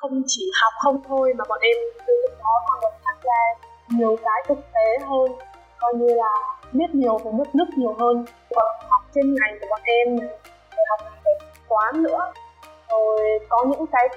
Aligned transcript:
không 0.00 0.22
chỉ 0.26 0.42
học 0.62 0.72
không 0.82 1.02
thôi 1.08 1.32
mà 1.38 1.44
bọn 1.48 1.58
em 1.60 1.76
từ 2.06 2.12
lúc 2.22 2.38
đó 2.38 2.52
còn 2.66 2.80
được 2.80 2.96
tham 3.04 3.16
gia 3.24 3.40
nhiều 3.98 4.16
cái 4.24 4.42
thực 4.48 4.58
tế 4.74 5.06
hơn 5.08 5.38
coi 5.78 5.94
như 5.94 6.06
là 6.14 6.32
biết 6.72 6.94
nhiều 6.94 7.18
về 7.18 7.30
nước 7.38 7.54
nước 7.54 7.64
nhiều 7.76 7.94
hơn. 7.98 8.24
Còn 8.54 8.66
học 8.88 9.02
chuyên 9.14 9.34
ngành 9.34 9.58
của 9.60 9.66
bọn 9.70 9.80
em 9.84 10.16
rồi 10.76 10.84
học 10.90 11.00
về 11.24 11.32
toán 11.68 12.02
nữa. 12.02 12.32
Rồi 12.90 13.38
có 13.48 13.64
những 13.64 13.86
cái 13.92 14.08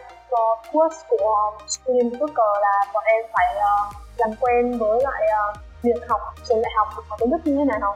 course 0.71 0.99
của 1.09 1.51
student 1.67 2.13
worker 2.13 2.61
là 2.61 2.85
bọn 2.93 3.03
em 3.05 3.25
phải 3.33 3.55
uh, 3.55 3.95
làm 4.17 4.29
quen 4.41 4.77
với 4.77 5.01
lại 5.03 5.23
uh, 5.51 5.57
việc 5.83 6.07
học 6.09 6.21
trường 6.49 6.61
đại 6.61 6.71
học 6.77 6.87
học 7.09 7.19
tiếng 7.19 7.29
đức 7.29 7.37
như 7.43 7.55
thế 7.57 7.65
nào. 7.65 7.95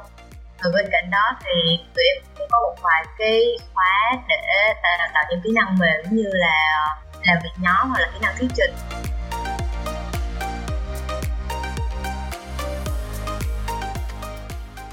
Ở 0.60 0.72
bên 0.74 0.86
cạnh 0.92 1.10
đó 1.12 1.26
thì 1.44 1.80
tụi 1.96 2.04
em 2.04 2.24
cũng 2.38 2.48
có 2.52 2.60
một 2.62 2.76
vài 2.84 3.04
cái 3.18 3.58
khóa 3.74 4.12
để 4.30 4.74
đào 4.84 5.08
tạo 5.14 5.24
những 5.30 5.42
kỹ 5.44 5.50
năng 5.56 5.78
mềm 5.80 6.02
như 6.12 6.30
là 6.34 6.88
làm 7.24 7.38
việc 7.44 7.50
nhóm 7.62 7.90
hoặc 7.90 8.00
là 8.00 8.08
kỹ 8.14 8.20
năng 8.22 8.36
thuyết 8.40 8.48
trình 8.56 8.76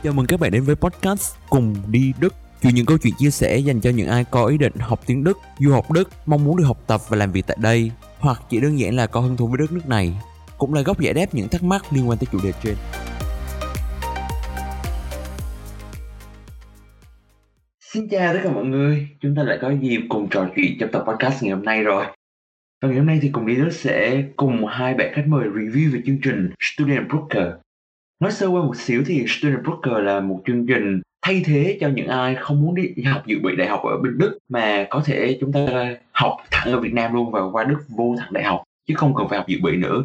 Chào 0.02 0.12
mừng 0.12 0.26
các 0.26 0.40
bạn 0.40 0.50
đến 0.50 0.62
với 0.62 0.76
podcast 0.76 1.34
Cùng 1.48 1.74
đi 1.86 2.12
Đức 2.18 2.34
Chuyện 2.62 2.74
những 2.74 2.86
câu 2.86 2.98
chuyện 2.98 3.14
chia 3.18 3.30
sẻ 3.30 3.58
dành 3.58 3.80
cho 3.80 3.90
những 3.90 4.08
ai 4.08 4.24
có 4.24 4.46
ý 4.46 4.58
định 4.58 4.72
học 4.78 5.00
tiếng 5.06 5.24
Đức, 5.24 5.38
du 5.58 5.72
học 5.72 5.90
Đức, 5.90 6.08
mong 6.26 6.44
muốn 6.44 6.56
được 6.56 6.64
học 6.64 6.78
tập 6.86 7.00
và 7.08 7.16
làm 7.16 7.32
việc 7.32 7.46
tại 7.46 7.56
đây 7.60 7.90
hoặc 8.18 8.42
chỉ 8.50 8.60
đơn 8.60 8.78
giản 8.78 8.96
là 8.96 9.06
có 9.06 9.20
hứng 9.20 9.36
thú 9.36 9.46
với 9.46 9.58
đất 9.58 9.72
nước 9.72 9.88
này 9.88 10.14
cũng 10.58 10.74
là 10.74 10.80
góc 10.80 11.00
giải 11.00 11.14
đáp 11.14 11.26
những 11.32 11.48
thắc 11.48 11.62
mắc 11.62 11.92
liên 11.92 12.08
quan 12.08 12.18
tới 12.18 12.26
chủ 12.32 12.38
đề 12.42 12.52
trên. 12.62 12.74
Xin 17.94 18.08
chào 18.08 18.34
tất 18.34 18.40
cả 18.44 18.52
mọi 18.52 18.64
người, 18.64 19.08
chúng 19.20 19.34
ta 19.34 19.42
lại 19.42 19.58
có 19.62 19.70
dịp 19.80 20.00
cùng 20.08 20.28
trò 20.30 20.48
chuyện 20.56 20.76
trong 20.80 20.90
tập 20.92 21.04
podcast 21.06 21.42
ngày 21.42 21.52
hôm 21.52 21.64
nay 21.64 21.82
rồi. 21.82 22.04
Và 22.82 22.88
ngày 22.88 22.98
hôm 22.98 23.06
nay 23.06 23.18
thì 23.22 23.30
cùng 23.32 23.46
đi 23.46 23.54
Đức 23.56 23.70
sẽ 23.70 24.24
cùng 24.36 24.66
hai 24.66 24.94
bạn 24.94 25.12
khách 25.14 25.24
mời 25.26 25.48
review 25.48 25.92
về 25.92 26.00
chương 26.06 26.18
trình 26.22 26.50
Student 26.60 27.08
Broker. 27.08 27.46
Nói 28.20 28.32
sơ 28.32 28.46
qua 28.46 28.62
một 28.62 28.76
xíu 28.76 29.02
thì 29.06 29.24
Student 29.26 29.62
Broker 29.62 30.04
là 30.04 30.20
một 30.20 30.42
chương 30.46 30.66
trình 30.66 31.00
thay 31.22 31.42
thế 31.44 31.78
cho 31.80 31.88
những 31.88 32.06
ai 32.06 32.34
không 32.34 32.62
muốn 32.62 32.74
đi 32.74 33.02
học 33.04 33.22
dự 33.26 33.36
bị 33.42 33.56
đại 33.56 33.68
học 33.68 33.82
ở 33.82 33.96
bên 34.02 34.18
Đức 34.18 34.38
mà 34.48 34.86
có 34.90 35.02
thể 35.04 35.38
chúng 35.40 35.52
ta 35.52 35.96
học 36.12 36.36
thẳng 36.50 36.72
ở 36.72 36.80
Việt 36.80 36.92
Nam 36.92 37.14
luôn 37.14 37.30
và 37.30 37.40
qua 37.52 37.64
Đức 37.64 37.78
vô 37.88 38.14
thẳng 38.18 38.32
đại 38.32 38.44
học 38.44 38.62
chứ 38.88 38.94
không 38.96 39.14
cần 39.14 39.28
phải 39.28 39.38
học 39.38 39.48
dự 39.48 39.58
bị 39.62 39.76
nữa 39.76 40.04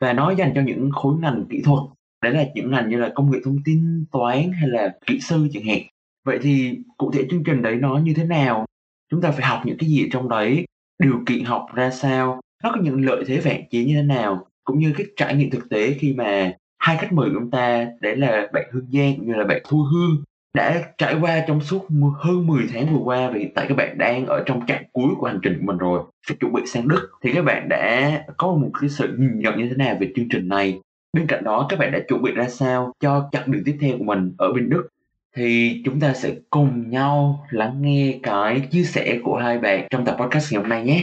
và 0.00 0.12
nó 0.12 0.30
dành 0.30 0.52
cho 0.54 0.62
những 0.62 0.90
khối 0.90 1.14
ngành 1.20 1.44
kỹ 1.50 1.62
thuật 1.64 1.80
đấy 2.22 2.32
là 2.32 2.44
những 2.54 2.70
ngành 2.70 2.88
như 2.88 2.96
là 2.96 3.12
công 3.14 3.30
nghệ 3.30 3.38
thông 3.44 3.58
tin 3.64 4.04
toán 4.12 4.52
hay 4.52 4.68
là 4.68 4.94
kỹ 5.06 5.20
sư 5.20 5.48
chẳng 5.52 5.64
hạn 5.64 5.78
vậy 6.24 6.38
thì 6.42 6.78
cụ 6.98 7.10
thể 7.10 7.26
chương 7.30 7.44
trình 7.44 7.62
đấy 7.62 7.76
nó 7.76 7.98
như 7.98 8.14
thế 8.14 8.24
nào? 8.24 8.66
Chúng 9.10 9.20
ta 9.20 9.30
phải 9.30 9.46
học 9.46 9.62
những 9.64 9.78
cái 9.78 9.88
gì 9.88 10.08
trong 10.12 10.28
đấy? 10.28 10.64
Điều 10.98 11.20
kiện 11.26 11.44
học 11.44 11.66
ra 11.74 11.90
sao? 11.90 12.40
Nó 12.64 12.70
có 12.74 12.80
những 12.80 13.04
lợi 13.04 13.24
thế 13.26 13.40
và 13.44 13.50
hạn 13.50 13.62
chế 13.70 13.84
như 13.84 13.94
thế 13.94 14.02
nào? 14.02 14.46
Cũng 14.64 14.78
như 14.78 14.92
cái 14.96 15.06
trải 15.16 15.36
nghiệm 15.36 15.50
thực 15.50 15.68
tế 15.68 15.92
khi 15.92 16.12
mà 16.12 16.52
hai 16.78 16.96
khách 16.96 17.12
mời 17.12 17.28
của 17.30 17.36
chúng 17.40 17.50
ta, 17.50 17.86
đấy 18.00 18.16
là 18.16 18.48
bạn 18.52 18.64
Hương 18.72 18.86
Giang 18.92 19.16
cũng 19.16 19.26
như 19.26 19.34
là 19.34 19.44
bạn 19.44 19.62
Thu 19.68 19.82
Hương, 19.82 20.24
đã 20.54 20.82
trải 20.98 21.16
qua 21.20 21.44
trong 21.46 21.60
suốt 21.60 21.86
hơn 22.14 22.46
10 22.46 22.64
tháng 22.72 22.86
vừa 22.86 23.00
qua 23.04 23.28
và 23.30 23.38
hiện 23.38 23.54
tại 23.54 23.66
các 23.68 23.74
bạn 23.74 23.98
đang 23.98 24.26
ở 24.26 24.42
trong 24.46 24.66
chặng 24.66 24.84
cuối 24.92 25.08
của 25.18 25.26
hành 25.26 25.38
trình 25.42 25.56
của 25.58 25.66
mình 25.66 25.78
rồi, 25.78 26.02
phải 26.28 26.36
chuẩn 26.40 26.52
bị 26.52 26.62
sang 26.66 26.88
Đức. 26.88 27.10
Thì 27.22 27.32
các 27.32 27.44
bạn 27.44 27.68
đã 27.68 28.24
có 28.36 28.46
một 28.46 28.70
cái 28.80 28.90
sự 28.90 29.16
nhìn 29.18 29.38
nhận 29.38 29.58
như 29.58 29.68
thế 29.68 29.76
nào 29.76 29.96
về 30.00 30.12
chương 30.16 30.28
trình 30.28 30.48
này? 30.48 30.80
Bên 31.12 31.26
cạnh 31.26 31.44
đó, 31.44 31.66
các 31.68 31.78
bạn 31.78 31.92
đã 31.92 31.98
chuẩn 32.08 32.22
bị 32.22 32.32
ra 32.32 32.48
sao 32.48 32.92
cho 33.00 33.28
chặng 33.32 33.50
đường 33.50 33.62
tiếp 33.64 33.76
theo 33.80 33.98
của 33.98 34.04
mình 34.04 34.32
ở 34.38 34.52
bên 34.52 34.70
Đức? 34.70 34.88
Thì 35.36 35.82
chúng 35.84 36.00
ta 36.02 36.12
sẽ 36.22 36.28
cùng 36.50 36.90
nhau 36.90 37.46
lắng 37.50 37.74
nghe 37.80 38.18
cái 38.22 38.52
chia 38.70 38.86
sẻ 38.94 39.04
của 39.24 39.36
hai 39.44 39.58
bạn 39.58 39.78
trong 39.90 40.04
tập 40.04 40.14
podcast 40.20 40.46
ngày 40.52 40.60
hôm 40.62 40.70
nay 40.74 40.82
nhé. 40.84 40.98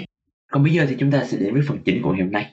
Còn 0.52 0.64
bây 0.64 0.72
giờ 0.76 0.84
thì 0.90 0.96
chúng 1.00 1.12
ta 1.14 1.20
sẽ 1.30 1.36
đến 1.42 1.52
với 1.56 1.64
phần 1.68 1.78
chính 1.86 1.98
của 2.04 2.12
ngày 2.12 2.24
hôm 2.28 2.34
nay. 2.38 2.46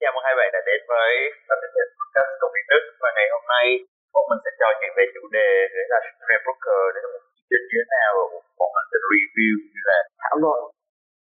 Chào 0.00 0.12
mừng 0.14 0.26
hai 0.28 0.34
bạn 0.38 0.48
đã 0.56 0.60
đến 0.68 0.80
với 0.92 1.10
tập 1.48 1.58
podcast 1.98 2.32
của 2.40 2.50
Việt 2.54 2.66
Đức. 2.72 2.82
Và 3.02 3.08
ngày 3.16 3.28
hôm 3.34 3.44
nay, 3.54 3.66
bọn 4.14 4.24
mình 4.30 4.40
sẽ 4.44 4.50
trò 4.60 4.68
chuyện 4.78 4.92
về 4.98 5.04
chủ 5.14 5.22
đề 5.36 5.48
đấy 5.74 5.86
là 5.92 5.98
stream 6.16 6.40
Broker, 6.44 6.82
để 6.94 6.98
là 7.04 7.08
một 7.14 7.22
chương 7.48 7.64
như 7.70 7.78
thế 7.80 7.86
nào, 7.96 8.12
và 8.20 8.26
bọn 8.58 8.70
mình 8.74 8.86
sẽ 8.90 8.98
review, 9.12 9.52
như 9.72 9.82
là 9.90 9.98
thảo 10.22 10.36
luận. 10.42 10.60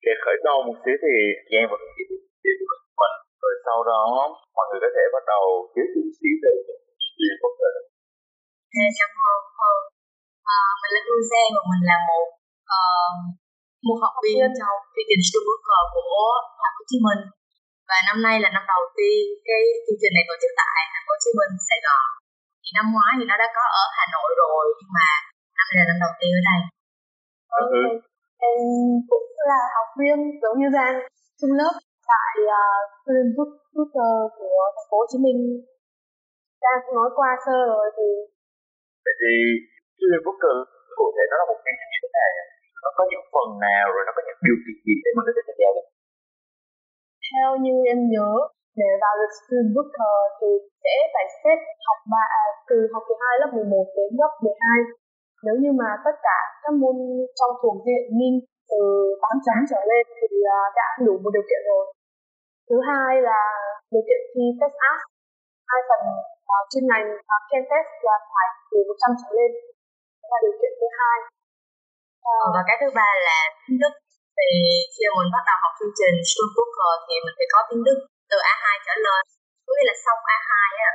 Để 0.05 0.13
khởi 0.25 0.37
đầu 0.47 0.59
một 0.67 0.77
xíu 0.83 0.97
thì 1.05 1.15
Giang 1.51 1.67
và 1.71 1.77
Hương 1.83 2.84
rồi 3.45 3.55
sau 3.67 3.79
đó 3.91 4.03
mọi 4.57 4.67
người 4.67 4.81
có 4.85 4.91
thể 4.97 5.05
bắt 5.15 5.25
đầu 5.33 5.45
giới 5.75 5.87
thiệu 5.93 6.07
xíu 6.19 6.35
về 6.43 6.53
Student 7.05 7.39
Broker 7.41 7.75
Dạ, 8.75 8.87
cảm 8.99 9.13
ơn 9.31 9.41
Hương. 9.59 9.85
À, 10.55 10.59
mình 10.81 10.93
là 10.95 11.01
Hương 11.07 11.25
Giang 11.31 11.51
và 11.57 11.63
mình 11.71 11.83
là 11.91 11.99
một 12.11 12.27
uh, 12.77 13.15
một 13.87 13.99
học 14.05 14.15
viên 14.25 14.47
trong 14.59 14.77
chương 14.93 15.09
trình 15.09 15.23
Student 15.29 15.47
Broker 15.47 15.85
của 15.95 16.27
Thành 16.61 16.75
phố 16.75 16.83
Hồ 16.83 16.85
Chí 16.91 16.99
Minh 17.07 17.23
và 17.89 17.97
năm 18.09 18.19
nay 18.27 18.35
là 18.45 18.49
năm 18.57 18.65
đầu 18.73 18.83
tiên 18.97 19.23
cái 19.49 19.63
chương 19.85 20.01
trình 20.01 20.13
này 20.15 20.25
tổ 20.29 20.35
chức 20.43 20.53
tại 20.61 20.79
thành 20.93 21.05
phố 21.07 21.13
Hồ 21.15 21.21
Chí 21.25 21.31
Minh, 21.39 21.53
Sài 21.69 21.81
Gòn. 21.87 22.07
Thì 22.63 22.69
năm 22.79 22.87
ngoái 22.93 23.13
thì 23.19 23.25
nó 23.31 23.37
đã 23.43 23.49
có 23.57 23.65
ở 23.83 23.85
Hà 23.97 24.05
Nội 24.15 24.31
rồi 24.43 24.65
nhưng 24.79 24.93
mà 24.99 25.09
năm 25.59 25.67
nay 25.69 25.77
là 25.81 25.85
năm 25.91 25.99
đầu 26.05 26.13
tiên 26.19 26.31
ở 26.39 26.43
đây. 26.51 26.61
Ừ. 27.61 27.65
ừ. 27.79 27.83
Em 28.49 28.59
cũng 29.11 29.27
là 29.51 29.61
học 29.77 29.89
viên 29.99 30.17
giống 30.43 30.57
như 30.61 30.69
Giang 30.77 30.97
trung 31.39 31.55
lớp 31.61 31.75
tại 32.13 32.35
uh, 32.59 32.81
Student 32.99 33.33
Booker 33.75 34.17
của 34.39 34.61
thành 34.75 34.89
phố 34.91 34.97
Hồ 35.03 35.07
Chí 35.11 35.19
Minh. 35.25 35.41
Giang 36.63 36.81
cũng 36.85 36.97
nói 37.01 37.11
qua 37.19 37.31
sơ 37.45 37.59
rồi 37.73 37.87
thì 37.97 38.09
Vậy 39.05 39.15
thì 39.21 39.33
Student 39.95 40.25
Booker 40.27 40.57
cụ 40.99 41.07
thể 41.17 41.25
nó 41.31 41.35
là 41.41 41.45
một 41.51 41.59
chương 41.65 41.79
trình 41.79 41.91
như 41.93 42.01
thế 42.03 42.11
nào? 42.17 42.33
Nó 42.83 42.91
có 42.97 43.03
những 43.11 43.25
phần 43.35 43.49
nào 43.67 43.87
rồi 43.95 44.03
nó 44.07 44.13
có 44.17 44.23
những 44.27 44.41
điều 44.47 44.57
kiện 44.65 44.77
gì 44.87 44.95
để 45.05 45.11
mình 45.17 45.27
có 45.29 45.33
thể 45.37 45.43
tham 45.49 45.57
gia 45.63 45.71
được? 45.77 45.87
theo 47.35 47.49
như 47.65 47.75
em 47.93 48.01
nhớ 48.13 48.31
để 48.81 48.91
vào 49.03 49.15
được 49.21 49.33
student 49.39 49.71
booker 49.75 50.17
thì 50.39 50.51
sẽ 50.83 50.95
phải 51.13 51.27
xếp 51.41 51.59
học 51.87 51.99
ba 52.13 52.23
à, 52.43 52.45
từ 52.69 52.77
học 52.93 53.03
kỳ 53.09 53.15
2 53.23 53.41
lớp 53.41 53.51
11 53.59 53.87
đến 53.97 54.11
lớp 54.21 54.33
12 54.47 54.79
nếu 55.47 55.57
như 55.63 55.71
mà 55.81 55.89
tất 56.07 56.17
cả 56.27 56.39
các 56.63 56.73
môn 56.81 56.97
trong 57.39 57.53
thuộc 57.61 57.77
diện 57.87 58.05
min 58.19 58.35
từ 58.71 58.81
8 59.23 59.45
chấm 59.45 59.59
trở 59.71 59.81
lên 59.91 60.05
thì 60.19 60.29
à, 60.57 60.59
đã 60.79 60.87
đủ 61.07 61.15
một 61.23 61.33
điều 61.37 61.45
kiện 61.49 61.63
rồi. 61.71 61.85
Thứ 62.69 62.77
hai 62.89 63.13
là 63.29 63.41
điều 63.93 64.05
kiện 64.09 64.21
thi 64.33 64.45
test 64.61 64.75
ask 64.93 65.05
hai 65.71 65.81
phần 65.89 66.03
uh, 66.53 66.65
chuyên 66.71 66.85
ngành 66.91 67.07
à, 67.35 67.37
uh, 67.37 67.43
Ken 67.49 67.63
test 67.71 67.89
là 68.07 68.17
phải 68.31 68.49
từ 68.71 68.79
100 68.89 69.21
trở 69.21 69.31
lên. 69.39 69.51
Đó 70.21 70.27
là 70.33 70.39
điều 70.45 70.55
kiện 70.61 70.73
thứ 70.81 70.89
hai. 70.99 71.19
Uh, 72.31 72.47
và 72.55 72.61
cái 72.69 72.77
thứ 72.81 72.89
ba 72.99 73.09
là 73.29 73.39
tiếng 73.65 73.79
Đức. 73.83 73.95
Thì 74.39 74.49
khi 74.95 75.05
mình 75.19 75.31
bắt 75.35 75.45
đầu 75.49 75.57
học 75.63 75.73
chương 75.79 75.97
trình 75.99 76.17
School 76.31 76.49
thì 77.07 77.15
mình 77.25 77.37
phải 77.39 77.49
có 77.55 77.61
tiếng 77.69 77.83
Đức 77.89 77.99
từ 78.31 78.37
A2 78.53 78.65
trở 78.87 78.95
lên. 79.07 79.23
Có 79.65 79.71
nghĩa 79.75 79.87
là 79.91 79.97
xong 80.05 80.21
A2 80.35 80.53
á 80.89 80.91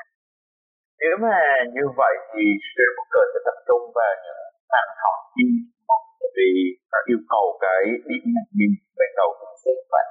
nếu 1.02 1.16
mà 1.26 1.38
như 1.76 1.86
vậy 2.02 2.16
thì 2.32 2.44
School 2.68 2.92
Booker 2.96 3.26
sẽ 3.32 3.40
tập 3.48 3.58
trung 3.68 3.84
vào 3.98 4.12
những 4.24 4.44
ngành 4.72 4.92
học 5.04 5.18
chuyên 5.34 5.50
môn 5.88 6.02
vì 6.38 6.52
nó 6.92 7.00
yêu 7.12 7.20
cầu 7.34 7.46
cái 7.66 7.82
điểm 8.08 8.24
điểm 8.58 8.72
ban 8.98 9.12
đầu 9.20 9.30
của 9.40 9.48
các 9.64 9.90
bạn 9.94 10.08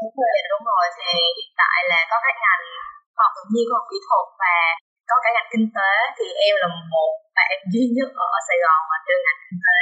đúng 0.00 0.14
rồi 0.20 0.36
đúng 0.52 0.64
rồi. 0.70 0.84
Thì 0.98 1.10
hiện 1.38 1.52
tại 1.62 1.78
là 1.90 2.00
có 2.10 2.16
các 2.24 2.36
ngành 2.42 2.64
học 3.20 3.30
tự 3.36 3.42
nhiên 3.52 3.66
khoa 3.68 3.76
học 3.78 3.86
kỹ 3.90 3.98
thuật 4.06 4.26
và 4.42 4.54
có 5.10 5.16
cả 5.22 5.30
ngành 5.34 5.50
kinh 5.52 5.66
tế 5.76 5.92
thì 6.16 6.26
em 6.46 6.54
là 6.62 6.68
một 6.94 7.10
bạn 7.36 7.50
duy 7.72 7.84
nhất 7.96 8.08
ở 8.26 8.28
Sài 8.48 8.58
Gòn 8.64 8.80
mà 8.90 8.96
theo 9.06 9.18
ngành 9.24 9.40
kinh 9.44 9.60
tế. 9.66 9.78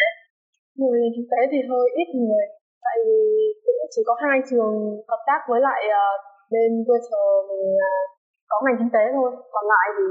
Người 0.78 1.00
kinh 1.14 1.28
tế 1.30 1.40
thì 1.50 1.58
hơi 1.70 1.86
ít 2.02 2.08
người 2.18 2.46
tại 2.84 2.96
vì 3.06 3.20
cũng 3.64 3.90
chỉ 3.92 4.00
có 4.08 4.14
hai 4.22 4.38
trường 4.48 4.76
hợp 5.10 5.22
tác 5.28 5.40
với 5.48 5.60
lại 5.68 5.80
uh, 6.02 6.16
bên 6.52 6.70
Twitter 6.86 7.26
mình 7.48 7.66
uh, 7.88 8.04
có 8.54 8.60
ngành 8.64 8.78
kinh 8.80 8.94
tế 8.96 9.04
thôi. 9.16 9.30
Còn 9.54 9.64
lại 9.72 9.86
thì 9.96 10.06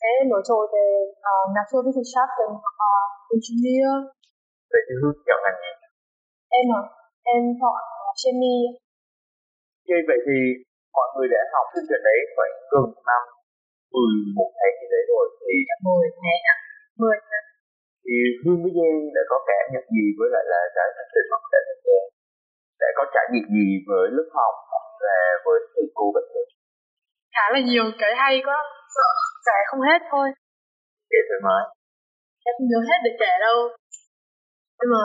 sẽ 0.00 0.10
nổi 0.30 0.42
trội 0.48 0.64
về 0.74 0.86
uh, 1.30 1.46
natural 1.56 1.82
Wissenschaften 1.86 2.50
hoặc 2.62 2.76
uh, 2.90 3.34
engineer. 3.34 3.92
Vậy 4.72 4.82
thì 4.86 4.94
hướng 5.00 5.18
chọn 5.26 5.38
ngành 5.42 5.58
gì 5.62 5.72
em 6.58 6.66
à 6.80 6.82
em 7.34 7.42
chọn 7.60 7.78
chemie 8.20 8.64
như 9.88 9.96
vậy 10.10 10.18
thì 10.26 10.38
mọi 10.96 11.08
người 11.14 11.28
đã 11.34 11.40
học 11.54 11.66
chương 11.72 11.88
trình 11.88 12.02
đấy 12.08 12.18
khoảng 12.34 12.54
gần 12.72 12.86
năm 13.08 13.22
mười 13.94 14.14
một 14.38 14.50
tháng 14.58 14.74
như 14.78 14.86
thế 14.92 15.00
rồi 15.12 15.26
thì 15.40 15.54
mười 15.86 16.06
tháng 16.20 16.40
ạ. 16.54 16.56
Mười 17.02 17.16
tháng. 17.28 17.46
Thì 18.04 18.16
Hương 18.42 18.60
với 18.62 18.72
Giang 18.76 18.96
đã 19.16 19.22
có 19.30 19.36
cảm 19.48 19.64
nhận 19.72 19.84
gì 19.96 20.04
với 20.18 20.28
lại 20.34 20.44
là 20.52 20.60
cái 20.76 20.88
hành 20.96 21.10
trình 21.12 21.28
học 21.32 21.42
tại 21.52 21.62
Nam? 21.66 21.78
Đã 22.80 22.88
có 22.96 23.02
trải 23.14 23.26
nghiệm 23.30 23.46
gì 23.56 23.68
với 23.88 24.04
lớp 24.16 24.28
học 24.38 24.54
và 25.04 25.16
với 25.44 25.58
thầy 25.72 25.86
cô 25.98 26.06
bạn 26.14 26.26
khá 27.34 27.44
là 27.54 27.60
nhiều 27.68 27.84
cái 28.02 28.12
hay 28.22 28.34
quá. 28.46 28.58
Sợ 28.94 29.08
kể 29.46 29.58
không 29.68 29.82
hết 29.88 30.00
thôi. 30.10 30.26
Kể 31.10 31.18
thoải 31.28 31.40
mái. 31.46 31.62
Em 32.46 32.52
không 32.56 32.68
nhớ 32.70 32.80
hết 32.88 32.98
để 33.06 33.12
kể 33.22 33.32
đâu. 33.46 33.56
Nhưng 34.78 34.90
mà 34.94 35.04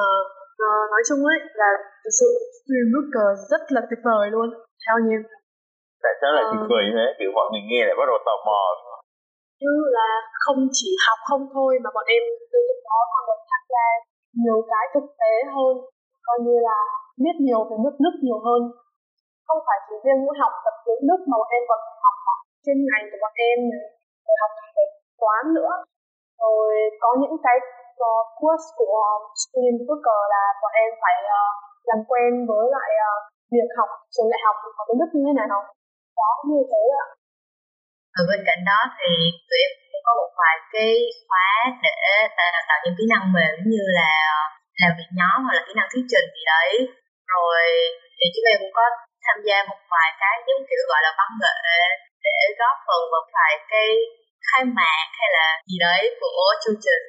uh, 0.66 0.86
nói 0.94 1.02
chung 1.08 1.22
ấy 1.34 1.40
là 1.62 1.70
thực 2.04 2.14
sự 2.20 2.30
stream 2.58 2.88
Looker 2.94 3.32
rất 3.52 3.62
là 3.76 3.82
tuyệt 3.88 4.02
vời 4.08 4.26
luôn. 4.34 4.48
Theo 4.84 4.98
như 5.08 5.18
tại 6.04 6.14
sao 6.20 6.30
lại 6.36 6.44
tuyệt 6.50 6.66
vời 6.72 6.84
như 6.86 6.94
thế? 6.98 7.08
Kiểu 7.20 7.32
mọi 7.38 7.48
người 7.50 7.64
nghe 7.70 7.82
lại 7.88 7.96
bắt 8.00 8.06
đầu 8.10 8.18
tò 8.28 8.36
mò 8.48 8.62
như 9.62 9.76
là 9.98 10.10
không 10.44 10.60
chỉ 10.78 10.90
học 11.06 11.20
không 11.30 11.44
thôi 11.54 11.72
mà 11.84 11.90
bọn 11.96 12.06
em 12.16 12.24
từ 12.52 12.60
lúc 12.70 12.80
đó 12.90 12.98
còn 13.12 13.24
được 13.30 13.42
tham 13.50 13.64
gia 13.72 13.86
nhiều 14.42 14.60
cái 14.72 14.86
thực 14.94 15.08
tế 15.22 15.34
hơn. 15.56 15.74
Coi 16.28 16.38
như 16.46 16.56
là 16.68 16.78
biết 17.24 17.36
nhiều 17.46 17.62
về 17.70 17.76
nước 17.84 17.96
Đức 18.04 18.16
nhiều 18.26 18.40
hơn. 18.48 18.62
Không 19.48 19.62
phải 19.68 19.80
chỉ 19.86 19.96
riêng 20.04 20.20
mỗi 20.26 20.36
học 20.42 20.54
tập 20.66 20.76
tiếng 20.86 21.02
Đức 21.10 21.20
mà 21.30 21.36
bọn 21.42 21.50
em 21.58 21.64
còn 21.70 21.82
chuyên 22.66 22.80
ngành 22.88 23.06
của 23.12 23.20
bọn 23.24 23.34
em 23.50 23.60
rồi 24.26 24.36
học 24.42 24.52
về 24.76 24.86
toán 25.22 25.44
nữa. 25.58 25.74
Rồi 26.42 26.68
có 27.02 27.10
những 27.22 27.36
cái 27.46 27.58
ờ, 28.10 28.14
course 28.40 28.68
của 28.80 29.00
student 29.42 29.80
worker 29.88 30.22
là 30.34 30.44
bọn 30.62 30.74
em 30.84 30.90
phải 31.02 31.16
uh, 31.38 31.54
làm 31.90 32.00
quen 32.10 32.32
với 32.50 32.66
lại 32.76 32.90
uh, 33.08 33.20
việc 33.54 33.70
học 33.78 33.90
trường 34.14 34.30
đại 34.32 34.42
học 34.46 34.56
có 34.78 34.82
tiếng 34.88 35.00
Đức 35.02 35.10
như 35.14 35.24
thế 35.28 35.34
nào. 35.40 35.60
Đó 36.20 36.32
như 36.50 36.60
thế 36.72 36.84
ạ. 37.04 37.06
Ở 38.20 38.22
bên 38.30 38.42
cạnh 38.48 38.62
đó 38.70 38.80
thì 38.98 39.12
tụi 39.48 39.60
em 39.66 39.72
cũng 39.92 40.04
có 40.08 40.12
một 40.20 40.32
vài 40.40 40.56
cái 40.74 40.92
khóa 41.28 41.50
để 41.86 41.96
à, 42.46 42.48
tạo 42.68 42.80
những 42.82 42.98
kỹ 42.98 43.06
năng 43.14 43.26
mềm 43.36 43.54
như 43.72 43.84
là 44.00 44.12
làm 44.82 44.92
việc 44.98 45.10
nhóm 45.20 45.38
hoặc 45.46 45.54
là 45.58 45.64
kỹ 45.68 45.74
năng 45.76 45.90
thuyết 45.92 46.06
trình 46.12 46.28
gì 46.36 46.44
đấy. 46.54 46.70
Rồi 47.34 47.62
thì 48.18 48.26
chúng 48.34 48.48
em 48.52 48.58
cũng 48.62 48.74
có 48.80 48.86
tham 49.26 49.38
gia 49.48 49.58
một 49.70 49.80
vài 49.94 50.10
cái 50.22 50.36
giống 50.46 50.64
kiểu 50.70 50.84
gọi 50.92 51.02
là 51.06 51.12
văn 51.20 51.32
nghệ 51.42 51.58
để 52.28 52.40
góp 52.60 52.76
phần 52.88 53.02
vào 53.12 53.24
vài 53.36 53.54
cái 53.72 53.90
khai 54.48 54.64
mạc 54.78 55.06
hay 55.20 55.30
là 55.38 55.48
gì 55.70 55.76
đấy 55.86 56.02
của 56.20 56.44
chương 56.62 56.80
trình. 56.86 57.04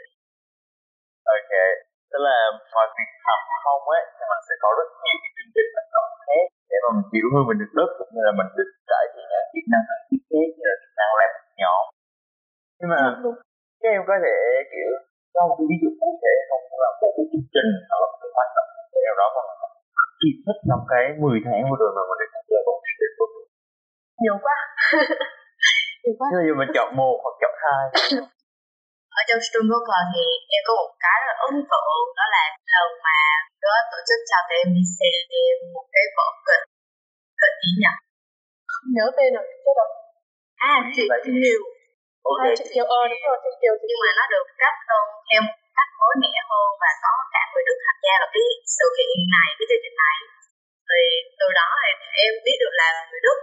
Ok 1.36 1.52
tức 2.16 2.20
là 2.28 2.38
ngoài 2.72 2.86
việc 2.96 3.10
học 3.28 3.40
không 3.64 3.82
ấy 3.96 4.02
thì 4.16 4.22
mình 4.30 4.42
sẽ 4.48 4.54
có 4.62 4.68
rất 4.78 4.88
nhiều 5.02 5.16
cái 5.22 5.30
chương 5.36 5.52
trình 5.54 5.68
hoạt 5.74 5.88
động 5.94 6.10
khác 6.26 6.46
để 6.70 6.76
mà 6.84 6.90
mình 6.96 7.08
hiểu 7.14 7.28
hơn 7.32 7.42
về 7.48 7.54
được 7.60 7.72
đất 7.78 7.90
cũng 7.98 8.10
như 8.14 8.20
là 8.26 8.32
mình 8.38 8.50
được 8.58 8.70
cải 8.90 9.04
thiện 9.12 9.26
kỹ 9.52 9.60
năng 9.72 9.84
ăn 9.94 10.00
thiết 10.08 10.22
kế 10.30 10.40
như 10.56 10.64
là 10.70 10.76
kỹ 10.82 10.90
năng 10.98 11.12
làm 11.20 11.30
nhóm 11.60 11.84
nhưng 12.78 12.90
mà 12.92 13.00
các 13.80 13.90
em 13.96 14.02
có 14.10 14.16
thể 14.24 14.36
kiểu 14.72 14.90
cho 15.34 15.40
một 15.48 15.58
ví 15.68 15.76
dụ 15.82 15.90
cụ 16.00 16.08
thể 16.22 16.34
không? 16.48 16.64
Là 16.82 16.90
một 17.00 17.10
cái 17.16 17.24
chương 17.30 17.48
trình 17.54 17.70
hoặc 17.88 17.98
là 18.02 18.06
một 18.12 18.18
cái 18.22 18.30
hoạt 18.36 18.50
động 18.56 18.68
nào 19.06 19.16
đó 19.20 19.26
mà 19.36 19.42
kỳ 20.20 20.30
thích 20.44 20.60
trong 20.68 20.82
cái 20.92 21.04
10 21.22 21.38
tháng 21.46 21.62
vừa 21.68 21.78
rồi 21.82 21.90
mà 21.96 22.02
mình 22.08 22.18
được 22.20 22.30
tham 22.34 22.44
gia 22.50 22.60
vào 22.66 22.76
nhiều 24.22 24.36
quá. 24.44 24.56
Nhiều 26.02 26.14
quá. 26.18 26.26
Ví 26.32 26.42
dụ 26.48 26.54
mình 26.60 26.70
chọn 26.76 26.88
một 27.00 27.16
hoặc 27.22 27.34
chọn 27.42 27.54
hai. 27.64 27.84
Ở 29.18 29.22
trong 29.28 29.40
Stonebroker 29.46 30.02
thì 30.12 30.22
em 30.56 30.62
có 30.66 30.72
một 30.80 30.90
cái 31.04 31.16
rất 31.20 31.26
là 31.30 31.34
ấn 31.46 31.54
tượng 31.70 32.04
đó 32.18 32.24
là 32.36 32.44
lần 32.74 32.90
mà 33.06 33.20
có 33.62 33.72
tổ 33.90 33.98
chức 34.08 34.18
chào 34.30 34.42
tụi 34.48 34.56
em 34.62 34.68
đi 34.76 34.84
xem 34.96 35.14
một 35.76 35.86
cái 35.94 36.04
vở 36.16 36.28
kịch 36.46 36.64
kịch 37.40 37.56
gì 37.62 37.70
nhỉ? 37.82 37.92
Không 38.72 38.88
nhớ 38.96 39.06
tên 39.16 39.28
rồi 39.36 39.44
chứ 39.64 39.72
đâu 39.80 39.88
à 40.72 40.74
chị 40.96 41.04
Kiều. 41.42 41.62
Ok 42.30 42.44
chị 42.58 42.64
Kiều 42.72 42.86
ơi 42.98 43.04
đúng 43.10 43.22
rồi 43.26 43.36
chị 43.42 43.50
Kiều 43.60 43.74
nhưng 43.88 44.00
mà 44.02 44.10
nó 44.18 44.24
được 44.32 44.46
cách 44.62 44.78
hơn 44.88 45.04
theo 45.28 45.42
cách 45.76 45.90
mới 46.00 46.14
mẻ 46.22 46.32
hơn 46.50 46.68
và 46.82 46.90
có 47.04 47.12
cả 47.34 47.42
người 47.50 47.64
Đức 47.68 47.78
tham 47.84 47.96
gia 48.04 48.14
vào 48.20 48.30
cái 48.34 48.44
sự 48.76 48.86
kiện 48.96 49.18
này 49.36 49.48
cái 49.58 49.66
chương 49.68 49.82
trình 49.84 49.96
này. 50.04 50.18
Thì 50.88 51.00
từ 51.40 51.46
đó 51.60 51.68
thì 51.82 51.90
em 52.24 52.32
biết 52.44 52.56
được 52.62 52.74
là 52.80 52.88
người 53.08 53.22
Đức 53.26 53.38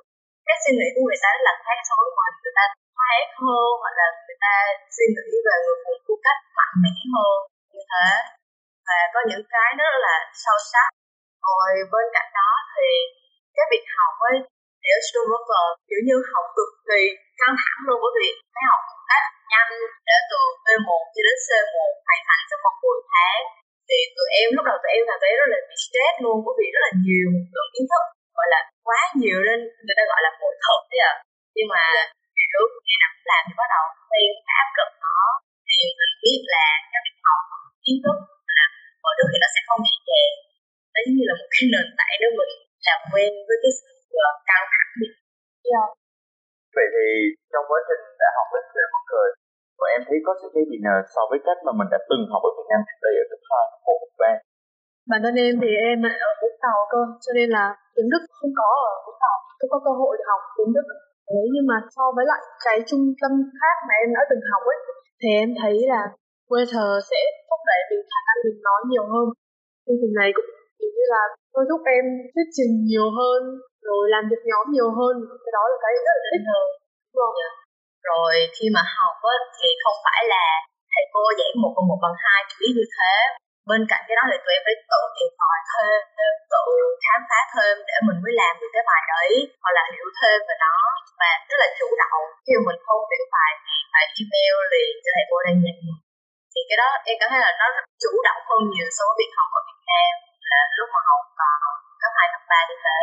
cái 0.47 0.57
suy 0.63 0.71
nghĩ 0.77 0.87
của 0.93 1.03
người 1.05 1.19
ta 1.23 1.29
rất 1.35 1.43
là 1.49 1.53
khác 1.63 1.77
so 1.87 1.93
với 1.99 2.09
mình 2.17 2.35
người 2.43 2.55
ta 2.59 2.65
thoát 2.95 3.25
hơn 3.41 3.67
hoặc 3.81 3.93
là 3.99 4.07
người 4.25 4.39
ta 4.45 4.53
suy 4.95 5.05
nghĩ 5.15 5.27
về 5.45 5.55
người 5.63 5.77
phụ 5.83 5.91
nữ 6.05 6.13
cách 6.25 6.39
mạnh 6.57 6.75
mẽ 6.83 6.95
hơn. 7.13 7.37
Như 7.73 7.83
thế. 7.91 8.09
Và 8.87 8.99
có 9.13 9.19
những 9.29 9.45
cái 9.53 9.69
nó 9.77 9.83
rất 9.93 10.01
là 10.07 10.15
sâu 10.43 10.57
sắc. 10.71 10.87
Rồi 11.47 11.71
bên 11.91 12.05
cạnh 12.15 12.29
đó 12.39 12.51
thì 12.73 12.87
cái 13.55 13.65
việc 13.71 13.85
học 13.97 14.15
ấy 14.29 14.37
để 14.83 14.93
student 15.05 15.29
worker 15.31 15.67
kiểu 15.89 16.01
như 16.07 16.15
học 16.31 16.45
cực 16.57 16.71
kỳ 16.89 17.01
căng 17.39 17.55
thẳng 17.61 17.81
luôn. 17.87 17.97
Bởi 18.03 18.11
vì 18.17 18.27
phải 18.53 18.63
học 18.69 18.81
một 18.89 19.01
cách 19.09 19.27
nhanh 19.51 19.73
để 20.07 20.17
từ 20.29 20.39
B1 20.65 21.03
cho 21.13 21.21
đến 21.27 21.37
C1 21.45 21.89
hoàn 22.05 22.21
thành 22.27 22.43
trong 22.49 22.61
vòng 22.65 22.77
10 22.83 22.99
tháng. 23.13 23.41
Thì 23.87 23.97
tụi 24.15 24.29
em 24.39 24.47
lúc 24.55 24.63
đầu 24.69 24.77
tụi 24.81 24.91
em 24.97 25.03
là 25.09 25.15
thấy 25.21 25.31
rất 25.39 25.47
là 25.53 25.59
bị 25.67 25.75
stress 25.83 26.15
luôn 26.23 26.37
bởi 26.45 26.53
vì 26.59 26.67
rất 26.73 26.81
là 26.85 26.91
nhiều 27.05 27.29
lượng 27.53 27.71
kiến 27.73 27.85
thức 27.91 28.05
gọi 28.37 28.47
là 28.53 28.59
quá 28.87 29.01
nhiều 29.19 29.37
nên 29.47 29.59
người 29.85 29.97
ta 29.99 30.03
gọi 30.11 30.21
là 30.25 30.31
bội 30.41 30.53
thực 30.63 30.81
đấy 30.91 31.01
à 31.11 31.13
nhưng 31.55 31.67
mà 31.73 31.83
kiểu 32.49 32.63
ngày 32.85 32.97
nào 33.01 33.11
cũng 33.15 33.27
làm 33.31 33.41
thì 33.47 33.53
bắt 33.59 33.67
đầu 33.73 33.83
quen 34.09 34.29
áp 34.61 34.67
lực 34.77 34.91
nó 35.03 35.17
thì 35.67 35.77
mình 35.97 36.13
biết 36.23 36.39
là 36.53 36.65
cái 36.91 36.99
việc 37.05 37.17
học 37.27 37.41
kiến 37.83 37.97
thức 38.03 38.17
là 38.57 38.65
mọi 39.03 39.13
thứ 39.17 39.23
thì 39.31 39.37
nó 39.43 39.49
sẽ 39.55 39.61
không 39.67 39.81
dễ 39.87 39.95
dàng 40.09 40.33
nó 40.93 40.99
giống 41.03 41.15
như 41.17 41.25
là 41.29 41.35
một 41.39 41.49
cái 41.53 41.63
nền 41.73 41.87
tảng 41.99 42.15
để 42.21 42.29
mình 42.39 42.53
làm 42.87 42.99
quen 43.11 43.31
với 43.47 43.57
cái 43.63 43.71
sự 43.79 43.89
căng 44.49 44.65
thẳng 44.73 44.91
yeah. 45.03 45.13
Dạ. 45.71 45.83
vậy 46.75 46.87
thì 46.93 47.07
trong 47.51 47.65
quá 47.69 47.79
trình 47.87 48.03
đã 48.21 48.27
học 48.37 48.47
đến 48.53 48.65
về 48.75 48.85
mắc 48.93 49.03
cười 49.11 49.29
và 49.79 49.87
em 49.95 50.01
thấy 50.07 50.17
có 50.25 50.31
sự 50.39 50.47
khác 50.53 50.65
gì 50.71 50.77
nào 50.85 50.97
so 51.13 51.21
với 51.29 51.39
cách 51.47 51.59
mà 51.65 51.71
mình 51.79 51.89
đã 51.93 51.99
từng 52.09 52.23
học 52.31 52.41
ở 52.49 52.51
Việt 52.57 52.67
Nam 52.71 52.81
trước 52.87 52.99
đây 53.05 53.13
ở 53.21 53.25
cấp 53.31 53.41
hai 53.49 53.65
một 54.01 54.11
ba 54.21 54.31
bản 55.09 55.19
thân 55.23 55.35
em 55.47 55.53
thì 55.61 55.71
em 55.89 55.97
ở 56.25 56.29
Vũng 56.41 56.57
Tàu 56.65 56.79
cơ. 56.91 57.01
Cho 57.23 57.31
nên 57.37 57.47
là 57.57 57.65
tiếng 57.95 58.09
Đức 58.13 58.21
không 58.37 58.53
có 58.59 58.69
ở 58.93 58.95
Vũng 59.05 59.19
Tàu. 59.23 59.35
Không 59.59 59.71
có 59.73 59.79
cơ 59.85 59.91
hội 60.01 60.13
để 60.19 60.23
học 60.31 60.41
tiếng 60.57 60.73
Đức 60.75 60.87
Đấy, 61.31 61.45
nhưng 61.53 61.65
mà 61.71 61.77
so 61.95 62.05
với 62.15 62.25
lại 62.31 62.41
cái 62.65 62.77
trung 62.89 63.05
tâm 63.21 63.31
khác 63.59 63.75
mà 63.87 63.93
em 64.03 64.09
đã 64.15 64.21
từng 64.29 64.43
học 64.51 64.63
ấy 64.73 64.79
thì 65.19 65.29
em 65.43 65.49
thấy 65.61 65.75
là 65.93 66.01
Waiter 66.49 66.89
sẽ 67.09 67.19
thúc 67.47 67.61
đẩy 67.69 67.81
mình 67.89 68.03
khả 68.11 68.21
năng 68.27 68.39
mình 68.45 68.59
nói 68.67 68.79
nhiều 68.91 69.05
hơn. 69.13 69.27
Chương 69.85 69.99
trình 70.01 70.13
này 70.19 70.29
cũng 70.35 70.49
kiểu 70.79 70.91
như 70.97 71.05
là 71.15 71.23
thôi 71.53 71.63
giúp 71.69 71.81
em 71.97 72.05
thuyết 72.31 72.47
trình 72.57 72.73
nhiều 72.89 73.07
hơn 73.19 73.41
rồi 73.87 74.03
làm 74.13 74.23
việc 74.29 74.41
nhóm 74.49 74.65
nhiều 74.75 74.89
hơn. 74.99 75.13
Cái 75.43 75.51
đó 75.57 75.63
là 75.71 75.77
cái 75.83 75.91
rất 76.05 76.15
là 76.19 76.27
thích 76.31 76.45
hơn 76.51 76.67
đúng 77.11 77.21
không? 77.23 77.35
Yeah. 77.41 77.53
rồi 78.09 78.33
khi 78.55 78.65
mà 78.75 78.81
học 78.97 79.17
á, 79.33 79.35
thì 79.57 79.69
không 79.83 79.97
phải 80.05 80.21
là 80.33 80.45
thầy 80.91 81.03
cô 81.13 81.23
giảng 81.37 81.55
một 81.61 81.71
cộng 81.75 81.87
một 81.89 81.99
bằng 82.03 82.17
hai 82.23 82.39
chỉ 82.51 82.65
như 82.77 82.85
thế 82.95 83.13
bên 83.69 83.81
cạnh 83.91 84.03
cái 84.07 84.15
đó 84.19 84.23
thì 84.29 84.37
tụi 84.43 84.53
em 84.57 84.63
phải 84.67 84.77
tự 84.91 85.01
tìm 85.15 85.31
tòi 85.41 85.59
thêm 85.71 85.99
tự 86.53 86.63
khám 87.03 87.19
phá 87.29 87.39
thêm 87.53 87.75
để 87.87 87.95
mình 88.07 88.19
mới 88.23 88.33
làm 88.41 88.53
được 88.59 88.71
cái 88.75 88.83
bài 88.89 89.01
đấy 89.13 89.31
hoặc 89.61 89.73
là 89.77 89.83
hiểu 89.93 90.07
thêm 90.19 90.37
về 90.47 90.55
nó. 90.65 90.75
Và 91.19 91.31
rất 91.49 91.57
là 91.63 91.69
chủ 91.79 91.87
động 92.01 92.23
khi 92.45 92.53
mình 92.67 92.79
không 92.85 93.01
hiểu 93.11 93.25
bài 93.35 93.51
thì 93.65 93.75
phải 93.91 94.05
email 94.19 94.55
liền 94.73 94.93
cho 95.03 95.09
thầy 95.15 95.25
cô 95.29 95.37
đang 95.45 95.57
nhận 95.63 95.77
thì 96.53 96.61
cái 96.69 96.77
đó 96.81 96.89
em 97.09 97.15
cảm 97.19 97.27
thấy 97.31 97.39
là 97.45 97.51
nó 97.61 97.65
chủ 98.03 98.11
động 98.27 98.39
hơn 98.47 98.61
nhiều 98.71 98.87
so 98.95 99.03
với 99.07 99.15
việc 99.19 99.31
học 99.37 99.49
ở 99.59 99.61
Việt 99.67 99.81
Nam 99.91 100.13
là 100.51 100.61
lúc 100.77 100.89
mà 100.95 101.01
học 101.09 101.23
còn 101.39 101.57
cấp 102.01 102.11
hai 102.17 102.27
cấp 102.33 102.43
ba 102.51 102.59
như 102.69 102.77
thế 102.85 102.97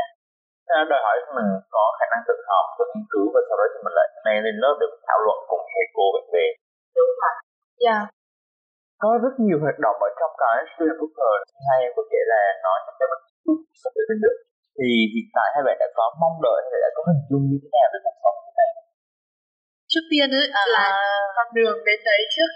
đòi 0.91 1.01
hỏi 1.07 1.17
mình 1.37 1.51
có 1.75 1.85
khả 1.99 2.07
năng 2.13 2.23
tự 2.29 2.35
học 2.51 2.67
tự 2.79 2.85
nghiên 2.93 3.07
cứu 3.13 3.27
và 3.35 3.41
sau 3.47 3.57
đó 3.61 3.65
thì 3.73 3.79
mình 3.85 3.95
lại 3.99 4.09
mang 4.25 4.41
lên 4.47 4.57
lớp 4.63 4.75
để 4.81 4.87
thảo 5.07 5.19
luận 5.25 5.39
cùng 5.51 5.65
thầy 5.73 5.87
cô 5.97 6.05
bạn 6.15 6.27
bè 6.35 6.47
đúng 6.97 7.11
rồi. 7.21 7.35
Dạ 7.85 7.99
yeah 7.99 8.20
có 9.03 9.11
rất 9.25 9.35
nhiều 9.45 9.59
hoạt 9.65 9.79
động 9.85 9.99
ở 10.09 10.11
trong 10.21 10.33
cái 10.43 10.57
student 10.71 10.99
booker 11.01 11.35
hay 11.69 11.81
có 11.97 12.03
thể 12.11 12.21
là 12.33 12.43
nói 12.65 12.79
cho 12.85 12.93
các 12.99 13.07
bạn 13.13 13.21
sắp 13.81 13.91
tới 13.97 14.17
được 14.25 14.37
thì 14.77 14.89
hiện 15.15 15.29
tại 15.37 15.49
hai 15.55 15.63
bạn 15.67 15.77
đã 15.83 15.89
có 15.99 16.05
mong 16.23 16.37
đợi 16.47 16.61
hay 16.71 16.79
đã 16.85 16.91
có 16.97 17.01
hình 17.09 17.23
dung 17.31 17.45
như 17.51 17.59
thế 17.63 17.69
nào 17.77 17.87
về 17.93 17.99
cuộc 18.05 18.17
sống 18.23 18.37
như 18.45 18.53
này 18.61 18.71
trước 19.93 20.05
tiên 20.11 20.29
ấy 20.41 20.47
à. 20.63 20.65
là 20.77 20.87
con 21.37 21.49
đường 21.57 21.77
đến 21.89 21.99
đấy 22.09 22.21
trước. 22.35 22.51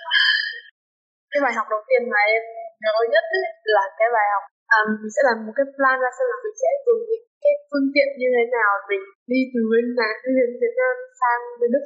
Cái 1.30 1.40
bài 1.44 1.52
học 1.58 1.66
đầu 1.74 1.82
tiên 1.88 2.02
mà 2.12 2.20
em 2.36 2.44
nhớ 2.82 2.94
nhất 3.14 3.24
ấy, 3.38 3.44
là 3.76 3.84
cái 3.98 4.08
bài 4.16 4.26
học 4.34 4.44
um, 4.74 4.88
mình 5.00 5.12
sẽ 5.14 5.20
làm 5.28 5.36
một 5.46 5.54
cái 5.58 5.66
plan 5.74 5.96
ra 6.02 6.10
xem 6.16 6.26
là 6.32 6.36
mình 6.44 6.56
sẽ 6.62 6.70
dùng 6.86 7.00
những 7.08 7.26
cái 7.44 7.54
phương 7.68 7.88
tiện 7.94 8.08
như 8.20 8.28
thế 8.36 8.44
nào 8.56 8.70
mình 8.90 9.02
đi 9.32 9.40
từ 9.52 9.60
bên 9.72 9.86
này 10.00 10.12
đi 10.24 10.30
đến 10.38 10.50
Việt 10.62 10.74
Nam 10.80 10.94
sang 11.20 11.40
bên 11.60 11.70
Đức 11.74 11.84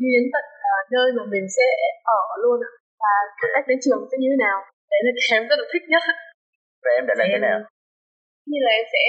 đi 0.00 0.08
đến 0.14 0.24
tận 0.34 0.46
uh, 0.72 0.84
nơi 0.94 1.08
mà 1.16 1.24
mình 1.34 1.46
sẽ 1.56 1.66
ở 2.18 2.22
luôn 2.42 2.58
ạ 2.70 2.72
và 3.02 3.14
cách 3.54 3.66
đến 3.70 3.78
trường 3.84 4.00
sẽ 4.10 4.16
như 4.18 4.28
thế 4.32 4.38
nào? 4.46 4.58
Đấy 4.90 5.00
là 5.04 5.12
cái 5.16 5.26
em 5.36 5.42
rất 5.50 5.58
là 5.60 5.66
thích 5.72 5.86
nhất 5.92 6.02
và 6.82 6.90
em 6.98 7.04
đã 7.08 7.14
làm 7.18 7.28
thế 7.32 7.40
nào? 7.48 7.58
Như 8.50 8.58
là 8.66 8.70
em 8.78 8.86
sẽ 8.94 9.04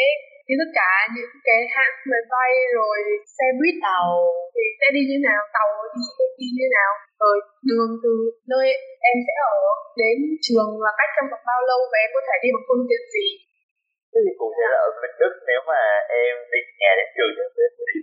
đi 0.48 0.54
tất 0.62 0.72
cả 0.80 0.92
những 1.16 1.34
cái 1.48 1.60
hãng 1.76 1.96
máy 2.12 2.24
bay 2.34 2.52
rồi 2.78 2.98
xe 3.36 3.48
buýt 3.60 3.76
tàu 3.88 4.08
thì 4.54 4.64
sẽ 4.80 4.88
đi 4.96 5.02
như 5.10 5.18
nào? 5.30 5.42
Tàu 5.58 5.70
thì 5.94 6.02
sẽ 6.18 6.26
đi 6.40 6.48
như 6.58 6.68
nào? 6.78 6.92
Rồi 7.22 7.36
đường 7.70 7.92
từ 8.04 8.14
nơi 8.52 8.66
em 9.10 9.18
sẽ 9.28 9.34
ở 9.56 9.58
đến 10.02 10.18
trường 10.46 10.72
là 10.86 10.92
cách 11.00 11.12
trong 11.16 11.28
vòng 11.32 11.46
bao 11.52 11.62
lâu 11.70 11.80
và 11.92 11.98
em 12.04 12.10
có 12.16 12.22
thể 12.28 12.36
đi 12.44 12.50
bằng 12.56 12.66
phương 12.68 12.88
tiện 12.90 13.04
gì? 13.16 13.28
Thế 14.12 14.20
thì 14.26 14.32
cụ 14.42 14.48
thể 14.56 14.66
là 14.74 14.80
ở 14.88 14.90
bên 15.02 15.14
Đức 15.22 15.34
nếu 15.50 15.62
mà 15.70 15.82
em 16.24 16.34
đi 16.52 16.60
nhà 16.82 16.92
đến 17.00 17.08
trường 17.16 17.32
thì 17.38 17.64
sẽ 17.78 17.84
đi. 17.90 17.98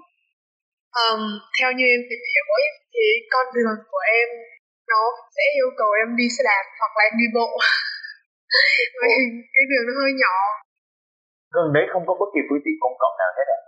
Um, 1.03 1.21
theo 1.57 1.71
như 1.76 1.87
em 1.95 2.03
tìm 2.09 2.23
hiểu 2.31 2.47
ấy 2.61 2.67
thì 2.95 3.05
con 3.33 3.47
đường 3.57 3.76
của 3.93 4.05
em 4.21 4.29
nó 4.94 5.02
sẽ 5.36 5.44
yêu 5.58 5.68
cầu 5.80 5.90
em 6.02 6.08
đi 6.20 6.26
xe 6.34 6.42
đạp 6.50 6.64
hoặc 6.80 6.92
là 6.96 7.02
em 7.08 7.14
đi 7.22 7.26
bộ. 7.36 7.48
Vì 9.00 9.14
cái 9.54 9.64
đường 9.70 9.84
nó 9.88 9.92
hơi 10.00 10.12
nhỏ. 10.22 10.36
Gần 11.56 11.66
đấy 11.76 11.84
không 11.92 12.04
có 12.08 12.12
bất 12.20 12.28
kỳ 12.34 12.40
phương 12.46 12.62
tiện 12.64 12.76
công 12.82 12.96
cộng 13.02 13.16
nào 13.22 13.32
hết 13.38 13.48
à 13.58 13.60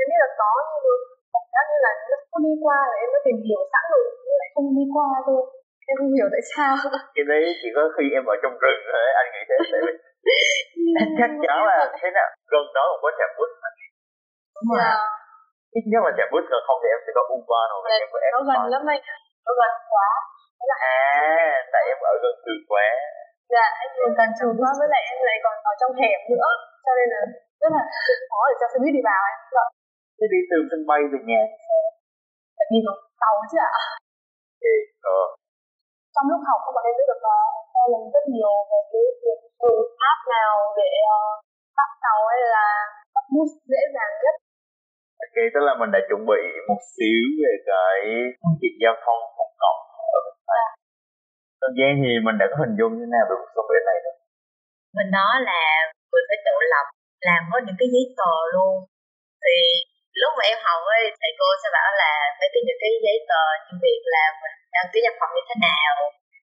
em 0.00 0.06
biết 0.10 0.20
là 0.24 0.30
có 0.40 0.50
nhưng 0.84 1.02
cảm 1.34 1.44
giác 1.52 1.64
như 1.70 1.78
là 1.86 1.92
nó 2.10 2.16
không 2.30 2.42
đi 2.48 2.54
qua 2.64 2.78
là 2.90 2.96
em 3.02 3.08
đã 3.14 3.20
tìm 3.26 3.38
hiểu 3.46 3.62
sẵn 3.72 3.84
rồi 3.92 4.02
nhưng 4.24 4.36
lại 4.40 4.48
không 4.54 4.68
đi 4.78 4.84
qua 4.94 5.08
thôi. 5.26 5.42
Em 5.90 5.94
không 6.00 6.12
hiểu 6.16 6.28
tại 6.34 6.42
sao. 6.52 6.72
Cái 7.16 7.24
đấy 7.30 7.42
chỉ 7.60 7.68
có 7.76 7.82
khi 7.94 8.04
em 8.18 8.24
ở 8.34 8.36
trong 8.42 8.54
rừng 8.62 8.80
thôi 8.90 9.06
anh 9.20 9.28
nghĩ 9.32 9.42
thế. 9.48 9.56
Tại 9.74 9.80
vì 9.84 9.92
chắc 11.18 11.30
chắn 11.44 11.58
là 11.70 11.78
thế 11.98 12.08
nào 12.16 12.28
gần 12.52 12.66
đó 12.76 12.82
cũng 12.90 13.02
có 13.04 13.10
trạm 13.18 13.30
bus 13.36 13.50
mà. 13.62 13.70
Đúng 14.56 14.68
rồi. 14.78 14.96
Ít 15.78 15.84
nhất 15.90 16.00
là 16.06 16.12
trạm 16.18 16.28
bus 16.32 16.44
gần 16.52 16.62
không 16.66 16.78
thì 16.82 16.88
em 16.94 17.00
sẽ 17.04 17.10
có 17.16 17.22
Uber 17.34 17.64
rồi 17.70 17.80
em 18.02 18.08
có 18.12 18.18
nó 18.34 18.40
gần 18.48 18.60
lắm 18.74 18.82
anh 18.92 19.02
nó 19.46 19.52
gần 19.60 19.72
quá 19.92 20.10
à 20.94 20.98
tại 21.72 21.82
em 21.92 21.98
ở 22.12 22.14
gần 22.22 22.34
trường 22.44 22.62
quá. 22.70 22.86
Dạ 23.54 23.66
em 23.82 23.90
ở 24.06 24.10
gần 24.18 24.30
trường 24.38 24.54
quá 24.60 24.70
với 24.78 24.88
lại 24.92 25.02
em 25.12 25.18
lại 25.28 25.38
còn 25.44 25.56
ở 25.70 25.72
trong 25.80 25.92
hẻm 26.00 26.20
nữa 26.32 26.48
cho 26.84 26.92
nên 26.98 27.08
là 27.14 27.22
rất 27.60 27.70
là 27.76 27.82
khó 28.30 28.40
để 28.50 28.54
cho 28.60 28.66
xe 28.72 28.78
buýt 28.82 28.92
đi 28.96 29.02
vào 29.10 29.22
em. 29.32 29.38
Vậy 29.56 29.68
thế 30.18 30.26
đi 30.32 30.40
từ 30.50 30.58
sân 30.70 30.80
bay 30.90 31.00
về 31.10 31.18
nhà. 31.30 31.42
Phải 32.56 32.66
đi 32.72 32.78
bằng 32.86 33.00
tàu 33.22 33.34
chứ 33.50 33.58
ạ. 33.70 33.72
Thì 34.60 34.72
ờ 35.16 35.20
trong 36.14 36.26
lúc 36.30 36.40
học 36.48 36.60
bạn 36.74 36.84
em 36.88 36.94
biết 36.98 37.08
được 37.10 37.20
em 37.78 37.86
lần 37.92 38.02
rất 38.14 38.24
nhiều 38.34 38.52
về 38.70 38.80
cái 38.92 39.04
việc 39.22 39.40
dùng 39.60 39.80
app 40.10 40.20
nào 40.36 40.54
để 40.80 40.90
uh, 41.14 41.34
bắt 41.78 41.90
tàu 42.04 42.20
hay 42.30 42.40
là 42.54 42.66
bắt 43.14 43.24
bus 43.32 43.50
dễ 43.72 43.82
dàng 43.94 44.12
nhất. 44.22 44.34
Ok, 45.24 45.36
tức 45.52 45.62
là 45.66 45.72
mình 45.80 45.90
đã 45.94 46.00
chuẩn 46.08 46.22
bị 46.30 46.42
một 46.68 46.80
xíu 46.94 47.22
về 47.42 47.54
cái 47.70 47.96
phương 48.38 48.56
tiện 48.60 48.74
giao 48.82 48.96
thông 49.04 49.20
công 49.38 49.54
cộng. 49.62 49.80
Thời 51.68 51.78
gian 51.80 51.92
thì 52.02 52.12
mình 52.26 52.36
đã 52.40 52.46
có 52.50 52.56
hình 52.62 52.74
dung 52.78 52.92
như 52.94 53.04
thế 53.04 53.10
nào 53.14 53.24
về 53.28 53.34
cuộc 53.40 53.50
sống 53.54 53.68
bên 53.70 53.82
này 53.88 53.98
rồi? 54.04 54.14
Mình 54.96 55.10
nói 55.18 55.34
là 55.50 55.62
mình 56.12 56.26
phải 56.28 56.40
tự 56.46 56.56
lập, 56.72 56.86
làm 57.28 57.42
hết 57.50 57.60
những 57.66 57.78
cái 57.80 57.88
giấy 57.94 58.04
tờ 58.18 58.34
luôn. 58.54 58.74
Thì 59.44 59.56
lúc 60.22 60.32
mà 60.38 60.44
em 60.52 60.58
học 60.66 60.80
ấy, 60.96 61.02
thầy 61.20 61.32
cô 61.40 61.48
sẽ 61.62 61.68
bảo 61.76 61.90
là 62.02 62.12
mấy 62.38 62.48
cái 62.52 62.62
những 62.66 62.80
cái 62.82 62.92
giấy 63.04 63.18
tờ 63.30 63.44
như 63.64 63.72
việc 63.84 64.02
là 64.14 64.24
mình 64.42 64.56
đăng 64.74 64.88
ký 64.92 64.98
nhập 65.04 65.16
học 65.20 65.30
như 65.34 65.42
thế 65.48 65.56
nào, 65.68 65.94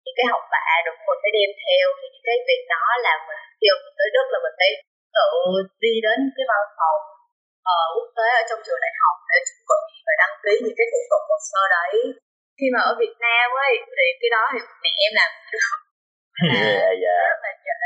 những 0.04 0.18
cái 0.18 0.26
học 0.32 0.44
bạ 0.54 0.68
được 0.86 0.98
mình 1.08 1.20
phải 1.24 1.32
đem 1.38 1.52
theo 1.64 1.86
thì 1.98 2.06
những 2.14 2.26
cái 2.28 2.38
việc 2.48 2.64
đó 2.74 2.86
là 3.06 3.14
mình 3.28 3.42
khi 3.60 3.68
mình 3.84 3.96
tới 4.00 4.10
Đức 4.16 4.28
là 4.34 4.40
mình 4.46 4.56
phải 4.60 4.72
tự 5.16 5.30
đi 5.84 5.94
đến 6.06 6.20
cái 6.36 6.46
văn 6.52 6.64
phòng 6.78 7.02
uh, 7.72 7.88
quốc 7.94 8.10
tế 8.18 8.28
ở 8.42 8.44
trong 8.50 8.62
trường 8.66 8.84
đại 8.86 8.94
học 9.02 9.16
để 9.30 9.38
chuẩn 9.48 9.62
bị 9.70 9.96
và 10.06 10.14
đăng 10.22 10.36
ký 10.44 10.54
những 10.64 10.78
cái 10.80 10.88
thủ 10.92 11.02
tục 11.12 11.24
hồ 11.30 11.38
sơ 11.50 11.62
đấy 11.78 11.94
khi 12.62 12.68
mà 12.76 12.82
ở 12.90 12.92
Việt 13.02 13.16
Nam 13.26 13.48
ấy 13.66 13.74
thì 13.96 14.06
cái 14.22 14.30
đó 14.36 14.44
thì 14.52 14.60
mẹ 14.84 14.92
em 15.06 15.12
làm 15.20 15.32
được 15.54 15.78
yeah, 16.50 16.94
yeah. 17.06 17.24
rất 17.32 17.40
là 17.46 17.54
dễ. 17.66 17.84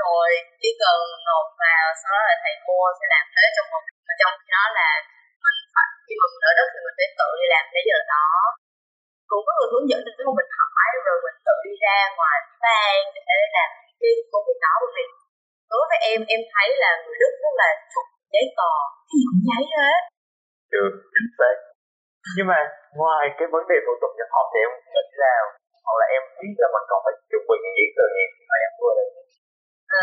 Rồi 0.00 0.28
chỉ 0.60 0.70
cần 0.82 0.98
nộp 1.28 1.46
vào 1.62 1.84
sau 2.00 2.10
đó 2.14 2.20
là 2.28 2.34
thầy 2.42 2.54
cô 2.66 2.78
sẽ 2.98 3.04
làm 3.14 3.24
thế 3.34 3.44
trong 3.54 3.68
một 3.72 3.82
trong 4.20 4.34
khi 4.40 4.50
đó 4.56 4.64
là 4.80 4.90
mình 5.44 5.58
phải 5.74 5.88
khi 6.04 6.14
mà 6.20 6.26
mình 6.32 6.44
ở 6.50 6.52
đất 6.58 6.68
thì 6.72 6.78
mình 6.86 6.96
phải 6.98 7.10
tự 7.20 7.28
đi 7.40 7.46
làm 7.54 7.64
cái 7.74 7.82
giờ 7.88 7.98
đó. 8.14 8.26
Cũng 9.30 9.42
có 9.46 9.52
người 9.56 9.68
hướng 9.72 9.88
dẫn 9.90 10.00
để 10.06 10.12
mình 10.38 10.50
hỏi 10.58 10.90
rồi 11.06 11.16
mình 11.24 11.38
tự 11.46 11.56
đi 11.66 11.72
ra 11.84 11.98
ngoài 12.16 12.38
ban 12.64 12.98
để 13.28 13.38
làm 13.56 13.70
cái 14.00 14.12
công 14.32 14.44
việc 14.46 14.58
đó 14.64 14.72
bởi 14.82 14.90
vì 14.96 15.04
đối 15.70 15.82
với 15.90 15.98
em 16.10 16.20
em 16.34 16.40
thấy 16.52 16.66
là 16.82 16.90
người 17.02 17.16
Đức 17.22 17.32
rất 17.42 17.54
là 17.62 17.68
chuẩn 17.92 18.06
giấy 18.32 18.44
tờ 18.58 18.72
cái 19.08 19.16
gì 19.20 19.24
cũng 19.28 19.42
giấy 19.48 19.62
hết 19.74 20.00
được 20.74 20.92
chính 21.12 21.30
xác 21.38 21.69
nhưng 22.36 22.46
mà 22.52 22.58
ngoài 23.00 23.24
cái 23.38 23.46
vấn 23.54 23.62
đề 23.70 23.76
thủ 23.84 23.94
tục 24.00 24.12
nhập 24.18 24.30
học 24.36 24.46
thì 24.52 24.58
em 24.66 24.70
nghĩ 24.94 25.04
là 25.24 25.34
hoặc 25.84 25.96
là 26.00 26.06
em 26.16 26.22
biết 26.38 26.54
là 26.62 26.68
mình 26.74 26.86
còn 26.90 27.00
phải 27.04 27.14
chuẩn 27.30 27.42
bị 27.48 27.56
những 27.62 27.76
giấy 27.78 27.88
tờ 27.96 28.04
gì 28.14 28.24
phải 28.50 28.60
em 28.66 28.72
vừa 28.78 28.92
đây 28.98 29.08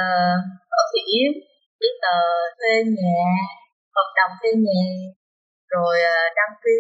ờ 0.02 0.06
bảo 0.72 0.86
hiểm 0.94 1.32
giấy 1.82 1.94
tờ 2.04 2.18
thuê 2.58 2.74
nhà 2.98 3.24
hợp 3.96 4.08
đồng 4.18 4.34
thuê 4.40 4.52
nhà 4.66 4.84
rồi 5.76 5.96
ờ, 6.16 6.18
đăng 6.40 6.54
ký 6.64 6.78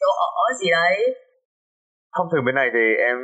chỗ 0.00 0.10
ở 0.44 0.46
gì 0.60 0.68
đấy. 0.78 0.96
Thông 2.14 2.28
thường 2.30 2.44
bên 2.46 2.54
này 2.60 2.68
thì 2.74 2.84
em 3.10 3.18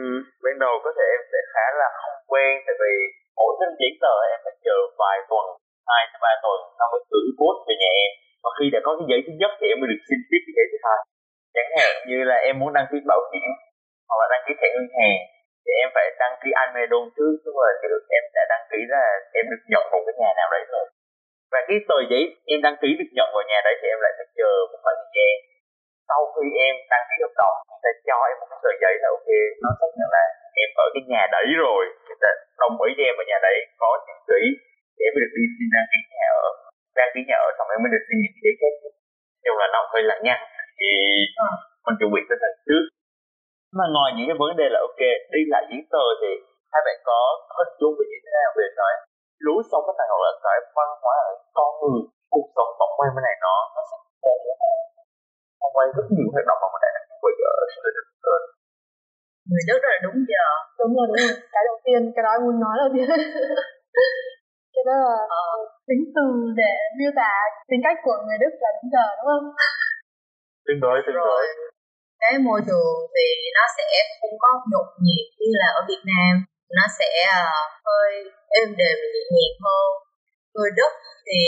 bên 0.44 0.56
đầu 0.64 0.74
có 0.84 0.90
thể 0.96 1.06
em 1.16 1.22
sẽ 1.32 1.40
khá 1.52 1.66
là 1.80 1.88
không 2.00 2.18
quen 2.30 2.52
tại 2.66 2.76
vì 2.82 2.92
mỗi 3.38 3.52
cái 3.58 3.68
giấy 3.80 3.92
tờ 4.02 4.14
em 4.32 4.38
phải 4.44 4.54
chờ 4.66 4.76
vài 5.00 5.18
tuần 5.30 5.46
hai 5.90 6.02
ba 6.24 6.32
tuần 6.44 6.58
nó 6.78 6.84
mới 6.92 7.00
gửi 7.10 7.28
post 7.38 7.58
về 7.66 7.74
nhà 7.82 7.90
em 8.04 8.12
và 8.42 8.50
khi 8.56 8.66
đã 8.74 8.78
có 8.86 8.90
cái 8.98 9.06
giấy 9.10 9.20
thứ 9.26 9.32
nhất 9.40 9.52
thì 9.58 9.66
em 9.72 9.76
mới 9.80 9.88
được 9.92 10.02
xin 10.08 10.18
tiếp 10.28 10.40
cái 10.46 10.54
giấy 10.56 10.66
thứ 10.70 10.78
hai. 10.86 10.98
Chẳng 11.56 11.70
hạn 11.76 11.92
như 12.08 12.18
là 12.30 12.36
em 12.48 12.54
muốn 12.60 12.70
đăng 12.76 12.88
ký 12.90 12.98
bảo 13.10 13.20
hiểm, 13.30 13.48
hoặc 14.08 14.18
là 14.20 14.26
đăng 14.32 14.42
ký 14.46 14.52
thẻ 14.60 14.68
ngân 14.72 14.88
hàng, 14.96 15.20
thì 15.64 15.70
em 15.82 15.88
phải 15.94 16.06
đăng 16.22 16.34
ký 16.42 16.48
Amazon 16.64 17.04
trước 17.16 17.32
tức 17.44 17.54
là 17.62 17.70
được 17.92 18.04
em 18.16 18.24
đã 18.36 18.42
đăng 18.52 18.64
ký 18.70 18.80
là 18.94 19.04
em 19.38 19.44
được 19.50 19.62
nhận 19.72 19.84
một 19.92 20.02
cái 20.06 20.14
nhà 20.20 20.30
nào 20.40 20.48
đấy 20.54 20.64
rồi. 20.72 20.86
Và 21.52 21.60
cái 21.68 21.76
tờ 21.88 21.98
giấy 22.10 22.22
em 22.52 22.58
đăng 22.66 22.76
ký 22.82 22.88
được 22.98 23.10
nhận 23.16 23.28
vào 23.34 23.44
nhà 23.50 23.58
đấy 23.66 23.74
thì 23.80 23.86
em 23.94 23.98
lại 24.04 24.12
phải 24.18 24.28
chờ 24.38 24.50
một 24.70 24.78
khoảng 24.82 24.98
thời 25.00 25.10
gian. 25.16 25.34
Sau 26.08 26.20
khi 26.34 26.44
em 26.66 26.74
đăng 26.92 27.04
ký 27.08 27.16
hợp 27.24 27.34
đồng 27.40 27.56
sẽ 27.82 27.90
cho 28.08 28.18
em 28.30 28.36
một 28.40 28.48
cái 28.50 28.60
tờ 28.64 28.72
giấy 28.82 28.94
là 29.02 29.08
ok, 29.16 29.30
nó 29.62 29.70
xác 29.80 29.90
nhận 29.98 30.10
là 30.16 30.24
em 30.62 30.70
ở 30.84 30.86
cái 30.94 31.02
nhà 31.12 31.22
đấy 31.36 31.46
rồi. 31.64 31.82
Người 32.06 32.18
ta 32.22 32.30
đồng 32.62 32.76
ý 32.86 32.90
cho 32.96 33.04
em 33.10 33.16
ở 33.22 33.24
nhà 33.30 33.38
đấy, 33.46 33.56
có 33.82 33.90
chứng 34.04 34.20
chỉ 34.28 34.40
để 34.96 35.02
em 35.08 35.12
được 35.22 35.32
đi 35.36 35.44
xin 35.56 35.68
đăng 35.74 35.88
ký 35.90 35.98
nhà 36.14 36.28
ở 36.46 36.48
đăng 36.98 37.10
ký 37.14 37.20
nhà 37.28 37.36
ở 37.46 37.48
xong 37.56 37.68
em 37.74 37.78
mới 37.82 37.90
được 37.94 38.04
xin 38.06 38.16
những 38.22 38.36
giấy 38.44 38.54
phép 38.60 38.74
nhưng 39.42 39.56
là 39.60 39.66
nó 39.74 39.80
hơi 39.92 40.02
lằng 40.10 40.22
nhằng 40.26 40.42
thì 40.78 40.90
mình 41.84 41.96
chuẩn 41.98 42.10
bị 42.14 42.20
tinh 42.28 42.40
thần 42.42 42.54
trước. 42.66 42.84
Mà 43.78 43.84
ngoài 43.94 44.10
những 44.16 44.28
cái 44.28 44.38
vấn 44.42 44.52
đề 44.60 44.66
là 44.74 44.78
ok 44.88 45.02
đi 45.34 45.40
lại 45.52 45.62
giấy 45.70 45.82
tờ 45.92 46.04
thì 46.20 46.30
hai 46.72 46.80
bạn 46.86 46.98
có 47.08 47.18
hình 47.58 47.74
dung 47.80 47.94
về 47.98 48.04
như 48.10 48.18
thế 48.24 48.30
nào 48.38 48.48
về 48.58 48.66
cái 48.78 48.94
lối 49.46 49.60
sống 49.70 49.84
cái 49.86 49.94
này 49.98 50.08
hoặc 50.12 50.22
là 50.26 50.32
cái 50.46 50.56
văn 50.76 50.88
hóa 51.02 51.16
ở 51.30 51.32
con 51.58 51.70
người 51.80 52.00
cuộc 52.34 52.48
sống 52.56 52.70
tổng 52.80 52.94
quan 52.98 53.08
bên 53.16 53.22
này 53.28 53.36
nó 53.44 53.54
nó 53.74 53.82
sẽ 53.90 53.96
tổng 55.60 55.74
quan 55.76 55.86
rất 55.96 56.06
nhiều 56.14 56.28
hoạt 56.34 56.46
động 56.48 56.58
mà 56.62 56.68
mình 56.72 56.82
đã 56.84 57.00
chuẩn 57.08 57.18
bị 57.24 57.32
ở 57.52 57.54
sự 57.72 57.88
được 57.96 58.08
người 59.48 59.62
Đức 59.68 59.78
rất 59.84 59.90
là 59.92 59.98
đúng 60.06 60.18
giờ. 60.30 60.46
Đúng 60.80 60.92
rồi 60.96 61.06
đúng 61.10 61.20
rồi. 61.24 61.34
Cái 61.54 61.62
đầu 61.68 61.78
tiên 61.84 62.00
cái 62.14 62.22
đó 62.26 62.30
em 62.36 62.42
muốn 62.44 62.56
nói 62.64 62.74
đầu 62.82 62.88
tiên 62.94 63.06
cái 64.78 64.86
đó 64.90 64.96
là 65.08 65.18
ờ. 65.44 65.46
tính 65.88 66.02
từ 66.16 66.26
để 66.60 66.72
miêu 66.98 67.12
tả 67.20 67.34
tính 67.70 67.82
cách 67.86 67.98
của 68.04 68.16
người 68.24 68.38
Đức 68.42 68.52
là 68.62 68.70
đúng 68.76 68.90
giờ 68.94 69.06
đúng 69.18 69.28
không? 69.32 69.46
Tương 70.66 70.80
đối 70.84 70.96
tương 71.04 71.18
đối. 71.22 71.42
Cái 72.22 72.34
môi 72.46 72.60
trường 72.68 72.96
thì 73.14 73.26
nó 73.56 73.64
sẽ 73.76 73.86
không 74.18 74.34
có 74.42 74.50
nhộn 74.70 74.88
nhịp 75.06 75.26
như 75.40 75.50
là 75.60 75.68
ở 75.78 75.80
Việt 75.90 76.02
Nam. 76.12 76.32
Nó 76.78 76.84
sẽ 76.98 77.10
uh, 77.40 77.68
hơi 77.86 78.10
êm 78.60 78.68
đềm 78.80 78.96
nhẹ 79.12 79.22
nhàng 79.34 79.56
hơn. 79.64 79.88
Người 80.54 80.70
Đức 80.78 80.92
thì 81.28 81.42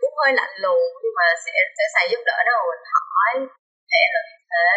cũng 0.00 0.14
hơi 0.20 0.32
lạnh 0.40 0.54
lùng 0.64 0.84
nhưng 1.02 1.14
mà 1.18 1.26
sẽ 1.44 1.52
sẽ 1.78 1.84
xài 1.94 2.04
giúp 2.10 2.20
đỡ 2.28 2.36
mà 2.56 2.64
mình 2.70 2.84
hỏi 2.94 3.32
thể 3.90 4.02
là 4.14 4.20
như 4.28 4.38
thế. 4.52 4.70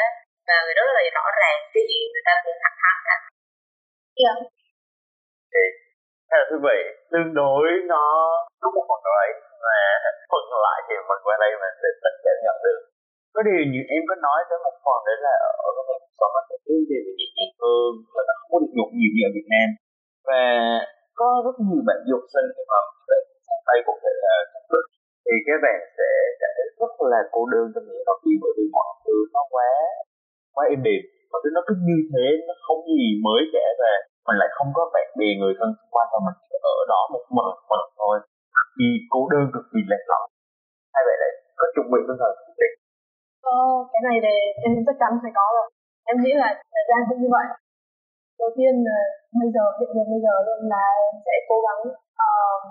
Và 0.47 0.57
người 0.63 0.75
Đức 0.77 0.85
rất 0.87 0.95
là 0.99 1.03
rõ 1.17 1.25
ràng 1.41 1.57
cái 1.73 1.83
gì 1.89 1.99
người 2.11 2.25
ta 2.27 2.33
cũng 2.43 2.57
thẳng 2.63 2.77
thắn 2.81 2.95
cả. 3.07 3.17
Yeah. 4.23 4.37
thì 5.53 5.63
theo 6.31 6.39
là 6.41 6.45
quý 6.51 6.57
vị 6.67 6.79
tương 7.11 7.29
đối 7.39 7.65
nó 7.93 8.05
đúng 8.61 8.73
một 8.77 8.85
phần 8.89 9.01
đấy 9.09 9.29
mà 9.65 9.77
phần 10.31 10.43
lại 10.65 10.79
thì 10.85 10.93
mình 11.09 11.21
qua 11.25 11.35
đây 11.43 11.51
mình 11.63 11.75
sẽ 11.81 11.89
tận 12.03 12.15
cảm 12.25 12.37
nhận 12.45 12.57
được. 12.65 12.79
Có 13.33 13.39
điều 13.47 13.63
như 13.71 13.81
em 13.95 14.01
có 14.09 14.15
nói 14.27 14.39
tới 14.49 14.57
một 14.65 14.75
phần 14.85 14.99
đấy 15.07 15.17
là 15.27 15.35
ở 15.67 15.69
cái 15.75 15.83
cuộc 15.89 16.01
sống 16.19 16.33
nó 16.35 16.41
sẽ 16.49 16.55
cái 16.65 16.77
gì 16.89 16.97
về 17.05 17.13
nhẹ 17.19 17.27
nhàng 17.37 17.53
hơn 17.61 17.91
và 18.13 18.21
nó 18.27 18.33
không 18.39 18.49
có 18.53 18.57
được 18.63 18.73
nhộn 18.75 18.89
nhiều 18.97 19.11
như 19.13 19.21
ở 19.29 19.31
Việt 19.37 19.47
Nam. 19.53 19.67
Và 20.27 20.43
có 21.19 21.27
rất 21.45 21.55
nhiều 21.67 21.81
bạn 21.87 21.99
du 22.05 22.13
học 22.17 22.27
sinh 22.33 22.47
khi 22.55 22.63
mà 22.71 22.79
về 23.07 23.17
sang 23.47 23.63
Tây 23.67 23.77
cũng 23.85 23.99
thể 24.03 24.13
là 24.25 24.35
thì 25.25 25.35
các 25.47 25.59
bạn 25.65 25.79
sẽ 25.97 26.09
cảm 26.41 26.51
thấy 26.57 26.67
rất 26.79 26.93
là 27.13 27.21
cô 27.33 27.41
đơn 27.53 27.65
trong 27.73 27.85
những 27.87 28.07
học 28.09 28.19
kỳ 28.23 28.33
bởi 28.43 28.51
vì 28.57 28.65
mọi 28.77 28.91
thứ 29.03 29.15
nó 29.35 29.41
quá 29.53 29.69
quá 30.55 30.63
êm 30.73 30.81
đềm. 30.87 31.01
Mọi 31.31 31.39
thứ 31.43 31.49
nó 31.57 31.61
cứ 31.67 31.73
như 31.87 31.97
thế, 32.11 32.27
nó 32.47 32.53
không 32.65 32.81
gì 32.99 33.09
mới 33.25 33.41
cả 33.55 33.65
và 33.81 33.91
mình 34.25 34.37
lại 34.41 34.49
không 34.57 34.69
có 34.77 34.83
bạn 34.93 35.07
bè 35.19 35.29
người 35.39 35.53
thân 35.59 35.69
xung 35.77 35.91
quanh 35.95 36.09
và 36.13 36.19
mình 36.27 36.37
ở 36.75 36.77
đó 36.91 37.01
một 37.13 37.23
mình 37.37 37.51
mình 37.71 37.85
thôi 37.99 38.15
thì 38.75 38.85
cô 39.13 39.19
đơn 39.31 39.43
cực 39.53 39.65
kỳ 39.71 39.79
lạc 39.91 40.03
lõng 40.11 40.27
hai 40.93 41.01
bạn 41.07 41.17
lại 41.21 41.31
có 41.59 41.65
chuẩn 41.73 41.87
bị 41.93 41.99
tinh 42.07 42.19
thần 42.21 42.33
gì 42.59 42.69
Ờ, 43.57 43.59
cái 43.91 44.01
này 44.07 44.17
thì 44.23 44.33
em 44.65 44.71
chắc 44.85 44.95
chắn 45.01 45.11
phải 45.23 45.31
có 45.37 45.45
rồi. 45.57 45.67
Em 46.09 46.15
nghĩ 46.19 46.33
là 46.41 46.49
thời 46.73 46.85
gian 46.89 46.99
cũng 47.09 47.19
như 47.21 47.29
vậy. 47.37 47.47
Đầu 48.41 48.49
tiên 48.57 48.73
là 48.87 48.99
bây 49.39 49.49
giờ, 49.55 49.63
hiện 49.79 49.89
giờ 49.95 50.03
bây 50.13 50.19
giờ 50.25 50.33
luôn 50.47 50.61
là 50.73 50.83
em 51.07 51.15
sẽ 51.25 51.35
cố 51.49 51.57
gắng 51.65 51.81
uh, 52.27 52.61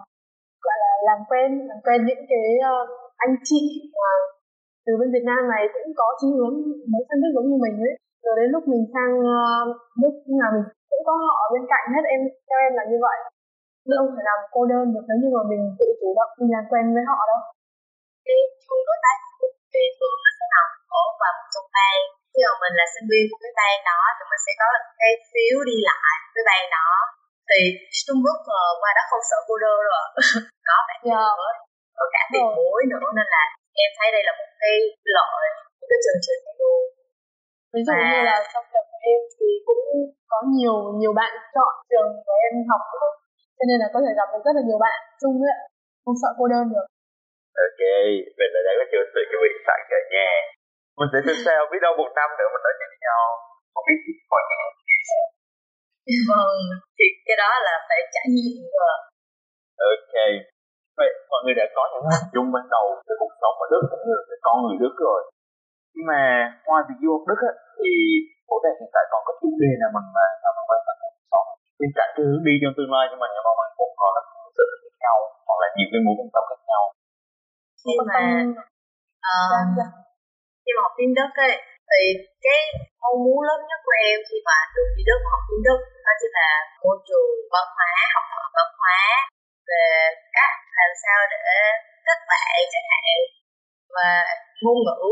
gọi 0.64 0.76
là 0.84 0.92
làm 1.08 1.18
quen, 1.30 1.48
làm 1.70 1.78
quen 1.86 1.98
những 2.08 2.22
cái 2.32 2.46
uh, 2.70 2.88
anh 3.24 3.34
chị 3.48 3.62
mà 4.02 4.12
từ 4.84 4.92
bên 5.00 5.08
Việt 5.14 5.24
Nam 5.30 5.42
này 5.54 5.62
cũng 5.74 5.88
có 6.00 6.06
chí 6.20 6.28
hướng 6.38 6.56
muốn 6.90 7.02
sang 7.08 7.20
nước 7.20 7.32
giống 7.34 7.48
như 7.50 7.56
mình 7.64 7.76
ấy. 7.88 7.94
Rồi 8.24 8.34
đến 8.40 8.48
lúc 8.54 8.62
mình 8.72 8.84
sang 8.94 9.12
uh, 9.34 9.66
nước 10.00 10.14
nào 10.40 10.50
mình 10.56 10.66
cũng 10.90 11.02
có 11.06 11.14
họ 11.36 11.44
bên 11.54 11.64
cạnh 11.72 11.86
hết. 11.94 12.04
Em 12.14 12.20
theo 12.46 12.58
em 12.66 12.72
là 12.78 12.84
như 12.90 12.98
vậy. 13.06 13.18
Chứ 13.84 13.92
không 13.98 14.10
phải 14.14 14.24
làm 14.30 14.38
cô 14.54 14.60
đơn 14.72 14.84
được 14.94 15.04
nếu 15.08 15.18
như 15.22 15.28
mà 15.36 15.42
mình 15.50 15.62
tự 15.78 15.88
chủ 16.00 16.08
động 16.18 16.32
đi 16.38 16.46
làm 16.54 16.64
quen 16.70 16.84
với 16.94 17.04
họ 17.10 17.18
đâu. 17.30 17.40
Thì 18.24 18.34
chung 18.64 18.82
đối 18.88 18.98
tác 19.04 19.16
thì 19.72 19.82
thường 19.98 20.18
là 20.24 20.30
sẽ 20.38 20.46
nằm 20.54 20.66
ở 21.00 21.02
vào 21.20 21.32
một 21.38 21.48
trong 21.54 21.68
ban 21.76 21.96
khi 22.32 22.40
mà 22.48 22.54
mình 22.62 22.74
là 22.80 22.86
sinh 22.94 23.06
viên 23.10 23.24
của 23.30 23.38
cái 23.44 23.52
ban 23.60 23.76
đó 23.90 24.00
thì 24.16 24.22
mình 24.30 24.42
sẽ 24.46 24.52
có 24.60 24.66
cái 25.00 25.12
phiếu 25.30 25.56
đi 25.70 25.76
lại 25.88 26.14
với 26.34 26.42
ban 26.50 26.62
đó. 26.76 26.90
Thì 27.48 27.60
Trung 28.06 28.20
Quốc 28.24 28.38
qua 28.80 28.90
đó 28.96 29.02
không 29.10 29.24
sợ 29.30 29.38
cô 29.48 29.54
đơn 29.64 29.78
rồi 29.90 30.04
có 30.68 30.76
bạn 30.88 31.00
yeah. 31.04 31.14
nữa 31.38 31.50
có 31.98 32.04
cả 32.14 32.22
tiền 32.32 32.46
bối 32.58 32.80
nữa. 32.92 33.06
Nên 33.16 33.26
là 33.34 33.44
em 33.82 33.90
thấy 33.96 34.08
đây 34.14 34.22
là 34.28 34.32
một 34.40 34.50
cái 34.62 34.74
lợi 35.16 35.46
một 35.78 35.86
cái 35.90 35.98
chương 36.04 36.20
trình 36.26 36.42
luôn 36.60 36.82
ví 37.72 37.80
dụ 37.86 37.92
và... 37.96 38.04
như 38.10 38.20
là 38.30 38.36
trong 38.52 38.66
tập 38.72 38.84
của 38.90 39.00
em 39.12 39.20
thì 39.36 39.48
cũng 39.66 39.82
có 40.30 40.38
nhiều 40.54 40.76
nhiều 41.00 41.12
bạn 41.20 41.32
chọn 41.54 41.72
trường 41.90 42.10
của 42.24 42.36
em 42.46 42.54
học 42.70 42.82
nữa. 42.94 43.10
Cho 43.56 43.64
nên 43.68 43.76
là 43.82 43.88
có 43.94 43.98
thể 44.04 44.10
gặp 44.18 44.28
được 44.32 44.42
rất 44.46 44.54
là 44.58 44.62
nhiều 44.68 44.78
bạn 44.86 44.98
chung 45.20 45.36
ấy 45.50 45.56
không 46.02 46.16
sợ 46.22 46.30
cô 46.38 46.44
đơn 46.52 46.64
được. 46.74 46.86
Ok 47.66 47.82
vậy 48.38 48.48
là 48.54 48.60
đã 48.66 48.72
có 48.78 48.84
chưa 48.92 49.04
sự 49.12 49.20
chuẩn 49.30 49.40
bị 49.44 49.50
sẵn 49.66 49.80
ở 49.98 50.00
nhà 50.14 50.30
mình 50.98 51.10
sẽ 51.12 51.18
xem 51.26 51.36
sao 51.46 51.60
biết 51.70 51.80
đâu 51.86 51.92
một 52.00 52.10
năm 52.18 52.28
nữa 52.38 52.48
mình 52.52 52.64
nói 52.66 52.74
chuyện 52.76 52.90
với 52.92 53.00
nhau. 53.06 53.22
Không 53.72 53.84
biết 53.88 53.98
mọi 54.32 54.42
người 54.48 54.70
vâng. 56.30 56.58
Thì 56.96 57.06
cái 57.26 57.36
đó 57.42 57.50
là 57.66 57.74
phải 57.88 58.00
trải 58.14 58.26
nghiệm 58.34 58.62
rồi. 58.80 58.96
Ok. 59.90 60.14
Vậy 60.98 61.10
mọi 61.30 61.40
người 61.42 61.56
đã 61.60 61.66
có 61.76 61.82
những 61.90 62.06
hình 62.12 62.28
dung 62.34 62.48
ban 62.54 62.66
đầu 62.74 62.86
về 63.06 63.14
cuộc 63.22 63.34
sống 63.40 63.56
ở 63.64 63.66
đức 63.72 63.82
cũng 63.90 64.02
như 64.06 64.12
là 64.18 64.24
về 64.30 64.36
con 64.46 64.56
người 64.62 64.78
đức 64.84 64.94
rồi 65.06 65.20
nhưng 65.94 66.06
mà 66.10 66.20
ngoài 66.66 66.82
việc 66.86 66.98
du 67.02 67.08
học 67.14 67.24
đức 67.30 67.38
á, 67.50 67.52
thì 67.78 67.90
của 68.48 68.58
bạn 68.64 68.74
hiện 68.80 68.90
tại 68.94 69.04
còn 69.12 69.20
có 69.26 69.32
chủ 69.40 69.50
đề 69.62 69.70
nào 69.80 69.90
mình 69.96 70.08
mà 70.16 70.50
mình 70.56 70.66
quan 70.70 70.80
tâm 70.86 70.94
trong 71.02 71.14
sống 71.30 71.48
bên 71.80 71.90
cạnh 71.98 72.10
cái 72.14 72.24
hướng 72.28 72.44
đi 72.48 72.54
trong 72.62 72.74
tương 72.76 72.92
lai 72.94 73.04
nhưng 73.10 73.20
mà 73.22 73.26
nhưng 73.32 73.44
mà 73.46 73.52
mình 73.60 73.72
cũng 73.78 73.92
có 74.00 74.06
rất 74.16 74.24
sự 74.56 74.66
khác 74.82 74.94
nhau 75.04 75.16
hoặc 75.46 75.58
là 75.62 75.68
nhiều 75.76 75.88
cái 75.92 76.00
mối 76.04 76.14
quan 76.18 76.28
tâm 76.34 76.42
khác 76.50 76.60
nhau. 76.70 76.82
Khi 77.82 77.94
mà 78.10 78.22
uh, 79.30 79.76
khi 80.62 80.70
mà 80.76 80.80
học 80.86 80.94
tiếng 80.98 81.12
Đức 81.18 81.32
ấy 81.46 81.54
thì 81.90 82.02
cái 82.44 82.60
mong 83.02 83.18
muốn 83.24 83.40
lớn 83.48 83.60
nhất 83.68 83.80
của 83.86 83.96
em 84.08 84.16
khi 84.28 84.38
mà 84.48 84.56
được 84.74 84.88
đi 84.96 85.02
Đức 85.10 85.20
học 85.32 85.42
tiếng 85.48 85.62
Đức 85.68 85.80
đó 86.06 86.12
chính 86.20 86.34
là 86.40 86.50
môi 86.82 86.96
trường 87.06 87.30
văn 87.54 87.66
hóa 87.76 87.92
học 88.14 88.26
hỏi 88.32 88.48
văn 88.56 88.70
hóa 88.80 89.02
về 89.68 89.84
cách 90.36 90.56
làm 90.78 90.92
sao 91.02 91.18
để 91.32 91.38
kết 92.06 92.20
bạn 92.30 92.54
chẳng 92.72 92.88
hạn 92.94 93.16
và 93.96 94.10
ngôn 94.62 94.78
ngữ 94.86 95.02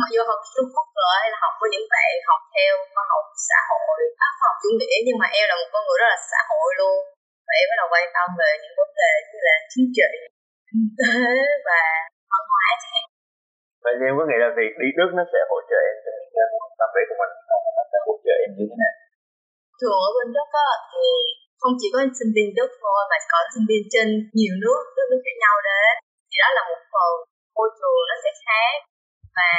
mặc 0.00 0.08
dù 0.14 0.20
học 0.30 0.40
Trung 0.54 0.70
Quốc 0.74 0.88
rồi 1.00 1.14
hay 1.22 1.28
là 1.32 1.38
học 1.44 1.54
với 1.60 1.68
những 1.72 1.86
bạn 1.94 2.12
học 2.28 2.42
theo 2.54 2.72
khoa 2.92 3.04
học 3.12 3.24
xã 3.48 3.58
hội 3.70 3.98
à, 4.26 4.28
khoa 4.36 4.46
học 4.48 4.56
chủ 4.62 4.70
nghĩa 4.78 4.96
nhưng 5.06 5.18
mà 5.22 5.26
em 5.38 5.44
là 5.50 5.54
một 5.60 5.68
con 5.72 5.82
người 5.84 5.98
rất 6.00 6.08
là 6.14 6.18
xã 6.30 6.40
hội 6.50 6.68
luôn. 6.80 6.98
Và 7.46 7.52
em 7.60 7.66
bắt 7.70 7.76
đầu 7.80 7.88
quan 7.92 8.06
tâm 8.16 8.28
về 8.40 8.50
những 8.62 8.74
vấn 8.80 8.90
đề 9.00 9.12
như 9.28 9.38
là 9.48 9.54
chính 9.72 9.88
trị 9.96 10.10
kinh 10.68 10.88
tế 10.98 11.14
và 11.68 11.82
văn 12.32 12.42
hóa 12.52 12.66
chẳng 12.80 12.92
hạn. 12.94 13.06
Vậy 13.84 13.94
thì 13.98 14.04
em 14.10 14.14
có 14.18 14.24
nghĩ 14.26 14.38
là 14.44 14.50
việc 14.58 14.72
đi 14.82 14.88
Đức 14.98 15.10
nó 15.18 15.24
sẽ 15.32 15.40
hỗ 15.50 15.58
trợ 15.70 15.78
em 15.90 15.96
trong 16.04 16.14
những 16.18 16.32
cái 16.34 16.46
tâm 16.80 16.90
lý 16.96 17.02
của 17.08 17.16
mình 17.20 17.32
nó 17.78 17.84
sẽ 17.90 17.98
hỗ 18.06 18.14
trợ 18.24 18.34
em 18.44 18.50
như 18.56 18.64
thế 18.70 18.76
nào? 18.82 18.94
Thường 19.80 20.00
ở 20.08 20.10
bên 20.16 20.28
Đức 20.36 20.48
á, 20.68 20.70
thì 20.92 21.06
không 21.60 21.74
chỉ 21.80 21.88
có 21.94 21.98
sinh 22.18 22.32
viên 22.36 22.48
Đức 22.58 22.70
thôi 22.82 23.00
mà 23.10 23.16
có 23.32 23.38
sinh 23.52 23.66
viên 23.68 23.82
trên 23.92 24.06
nhiều 24.38 24.54
nước 24.64 24.82
nước 24.96 25.06
nước 25.10 25.20
khác 25.24 25.36
nhau 25.44 25.56
đến. 25.68 25.92
Thì 26.30 26.36
đó 26.42 26.48
là 26.56 26.62
một 26.70 26.80
phần 26.92 27.12
môi 27.56 27.68
trường 27.78 28.02
nó 28.10 28.16
sẽ 28.24 28.30
khác. 28.46 28.74
Và 29.38 29.50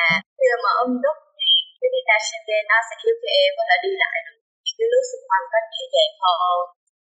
ôm 0.81 0.89
đốc 1.05 1.17
thì 1.37 1.49
cái 1.79 1.89
visa 1.93 2.15
Schengen 2.25 2.63
nó 2.71 2.77
sẽ 2.87 2.95
giúp 3.03 3.15
cho 3.21 3.29
em 3.41 3.49
có 3.57 3.63
thể 3.69 3.75
đi 3.85 3.91
lại 4.03 4.17
được. 4.25 4.37
Những 4.63 4.77
cái 4.79 4.87
nước 4.91 5.03
xung 5.09 5.25
quanh 5.29 5.45
cách 5.53 5.67
dễ 5.75 5.83
dàng 5.95 6.13
hơn 6.23 6.59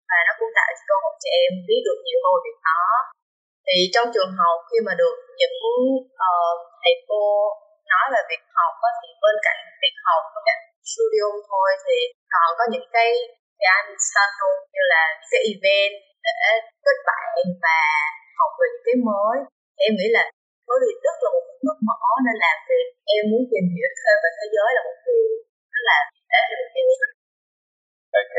và 0.09 0.17
nó 0.27 0.31
cũng 0.39 0.51
tạo 0.57 0.69
cơ 0.89 0.95
hội 1.03 1.15
cho 1.21 1.29
em 1.41 1.51
biết 1.67 1.81
được 1.87 1.99
nhiều 2.05 2.19
hơn 2.25 2.37
việc 2.45 2.57
đó 2.69 2.83
thì 3.67 3.77
trong 3.93 4.07
trường 4.13 4.33
học 4.39 4.57
khi 4.69 4.77
mà 4.87 4.93
được 5.01 5.17
những 5.39 5.57
uh, 6.29 6.57
thầy 6.81 6.93
cô 7.09 7.23
nói 7.91 8.05
về 8.13 8.21
việc 8.29 8.43
học 8.57 8.75
á, 8.89 8.91
thì 8.99 9.07
bên 9.23 9.35
cạnh 9.45 9.59
việc 9.81 9.95
học 10.07 10.21
bên 10.33 10.43
cạnh 10.49 10.61
studio 10.91 11.27
thôi 11.49 11.69
thì 11.83 11.97
còn 12.33 12.49
có 12.59 12.65
những 12.73 12.87
cái 12.95 13.09
cái 13.59 13.67
anh 13.77 13.89
luôn 14.39 14.57
như 14.73 14.83
là 14.93 15.01
những 15.17 15.31
cái 15.33 15.41
event 15.51 15.93
để 16.25 16.33
kết 16.85 16.97
bạn 17.09 17.27
và 17.63 17.79
học 18.39 18.51
về 18.59 18.65
những 18.73 18.85
cái 18.87 18.97
mới. 19.09 19.37
Em 19.85 19.91
nghĩ 19.97 20.07
là 20.17 20.23
bởi 20.67 20.77
vì 20.81 20.91
rất 21.05 21.17
là 21.23 21.29
một 21.35 21.45
nước 21.65 21.77
mở 21.87 21.99
nên 22.25 22.35
là 22.43 22.51
việc 22.67 22.87
em 23.15 23.23
muốn 23.31 23.43
tìm 23.51 23.65
hiểu 23.73 23.89
thêm 23.99 24.15
về 24.23 24.29
thế 24.37 24.45
giới 24.53 24.69
là 24.75 24.81
một 24.87 24.97
điều 25.05 25.25
rất 25.73 25.83
là 25.89 25.97
để 26.31 26.39
cho 26.49 26.55
em 26.79 26.87
ok. 28.21 28.37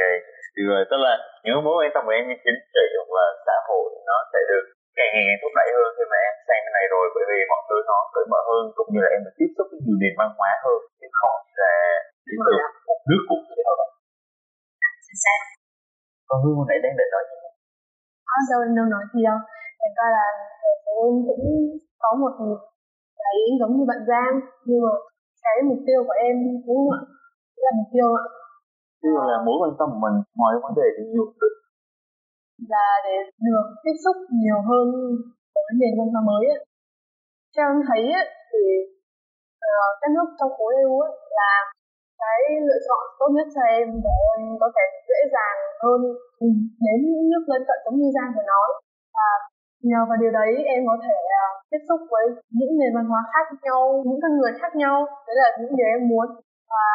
Rồi 0.68 0.83
tức 0.90 1.00
là 1.06 1.12
những 1.42 1.64
mối 1.66 1.75
quan 1.78 1.90
tâm 1.95 2.02
của 2.06 2.14
em 2.18 2.25
như 2.28 2.37
chính 2.45 2.61
trị 2.75 2.85
hoặc 2.99 3.11
là 3.18 3.26
xã 3.47 3.56
hội 3.68 3.87
nó 4.09 4.16
sẽ 4.33 4.40
được 4.50 4.64
càng 4.97 5.11
ngày 5.12 5.25
càng 5.28 5.40
thúc 5.40 5.52
đẩy 5.59 5.68
hơn 5.76 5.88
khi 5.97 6.04
mà 6.12 6.18
em 6.28 6.35
sang 6.47 6.62
cái 6.64 6.73
này 6.76 6.85
rồi 6.95 7.04
bởi 7.14 7.25
vì 7.30 7.38
mọi 7.52 7.62
thứ 7.68 7.76
nó 7.90 7.99
cởi 8.14 8.25
mở 8.33 8.40
hơn 8.50 8.62
cũng 8.76 8.88
như 8.92 9.00
là 9.04 9.09
em 9.14 9.21
được 9.25 9.35
tiếp 9.38 9.50
xúc 9.56 9.66
với 9.71 9.80
nhiều 9.85 9.99
nền 10.02 10.14
văn 10.21 10.30
hóa 10.38 10.50
hơn 10.64 10.78
chứ 10.99 11.06
không 11.21 11.38
là 11.61 11.73
đến 12.26 12.38
từ 12.47 12.52
một 12.88 13.00
nước 13.09 13.23
cụ 13.30 13.37
thể 13.47 13.56
nào 13.66 13.76
đó 13.80 13.87
còn 16.28 16.38
hương 16.42 16.56
hồi 16.59 16.66
nãy 16.68 16.78
đang 16.85 16.95
định 16.99 17.11
nói 17.14 17.25
gì? 17.28 17.37
Có 18.28 18.37
đâu 18.50 18.61
em 18.66 18.73
đâu 18.78 18.87
nói 18.95 19.04
gì 19.12 19.21
đâu. 19.28 19.38
Em 19.85 19.90
coi 19.99 20.09
là 20.16 20.26
em 21.00 21.12
cũng 21.26 21.45
có 22.06 22.16
một 22.23 22.32
cái 23.21 23.36
giống 23.60 23.73
như 23.76 23.84
bạn 23.90 24.00
Giang 24.10 24.34
nhưng 24.66 24.80
mà 24.84 24.92
cái 25.45 25.56
mục 25.69 25.80
tiêu 25.86 26.00
của 26.06 26.16
em 26.26 26.36
cũng 26.66 26.82
là 27.62 27.71
mục 27.78 27.88
tiêu 27.95 28.08
ạ. 28.23 28.25
Dụ 29.02 29.14
là 29.30 29.38
mối 29.47 29.56
quan 29.60 29.73
tâm 29.78 29.86
của 29.92 30.00
mình 30.04 30.16
ngoài 30.38 30.52
vấn 30.62 30.73
đề 30.78 30.86
du 30.99 31.25
lịch 31.40 31.56
là 32.73 32.88
để 33.06 33.16
được 33.47 33.66
tiếp 33.84 33.97
xúc 34.04 34.16
nhiều 34.42 34.60
hơn 34.69 34.86
với 35.54 35.73
nền 35.80 35.92
văn 35.99 36.08
hóa 36.12 36.23
mới 36.30 36.45
ấy. 36.54 36.60
Theo 37.54 37.66
em 37.73 37.80
thấy 37.88 38.02
ấy, 38.21 38.26
thì 38.50 38.62
uh, 39.71 39.90
các 40.00 40.10
nước 40.16 40.28
trong 40.38 40.52
khối 40.56 40.73
EU 40.82 40.95
ấy, 41.06 41.12
là 41.38 41.52
cái 42.23 42.38
lựa 42.69 42.80
chọn 42.88 43.02
tốt 43.19 43.28
nhất 43.36 43.47
cho 43.54 43.62
em 43.78 43.86
để 44.06 44.16
em 44.32 44.40
có 44.62 44.69
thể 44.75 44.84
dễ 45.08 45.21
dàng 45.34 45.58
hơn 45.82 46.00
đến 46.84 46.99
những 47.12 47.28
nước 47.32 47.45
lân 47.50 47.62
cận 47.69 47.78
giống 47.84 47.99
như 48.00 48.08
Giang 48.16 48.30
vừa 48.34 48.47
nói. 48.52 48.69
Và 49.16 49.28
nhờ 49.90 50.00
vào 50.08 50.18
điều 50.22 50.32
đấy 50.40 50.50
em 50.75 50.80
có 50.90 50.96
thể 51.06 51.18
à, 51.42 51.44
tiếp 51.70 51.82
xúc 51.88 52.00
với 52.12 52.25
những 52.58 52.72
nền 52.80 52.92
văn 52.96 53.06
hóa 53.10 53.20
khác 53.32 53.46
nhau 53.66 53.80
những 54.08 54.20
con 54.22 54.32
người 54.38 54.52
khác 54.60 54.72
nhau. 54.82 54.96
Đấy 55.26 55.34
là 55.40 55.49
những 55.60 55.76
điều 55.78 55.88
em 55.96 56.02
muốn. 56.10 56.28
Và 56.72 56.86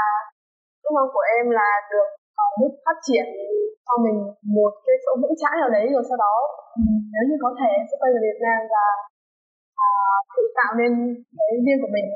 ước 0.84 0.92
mong 0.96 1.10
của 1.16 1.26
em 1.38 1.46
là 1.60 1.70
được 1.92 2.08
ờ, 2.12 2.18
có 2.38 2.46
mức 2.62 2.72
phát 2.86 2.98
triển 3.08 3.26
cho 3.88 3.96
mình 4.06 4.18
một 4.58 4.72
cái 4.86 4.96
chỗ 5.04 5.12
vững 5.22 5.36
chãi 5.42 5.56
nào 5.62 5.70
đấy 5.76 5.86
rồi 5.96 6.04
sau 6.10 6.18
đó 6.26 6.36
ừ, 6.80 6.84
nếu 7.14 7.24
như 7.30 7.38
có 7.46 7.52
thể 7.60 7.70
em 7.80 7.86
sẽ 7.90 7.96
quay 8.02 8.10
về 8.14 8.20
Việt 8.28 8.40
Nam 8.46 8.60
và 8.74 8.86
uh, 9.84 10.22
tự 10.36 10.44
tạo 10.60 10.72
nên 10.80 10.92
cái 11.38 11.52
riêng 11.66 11.82
của 11.84 11.92
mình. 11.96 12.08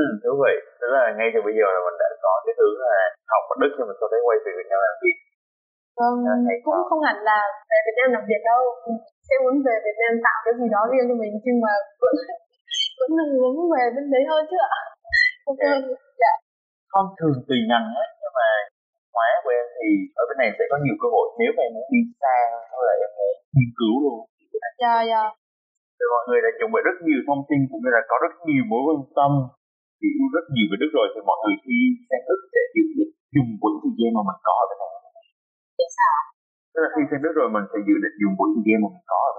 Ừ, 0.00 0.02
đúng 0.24 0.38
vậy 0.44 0.56
Tức 0.80 0.90
là 0.96 1.04
ngay 1.16 1.28
từ 1.34 1.38
bây 1.48 1.54
giờ 1.58 1.66
là 1.74 1.80
mình 1.86 1.98
đã 2.02 2.08
có 2.24 2.32
cái 2.44 2.54
hướng 2.58 2.76
là 2.86 2.96
học 3.32 3.44
ở 3.52 3.54
Đức 3.62 3.72
nhưng 3.76 3.88
mà 3.88 3.94
sau 3.98 4.08
đấy 4.12 4.20
quay 4.26 4.36
về 4.44 4.52
Việt 4.58 4.68
Nam 4.70 4.78
làm 4.86 4.96
việc. 5.04 5.16
Vâng, 5.98 6.16
cũng 6.64 6.78
không 6.88 7.02
hẳn 7.06 7.18
là 7.30 7.38
về 7.70 7.78
Việt 7.86 7.96
Nam 7.98 8.08
làm 8.16 8.24
việc 8.30 8.42
đâu. 8.50 8.62
Sẽ 9.26 9.34
muốn 9.42 9.54
về 9.66 9.74
Việt 9.86 9.98
Nam 10.02 10.12
tạo 10.26 10.38
cái 10.44 10.54
gì 10.60 10.66
đó 10.74 10.80
riêng 10.90 11.06
cho 11.08 11.16
mình 11.22 11.32
nhưng 11.46 11.58
mà 11.64 11.72
vẫn 12.02 12.14
vẫn 12.98 13.10
là 13.18 13.24
muốn 13.42 13.54
về 13.74 13.84
bên 13.94 14.04
đấy 14.14 14.24
hơn 14.30 14.42
chứ 14.50 14.56
ạ. 14.78 14.82
Ok. 15.50 15.64
Dạ. 16.22 16.32
Không 16.92 17.08
thường 17.18 17.36
tùy 17.48 17.58
ngành 17.68 17.86
hết 17.96 18.08
nhưng 18.20 18.34
mà 18.38 18.48
hóa 19.14 19.28
của 19.42 19.52
em 19.58 19.66
thì 19.78 19.88
ở 20.20 20.22
bên 20.28 20.36
này 20.42 20.50
sẽ 20.56 20.64
có 20.70 20.76
nhiều 20.84 20.96
cơ 21.02 21.08
hội. 21.14 21.26
Nếu 21.40 21.50
mà 21.56 21.60
em 21.66 21.72
muốn 21.76 21.86
đi 21.94 22.00
xa 22.20 22.36
hay 22.70 22.80
là 22.88 22.94
em 23.04 23.10
muốn 23.18 23.34
nghiên 23.56 23.70
cứu 23.78 23.94
luôn. 24.04 24.18
Dạ 24.82 24.94
dạ. 25.10 25.24
Thì 25.96 26.04
mọi 26.14 26.24
người 26.26 26.40
đã 26.44 26.50
chuẩn 26.58 26.70
bị 26.74 26.80
rất 26.88 26.96
nhiều 27.06 27.20
thông 27.28 27.42
tin 27.48 27.60
cũng 27.70 27.80
như 27.82 27.90
là 27.96 28.02
có 28.10 28.16
rất 28.24 28.32
nhiều 28.48 28.64
mối 28.70 28.82
quan 28.86 28.98
tâm 29.18 29.32
hiểu 30.02 30.22
rất 30.36 30.44
nhiều 30.54 30.66
về 30.70 30.76
Đức 30.82 30.90
rồi 30.96 31.06
thì 31.12 31.20
mọi 31.28 31.38
người 31.42 31.56
khi 31.64 31.78
sang 32.08 32.24
Đức 32.28 32.40
sẽ 32.52 32.60
dự 32.74 32.84
định 32.98 33.12
dùng 33.34 33.50
quỹ 33.62 33.72
thời 33.82 33.94
gian 33.98 34.10
mà 34.16 34.22
mình 34.28 34.40
có 34.46 34.52
ở 34.62 34.64
bên 34.70 34.78
này 34.82 34.95
sao 35.98 36.16
tức 36.72 36.80
là 36.84 36.88
khi 36.94 37.02
xem 37.08 37.18
biết 37.24 37.34
rồi 37.38 37.48
mình 37.54 37.66
sẽ 37.70 37.78
dự 37.88 37.96
định 38.04 38.16
dùng 38.20 38.34
buổi 38.38 38.48
thời 38.54 38.64
gian 38.66 38.78
mà 38.82 38.88
mình 38.94 39.06
có 39.12 39.18
ở 39.28 39.30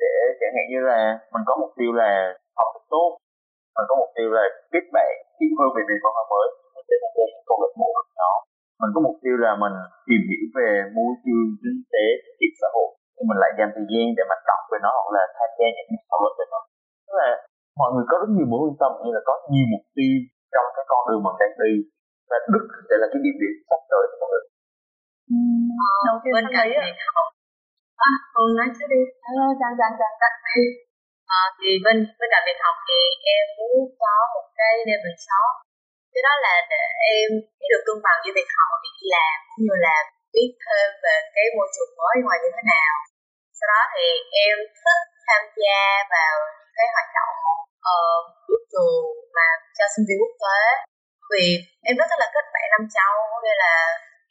để 0.00 0.14
chẳng 0.40 0.54
hạn 0.56 0.66
như 0.72 0.80
là 0.90 1.00
mình 1.32 1.44
có 1.48 1.52
mục 1.62 1.72
tiêu 1.78 1.90
là 2.00 2.10
học 2.58 2.68
thật 2.74 2.84
tốt, 2.94 3.08
mình 3.76 3.86
có 3.90 3.94
mục 4.02 4.10
tiêu 4.16 4.28
là 4.36 4.44
kết 4.72 4.84
bạn 4.96 5.12
hiểu 5.38 5.52
hơn 5.58 5.68
về 5.74 5.82
nền 5.88 5.98
văn 6.04 6.12
hóa 6.16 6.24
mới, 6.32 6.46
mình 6.74 6.86
sẽ 6.88 6.94
tham 7.02 7.12
gia 7.16 7.24
những 7.32 7.46
câu 7.48 7.56
lạc 7.62 7.72
bộ 7.80 7.88
đó. 8.22 8.32
Mình 8.80 8.92
có 8.94 9.00
mục 9.06 9.16
tiêu 9.22 9.34
là 9.44 9.52
mình 9.62 9.76
tìm 10.08 10.22
hiểu 10.30 10.44
về 10.56 10.68
môi 10.96 11.12
trường 11.24 11.48
kinh 11.62 11.80
tế 11.92 12.04
sự 12.38 12.46
xã 12.60 12.68
hội, 12.74 12.90
thì 13.14 13.22
mình 13.28 13.38
lại 13.42 13.50
dành 13.58 13.70
thời 13.74 13.86
gian 13.90 14.06
để 14.16 14.22
mà 14.30 14.36
đọc 14.48 14.62
về 14.70 14.78
nó 14.84 14.90
hoặc 14.96 15.08
là 15.16 15.24
tham 15.36 15.50
gia 15.58 15.66
những 15.76 16.04
thảo 16.08 16.18
luận 16.22 16.34
về 16.38 16.46
nó. 16.52 16.60
Tức 17.06 17.14
là 17.20 17.28
mọi 17.80 17.90
người 17.92 18.06
có 18.10 18.14
rất 18.22 18.30
nhiều 18.36 18.48
mối 18.52 18.60
quan 18.64 18.76
tâm 18.82 18.90
như 19.02 19.10
là 19.16 19.22
có 19.28 19.34
nhiều 19.52 19.66
mục 19.74 19.84
tiêu 19.96 20.16
trong 20.52 20.66
cái 20.76 20.84
con 20.90 21.00
đường 21.08 21.22
mình 21.26 21.36
đang 21.40 21.54
đi. 21.62 21.72
Và 22.30 22.36
đức 22.52 22.64
sẽ 22.88 22.94
là 23.00 23.06
cái 23.12 23.20
điểm 23.24 23.36
điểm 23.42 23.54
sắp 23.68 23.80
tới 23.90 24.02
của 24.10 24.18
mọi 24.20 24.28
người 24.30 24.44
ờ, 25.86 25.90
đầu 26.08 26.16
tiên 26.22 26.32
bên 26.36 26.46
cạnh 26.54 26.68
việc 26.86 26.98
học 27.14 27.26
à, 28.08 28.10
Hương 28.32 28.52
nói 28.58 28.68
trước 28.76 28.88
đi. 28.94 29.00
Giang, 29.60 29.74
Giang, 29.80 29.94
Giang, 30.00 30.16
Giang. 30.20 30.36
À, 31.38 31.40
thì 31.56 31.68
bên 31.84 31.96
bên 32.18 32.28
cạnh 32.32 32.44
việc 32.48 32.60
học 32.64 32.76
thì 32.88 32.98
em 33.34 33.44
muốn 33.56 33.76
có 34.02 34.14
một 34.34 34.46
cái 34.58 34.72
level 34.88 35.14
6 35.28 35.70
cái 36.12 36.22
đó 36.26 36.32
là 36.46 36.54
để 36.72 36.82
em 37.16 37.28
biết 37.58 37.68
được 37.72 37.82
cân 37.86 37.98
bằng 38.04 38.18
giữa 38.22 38.32
việc 38.38 38.48
học 38.56 38.66
và 38.72 38.78
việc 38.84 38.94
đi 39.00 39.06
làm 39.16 39.36
cũng 39.48 39.62
như 39.66 39.74
là 39.86 39.96
biết 40.34 40.50
thêm 40.64 40.88
về 41.04 41.14
cái 41.34 41.46
môi 41.56 41.68
trường 41.74 41.92
mới 41.98 42.14
ngoài 42.24 42.38
như 42.42 42.50
thế 42.56 42.62
nào. 42.74 42.94
Sau 43.58 43.66
đó 43.72 43.80
thì 43.92 44.04
em 44.46 44.56
thích 44.80 45.08
tham 45.26 45.42
gia 45.60 45.80
vào 46.14 46.34
cái 46.76 46.86
hoạt 46.94 47.08
động 47.16 47.34
uh, 47.92 48.22
của 48.46 48.60
trường 48.72 49.04
mà 49.36 49.46
cho 49.76 49.84
sinh 49.94 50.06
viên 50.06 50.18
quốc 50.22 50.34
tế. 50.44 50.60
Vì 51.30 51.46
em 51.88 51.94
rất 52.00 52.08
là 52.22 52.26
kết 52.34 52.44
bạn 52.54 52.66
năm 52.74 52.84
châu 52.96 53.14
nên 53.44 53.56
là 53.64 53.74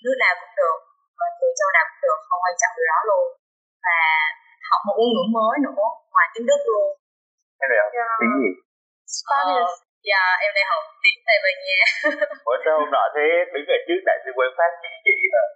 nước 0.04 0.16
nào 0.24 0.34
cũng 0.40 0.54
được 0.60 0.80
và 1.19 1.27
từ 1.39 1.47
châu 1.60 1.69
nào 1.75 1.86
cũng 1.89 2.01
được 2.05 2.19
không 2.29 2.41
quan 2.43 2.55
trọng 2.62 2.73
điều 2.77 2.88
đó 2.93 2.99
luôn. 3.10 3.25
Và 3.86 3.99
học 4.69 4.82
một 4.88 4.95
ngôn 4.97 5.10
ngữ 5.13 5.23
mới 5.38 5.55
nữa 5.65 5.84
ngoài 6.13 6.27
tiếng 6.34 6.45
Đức 6.49 6.62
luôn. 6.71 6.88
Này 7.60 7.79
học 7.84 7.91
yeah. 7.97 8.19
tiếng 8.19 8.34
gì? 8.41 8.51
Spanish. 9.15 9.75
Dạ 10.10 10.23
em 10.43 10.51
đang 10.58 10.67
học 10.73 10.84
tiếng 11.03 11.19
Tây 11.27 11.38
Ban 11.43 11.55
Nha. 11.65 11.82
Ủa 12.49 12.58
sao 12.63 12.73
hôm 12.79 12.89
nọ 12.95 13.03
thế 13.15 13.27
đứng 13.53 13.67
ở 13.75 13.77
trước 13.88 13.99
đại 14.10 14.17
sứ 14.23 14.29
quán 14.38 14.49
Pháp 14.58 14.71
chỉ 14.82 14.89
chị 15.05 15.15
rồi 15.36 15.47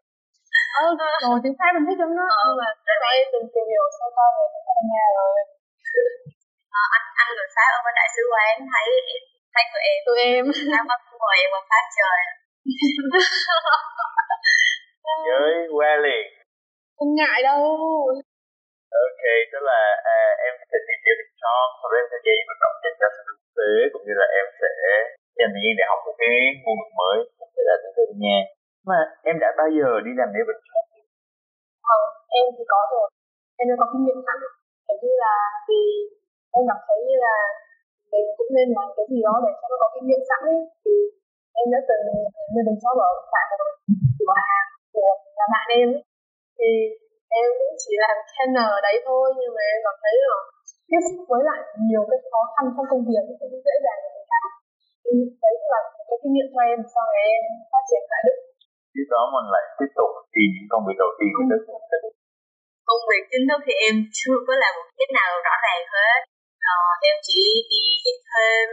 ờ 0.82 0.86
rồi 1.23 1.38
tiếng 1.43 1.56
Pháp 1.60 1.71
mình 1.76 1.86
thích 1.88 1.99
lắm 2.04 2.12
đó. 2.19 2.26
Ờ, 2.39 2.43
nhưng 2.47 2.58
mà 2.62 2.67
tại 2.88 2.97
vì 3.02 3.10
em 3.17 3.26
từng 3.34 3.47
tìm 3.54 3.65
hiểu 3.71 3.86
sơ 3.97 4.06
qua 4.15 4.26
về 4.36 4.45
Tây 4.54 4.62
Ban 4.67 4.86
Nha 4.91 5.06
rồi. 5.17 5.32
À, 6.80 6.82
anh 6.95 7.06
anh 7.21 7.30
người 7.36 7.49
Pháp 7.56 7.69
ở 7.78 7.80
bên 7.86 7.93
đại 7.99 8.10
sứ 8.15 8.21
quán 8.32 8.54
thấy 8.71 8.88
thấy 9.54 9.63
tụi 9.71 9.84
em 9.91 9.97
tụi 10.06 10.17
em. 10.30 10.43
Nó 10.73 10.82
bắt 10.91 10.99
mời 11.21 11.36
em 11.43 11.49
qua 11.54 11.62
phát 11.71 11.86
chơi 11.97 12.19
với 15.28 15.52
qua 15.76 15.91
liền. 16.06 16.26
Không 16.97 17.12
ngại 17.17 17.39
đâu. 17.49 17.62
Ok 19.04 19.23
tức 19.52 19.62
là 19.69 19.82
à, 20.15 20.17
em 20.47 20.54
sẽ 20.69 20.78
tìm 20.88 20.99
hiểu 21.06 21.15
được 21.19 21.32
cho 21.41 21.54
sau 21.80 21.88
đó 21.91 21.95
em 22.02 22.08
sẽ 22.12 22.17
dạy 22.26 22.38
vận 22.47 22.58
động 22.63 22.76
cho 23.02 23.08
sự 23.15 23.21
thực 23.30 23.39
tế 23.58 23.71
cũng 23.91 24.04
như 24.08 24.13
là 24.21 24.28
em 24.39 24.45
sẽ 24.62 24.71
dành 25.38 25.52
thời 25.54 25.62
gian 25.63 25.73
để 25.80 25.84
học 25.91 25.99
một 26.06 26.15
cái 26.21 26.34
ngôn 26.63 26.76
ngữ 26.80 26.89
mới 27.02 27.17
cũng 27.38 27.52
sẽ 27.56 27.62
là 27.69 27.76
tiếng 27.82 27.93
Tây 27.95 28.06
Ban 28.10 28.17
Nha. 28.23 28.39
Mà 28.89 28.99
em 29.30 29.36
đã 29.43 29.49
bao 29.60 29.69
giờ 29.78 29.89
đi 30.06 30.12
làm 30.19 30.30
native 30.34 30.54
instructor 30.54 31.04
Không, 31.88 32.06
em 32.38 32.43
thì 32.56 32.63
có 32.73 32.80
rồi. 32.93 33.08
Em 33.60 33.65
đã 33.69 33.76
có 33.82 33.86
kinh 33.91 34.04
nghiệm 34.04 34.19
sẵn. 34.26 34.38
Kiểu 34.86 34.97
như 35.04 35.13
là 35.26 35.36
vì 35.67 35.82
em 36.56 36.63
cảm 36.69 36.80
thấy 36.86 36.97
như 37.08 37.17
là 37.26 37.36
mình 38.12 38.26
cũng 38.38 38.52
nên 38.56 38.67
làm 38.78 38.88
cái 38.97 39.06
gì 39.12 39.19
đó 39.28 39.34
để 39.45 39.52
cho 39.60 39.65
nó 39.71 39.76
có 39.82 39.88
kinh 39.93 40.06
nghiệm 40.08 40.23
sẵn 40.30 40.41
ấy. 40.54 40.60
Thì 40.84 40.93
em 41.60 41.65
đã 41.73 41.80
từng 41.88 42.04
mình 42.54 42.65
từng 42.67 42.80
job 42.84 42.95
ở 43.10 43.12
tại 43.34 43.45
một 43.52 43.69
cửa 44.19 44.36
hàng 44.47 44.67
của 44.94 45.14
là 45.40 45.46
bạn 45.54 45.68
em 45.80 45.88
ấy. 45.98 46.04
thì 46.58 46.70
em 47.40 47.48
cũng 47.60 47.76
chỉ 47.82 47.92
làm 48.04 48.16
ở 48.76 48.78
đấy 48.86 48.96
thôi 49.08 49.26
nhưng 49.40 49.52
mà 49.56 49.62
em 49.72 49.78
cảm 49.86 49.96
thấy 50.04 50.16
là 50.24 50.38
tiếp 50.90 51.02
xúc 51.08 51.20
với 51.32 51.42
lại 51.50 51.60
nhiều 51.90 52.04
cái 52.10 52.20
khó 52.32 52.42
khăn 52.54 52.66
trong 52.76 52.88
công 52.92 53.04
việc 53.10 53.24
cũng 53.28 53.38
không 53.40 53.66
dễ 53.68 53.76
dàng 53.86 54.00
làm 54.34 54.50
thì 55.04 55.14
đấy 55.44 55.54
cũng 55.60 55.72
là 55.76 55.82
cái 56.08 56.18
kinh 56.22 56.34
nghiệm 56.34 56.48
cho 56.54 56.62
em 56.72 56.80
sau 56.94 57.06
này 57.16 57.26
em 57.38 57.44
phát 57.72 57.84
triển 57.90 58.04
tại 58.12 58.22
Đức 58.28 58.38
Tiếp 58.94 59.08
đó 59.14 59.22
mình 59.34 59.48
lại 59.54 59.66
tiếp 59.78 59.92
tục 59.98 60.12
tìm 60.36 60.50
những 60.56 60.70
công 60.72 60.84
việc 60.88 60.98
đầu 61.04 61.12
tiên 61.18 61.30
của 61.36 61.46
Đức 61.52 61.62
công 62.88 63.04
việc 63.10 63.24
chính 63.32 63.46
thức 63.50 63.60
thì 63.66 63.74
em 63.88 63.96
chưa 64.20 64.38
có 64.48 64.54
làm 64.64 64.72
một 64.78 64.88
cái 64.98 65.08
nào 65.20 65.32
rõ 65.46 65.54
ràng 65.66 65.84
hết. 65.94 66.20
Ờ, 66.74 66.78
em 67.10 67.16
chỉ 67.28 67.42
đi 67.72 67.84
dạy 68.04 68.18
thêm 68.30 68.68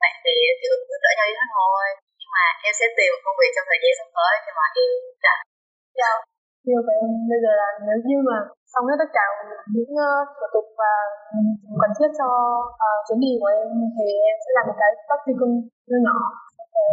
bạn 0.00 0.14
bè 0.24 0.38
kiểu 0.60 0.74
giúp 0.88 1.00
đỡ 1.04 1.10
nhau 1.18 1.28
thế 1.38 1.46
thôi. 1.56 1.84
Nhưng 2.18 2.30
mà 2.36 2.44
em 2.66 2.72
sẽ 2.78 2.86
tìm 2.96 3.08
một 3.12 3.20
công 3.24 3.38
việc 3.40 3.52
trong 3.54 3.66
thời 3.68 3.80
gian 3.82 3.92
sắp 3.98 4.08
tới 4.16 4.32
khi 4.42 4.50
mà 4.58 4.66
em 4.82 4.90
rảnh 5.24 5.42
Dạ. 6.00 6.12
Như 6.68 6.78
vậy 6.88 6.98
bây 7.30 7.38
giờ 7.44 7.52
là 7.62 7.68
nếu 7.88 7.98
như 8.08 8.18
mà 8.28 8.36
xong 8.72 8.84
hết 8.88 8.96
tất 9.02 9.10
cả 9.18 9.26
những 9.74 9.92
uh, 10.06 10.22
thủ 10.38 10.46
tục 10.54 10.66
và 10.80 10.92
um, 11.34 11.48
cần 11.82 11.90
thiết 11.98 12.10
cho 12.20 12.28
uh, 12.86 12.98
chuyến 13.06 13.18
đi 13.24 13.32
của 13.40 13.50
em 13.60 13.68
thì 13.96 14.06
em 14.30 14.36
sẽ 14.44 14.50
làm 14.56 14.64
một 14.68 14.76
cái 14.82 14.90
practicum 15.06 15.50
nhỏ 15.90 15.98
nhỏ 16.06 16.18
để 16.76 16.86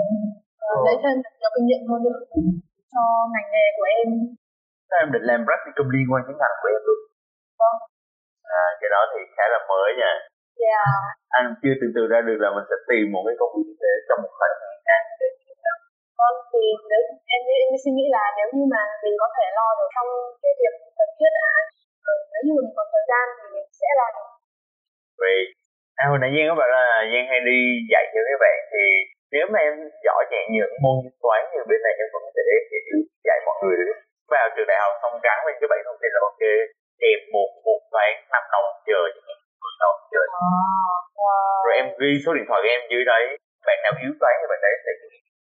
uh, 0.65 0.79
lấy 0.85 0.95
thêm 1.01 1.15
nhiều 1.39 1.51
kinh 1.55 1.65
nghiệm 1.67 1.83
hơn 1.89 1.99
nữa 2.05 2.19
cho 2.93 3.03
ngành 3.31 3.47
nghề 3.53 3.65
của 3.77 3.87
em. 3.97 4.07
Em 5.01 5.07
định 5.13 5.25
làm 5.29 5.39
practicum 5.47 5.87
liên 5.95 6.05
quan 6.09 6.21
đến 6.27 6.35
ngành 6.41 6.57
của 6.61 6.69
em 6.75 6.81
luôn? 6.87 6.99
Vâng. 7.61 7.77
À, 8.61 8.63
cái 8.79 8.89
đó 8.93 9.01
thì 9.11 9.21
khá 9.35 9.45
là 9.53 9.59
mới 9.69 9.89
nha. 10.01 10.13
Yeah. 10.65 10.89
Anh 11.37 11.47
chưa 11.61 11.75
tưởng 11.79 11.93
tượng 11.95 12.11
ra 12.13 12.19
được 12.27 12.39
là 12.43 12.49
mình 12.55 12.67
sẽ 12.69 12.77
tìm 12.89 13.05
một 13.13 13.23
cái 13.27 13.35
công 13.39 13.53
việc 13.55 13.75
thế 13.81 13.91
trong 14.07 14.19
một 14.23 14.33
khoảng 14.37 14.55
thời 14.61 14.77
gian 14.85 15.01
để 15.19 15.27
Vâng, 16.21 16.37
thì 16.51 16.63
nếu 16.91 17.01
em 17.35 17.41
em 17.65 17.71
suy 17.83 17.91
nghĩ 17.97 18.05
là 18.17 18.23
nếu 18.37 18.47
như 18.55 18.63
mà 18.73 18.81
mình 19.03 19.15
có 19.21 19.27
thể 19.35 19.45
lo 19.57 19.67
được 19.77 19.89
trong 19.95 20.09
cái 20.41 20.51
việc 20.59 20.73
cần 20.99 21.09
thiết 21.17 21.31
đã, 21.39 21.49
ừ, 22.09 22.13
nếu 22.31 22.41
như 22.45 22.53
mình 22.59 22.69
có 22.77 22.83
thời 22.91 23.03
gian 23.09 23.25
thì 23.37 23.45
mình 23.55 23.67
sẽ 23.79 23.89
làm. 23.99 24.13
Vì 25.21 25.35
à, 26.01 26.03
hồi 26.09 26.19
nãy 26.21 26.31
Giang 26.35 26.47
có 26.49 26.55
bảo 26.61 26.69
là 26.77 26.83
Giang 27.11 27.25
hay 27.31 27.39
đi 27.49 27.59
dạy 27.91 28.03
cho 28.13 28.19
các 28.29 28.37
bạn 28.43 28.57
thì 28.71 28.83
nếu 29.35 29.45
mà 29.53 29.59
em 29.67 29.75
giỏi 30.05 30.21
chạy 30.31 30.43
những 30.55 30.73
môn 30.83 30.97
toán 31.23 31.41
như 31.51 31.59
bên 31.69 31.79
này 31.85 31.93
em 32.01 32.07
vẫn 32.13 32.23
sẽ 32.35 32.41
dạy 33.27 33.37
mọi 33.47 33.55
người 33.61 33.75
được 33.79 33.97
vào 34.33 34.45
trường 34.53 34.69
đại 34.71 34.79
học 34.83 34.93
xong 35.01 35.13
gắn 35.25 35.37
lên 35.45 35.55
cái 35.59 35.67
bảy 35.71 35.81
thông 35.85 35.99
tin 36.01 36.09
là 36.15 36.19
ok 36.29 36.41
em 37.09 37.19
một 37.35 37.49
một 37.67 37.79
toán 37.93 38.09
năm 38.33 38.43
đầu 38.53 38.61
mười 38.87 39.11
đầu 39.83 39.93
giờ 40.13 40.23
Wow. 41.21 41.61
rồi 41.65 41.73
em 41.81 41.87
ghi 42.01 42.11
số 42.25 42.29
điện 42.37 42.45
thoại 42.47 42.59
của 42.63 42.71
em 42.75 42.81
dưới 42.91 43.03
đấy 43.11 43.23
bạn 43.67 43.77
nào 43.83 43.93
yếu 44.03 44.13
toán 44.19 44.33
thì 44.39 44.45
bạn 44.51 44.59
đấy 44.65 44.73
sẽ 44.85 44.91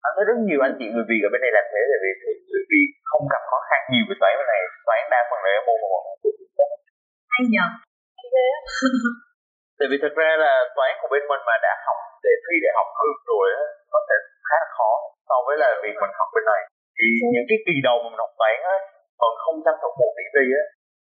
anh 0.05 0.13
thấy 0.15 0.25
rất 0.29 0.37
nhiều 0.47 0.59
anh 0.67 0.75
chị 0.79 0.85
người 0.93 1.05
Việt 1.09 1.21
ở 1.27 1.29
bên 1.33 1.41
đây 1.45 1.51
làm 1.57 1.65
thế 1.71 1.81
là 1.91 1.97
vì 2.03 2.11
người 2.49 2.63
Việt 2.71 2.87
không 3.11 3.23
gặp 3.33 3.43
khó 3.49 3.59
khăn 3.69 3.81
nhiều 3.91 4.05
về 4.09 4.15
toán 4.21 4.33
bên 4.39 4.47
này 4.53 4.59
toán 4.87 5.01
đa 5.13 5.19
phần 5.29 5.39
là 5.43 5.49
cái 5.55 5.63
môn 5.67 5.77
mà 5.81 5.87
mọi 5.93 6.03
người 6.21 6.33
hay 7.33 7.41
nhờ 7.53 7.65
tại 9.77 9.87
vì 9.89 9.97
thật 10.03 10.13
ra 10.19 10.29
là 10.43 10.53
toán 10.75 10.91
của 10.99 11.09
bên 11.13 11.23
mình 11.31 11.43
mà 11.49 11.55
đã 11.65 11.73
học 11.85 11.99
để 12.25 12.33
thi 12.45 12.55
đại 12.63 12.73
học 12.77 12.89
hơn 12.99 13.13
rồi 13.31 13.47
á 13.61 13.65
có 13.93 13.99
thể 14.07 14.15
khá 14.47 14.57
là 14.63 14.69
khó 14.77 14.91
so 15.29 15.37
với 15.45 15.55
là 15.61 15.69
việc 15.83 15.95
mình 16.01 16.13
học 16.19 16.29
bên 16.35 16.43
này. 16.51 16.61
Thì 16.97 17.07
Ừ. 17.23 17.27
những 17.33 17.47
cái 17.49 17.59
kỳ 17.65 17.75
đầu 17.87 17.97
mình 18.03 18.21
học 18.23 18.31
toán 18.39 18.57
á 18.73 18.77
còn 19.21 19.31
không 19.43 19.57
tranh 19.65 19.79
thủ 19.81 19.89
một 20.01 20.11
điểm 20.17 20.29
thi 20.35 20.45
á 20.61 20.63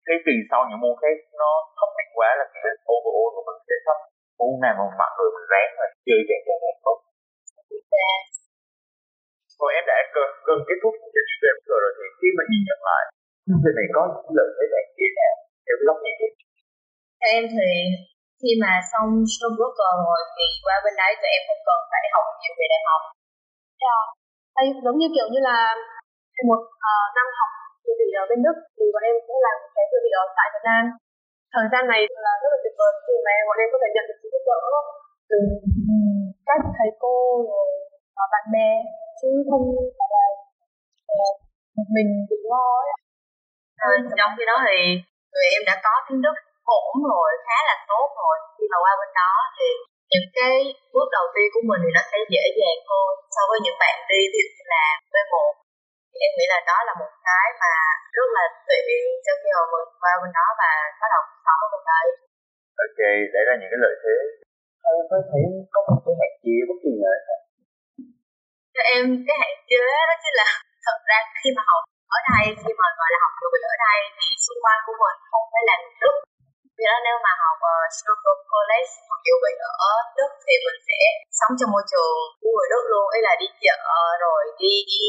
cái 0.07 0.17
kỳ 0.25 0.35
sau 0.49 0.61
những 0.67 0.81
môn 0.83 0.93
khác 1.01 1.15
nó 1.41 1.51
thấp 1.77 1.89
hẳn 1.97 2.07
quá 2.17 2.29
là 2.39 2.45
đến 2.63 2.75
overall 2.93 3.29
của 3.35 3.43
mình 3.47 3.59
sẽ 3.67 3.75
thấp. 3.85 3.97
Môn 4.39 4.51
nào 4.63 4.73
mà 4.79 4.85
mặc 5.01 5.11
rồi 5.19 5.29
mình 5.35 5.47
ráng 5.53 5.69
mà 5.79 5.85
chơi 6.05 6.19
dạng 6.29 6.43
dạng 6.47 6.61
dạng 6.63 6.79
tốt 6.85 6.97
còn 9.59 9.69
em 9.77 9.83
đã 9.89 9.97
gần, 10.15 10.29
gần 10.47 10.59
kết 10.67 10.77
thúc 10.81 10.93
chương 10.99 11.13
trình 11.15 11.29
stream 11.33 11.57
rồi, 11.69 11.79
rồi 11.83 11.93
thì 11.97 12.05
khi 12.19 12.29
mà 12.37 12.43
nhìn 12.49 12.61
nhận 12.67 12.79
lại 12.89 13.03
chương 13.45 13.61
trình 13.63 13.75
này 13.79 13.87
có 13.95 14.01
những 14.11 14.35
lợi 14.37 14.49
thế 14.57 14.65
này 14.73 14.83
kia 14.97 15.11
nào 15.19 15.33
theo 15.65 15.75
góc 15.87 15.97
nhìn 16.03 16.15
của 16.19 16.29
Theo 17.19 17.29
em 17.37 17.43
thì 17.53 17.69
khi 18.41 18.51
mà 18.63 18.71
xong 18.91 19.09
show 19.33 19.49
broker 19.57 19.93
rồi 20.05 20.21
thì 20.35 20.45
qua 20.65 20.75
bên 20.85 20.93
đấy 21.01 21.11
tụi 21.21 21.31
em 21.35 21.41
không 21.47 21.61
cần 21.67 21.79
phải 21.91 22.03
học 22.15 22.25
nhiều 22.39 22.53
về 22.59 22.67
đại 22.73 22.83
học 22.89 23.01
Yeah. 23.83 24.05
Đây, 24.57 24.65
giống 24.85 24.97
như 24.99 25.07
kiểu 25.15 25.27
như 25.33 25.39
là 25.49 25.57
một 26.49 26.61
uh, 26.89 27.07
năm 27.17 27.27
học 27.37 27.51
dự 27.83 27.91
bị 27.99 28.07
ở 28.21 28.23
bên 28.29 28.39
Đức 28.45 28.57
thì 28.75 28.85
bọn 28.93 29.03
em 29.09 29.15
cũng 29.25 29.39
làm 29.47 29.57
cái 29.75 29.85
dự 29.91 29.97
bị 30.05 30.11
ở 30.21 30.23
tại 30.37 30.47
Việt 30.53 30.65
Nam. 30.69 30.83
Thời 31.53 31.67
gian 31.71 31.83
này 31.91 32.01
là 32.27 32.33
rất 32.41 32.49
là 32.53 32.59
tuyệt 32.63 32.75
vời 32.79 32.91
khi 33.05 33.15
mà 33.25 33.33
bọn 33.47 33.57
em 33.63 33.69
có 33.73 33.77
thể 33.81 33.89
nhận 33.91 34.05
được 34.09 34.17
sự 34.21 34.27
giúp 34.33 34.43
đỡ 34.49 34.61
từ 35.29 35.37
các 36.47 36.59
thầy 36.77 36.89
cô 37.03 37.15
rồi 37.51 37.69
ờ, 38.21 38.23
bạn 38.33 38.45
bè 38.53 38.69
chứ 39.25 39.33
không 39.49 39.65
phải 39.97 40.09
là 40.15 40.25
ờ, 41.17 41.25
một 41.75 41.87
mình 41.95 42.09
tự 42.29 42.37
lo 42.51 42.65
ấy. 42.85 42.91
à, 43.85 43.89
trong 44.19 44.31
khi 44.35 44.43
đó 44.51 44.55
thì 44.65 44.77
tụi 45.31 45.45
em 45.55 45.61
đã 45.69 45.75
có 45.85 45.93
tiếng 46.05 46.21
Đức 46.25 46.35
ổn 46.79 46.93
rồi 47.11 47.29
khá 47.45 47.57
là 47.69 47.75
tốt 47.91 48.07
rồi 48.21 48.35
khi 48.55 48.63
mà 48.71 48.77
qua 48.83 48.93
bên 48.99 49.11
đó 49.21 49.31
thì 49.55 49.67
những 50.11 50.27
cái 50.37 50.55
bước 50.93 51.07
đầu 51.17 51.25
tiên 51.33 51.47
của 51.53 51.63
mình 51.69 51.81
thì 51.83 51.91
nó 51.97 52.01
sẽ 52.11 52.17
dễ 52.33 52.43
dàng 52.59 52.79
hơn 52.89 53.11
so 53.35 53.41
với 53.49 53.57
những 53.65 53.77
bạn 53.83 53.97
đi 54.11 54.21
ví 54.31 54.39
dụ 54.43 54.51
như 54.57 54.65
là 54.75 54.85
B1 55.13 55.33
thì 56.11 56.17
em 56.25 56.31
nghĩ 56.35 56.45
là 56.53 56.59
đó 56.69 56.77
là 56.87 56.93
một 57.01 57.11
cái 57.27 57.45
mà 57.61 57.73
rất 58.17 58.27
là 58.37 58.45
tiện 58.67 59.03
cho 59.25 59.33
khi 59.41 59.49
mà 59.57 59.63
mình 59.71 59.87
qua 60.01 60.13
bên 60.21 60.31
đó 60.37 60.47
và 60.61 60.71
bắt 61.01 61.09
đầu 61.13 61.21
cuộc 61.29 61.39
sống 61.45 61.59
ở 61.65 61.67
bên 61.73 61.83
đấy 61.91 62.05
ok 62.85 62.99
đấy 63.33 63.43
là 63.49 63.55
những 63.59 63.71
cái 63.71 63.81
lợi 63.83 63.95
thế 64.03 64.15
em 64.89 65.05
có 65.09 65.17
thấy 65.29 65.43
có 65.73 65.79
một 65.87 65.99
cái 66.05 66.13
hạn 66.21 66.33
chế 66.43 66.55
bất 66.69 66.77
kỳ 66.83 66.91
nào 67.03 67.15
không? 67.27 67.44
Cho 68.75 68.83
em 68.95 69.03
cái 69.27 69.35
hạn 69.41 69.55
chế 69.69 69.81
đó 70.09 70.15
chính 70.23 70.35
là 70.41 70.47
thật 70.85 70.99
ra 71.09 71.17
khi 71.39 71.49
mà 71.57 71.63
học 71.71 71.83
ở 72.15 72.19
đây 72.29 72.45
khi 72.61 72.71
mà 72.79 72.87
gọi 72.99 73.09
là 73.13 73.19
học 73.23 73.33
dự 73.39 73.47
bị 73.53 73.59
ở 73.73 73.75
đây 73.87 73.99
thì 74.17 74.27
xung 74.45 74.59
quanh 74.63 74.81
của 74.85 74.95
mình 75.01 75.17
không 75.29 75.45
phải 75.51 75.63
là 75.69 75.75
người 75.81 75.97
Đức 76.03 76.15
vì 76.77 76.83
đó 76.89 76.97
nếu 77.07 77.17
mà 77.25 77.31
học 77.43 77.57
ờ, 77.73 77.77
uh, 77.79 77.93
Stuttgart 77.97 78.41
College 78.51 78.93
hoặc 79.07 79.19
dự 79.27 79.35
bị 79.43 79.51
ở 79.91 79.93
Đức 80.17 80.31
thì 80.45 80.53
mình 80.65 80.79
sẽ 80.87 80.99
sống 81.39 81.53
trong 81.57 81.71
môi 81.73 81.83
trường 81.91 82.17
của 82.39 82.51
người 82.55 82.69
Đức 82.73 82.83
luôn 82.91 83.05
ý 83.15 83.19
là 83.27 83.33
đi 83.41 83.47
chợ 83.63 83.79
rồi 84.25 84.41
đi 84.61 84.73
đi 84.91 85.05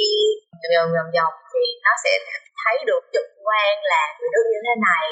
vòng 0.74 0.90
vòng 0.96 1.11
vòng 1.16 1.35
thì 1.50 1.62
nó 1.85 1.92
sẽ 2.05 2.12
thấy 2.61 2.76
được 2.88 3.02
trực 3.12 3.26
quan 3.46 3.72
là 3.92 4.02
người 4.16 4.31
Đức 4.35 4.44
như 4.52 4.61
thế 4.66 4.74
này 4.88 5.07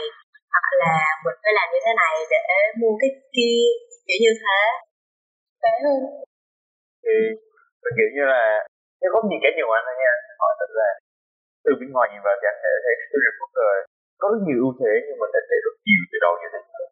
hoặc 0.52 0.66
là 0.82 0.96
mình 1.24 1.38
phải 1.42 1.52
làm 1.58 1.66
như 1.72 1.80
thế 1.84 1.92
này 2.02 2.14
để 2.32 2.58
mua 2.80 2.94
cái 3.00 3.10
kia 3.34 3.62
kiểu 4.06 4.18
như 4.24 4.32
thế 4.42 4.60
Thế 5.62 5.72
hơn. 5.84 6.02
ừ 7.14 7.18
mình 7.84 7.94
kiểu 7.98 8.10
như 8.16 8.24
là 8.34 8.42
cái 9.00 9.08
góc 9.12 9.22
nhìn 9.26 9.40
cá 9.42 9.50
nhân 9.52 9.66
của 9.66 9.76
anh 9.78 9.86
thôi 9.88 9.96
nha 10.02 10.12
hỏi 10.40 10.52
thật 10.60 10.70
là 10.80 10.88
từ 11.64 11.70
bên 11.78 11.88
ngoài 11.92 12.06
nhìn 12.08 12.22
vào 12.26 12.34
thì 12.40 12.46
anh 12.52 12.58
thể 12.62 12.72
thấy 12.84 12.94
student 13.06 13.36
broker 13.38 13.76
có 14.20 14.26
rất 14.32 14.40
nhiều 14.46 14.58
ưu 14.64 14.72
thế 14.80 14.92
nhưng 15.04 15.16
mình 15.20 15.32
đã 15.34 15.40
thấy 15.48 15.58
rất 15.66 15.74
nhiều 15.86 16.02
từ 16.10 16.16
đầu 16.24 16.34
như 16.40 16.48
thế 16.52 16.60
nào 16.72 16.84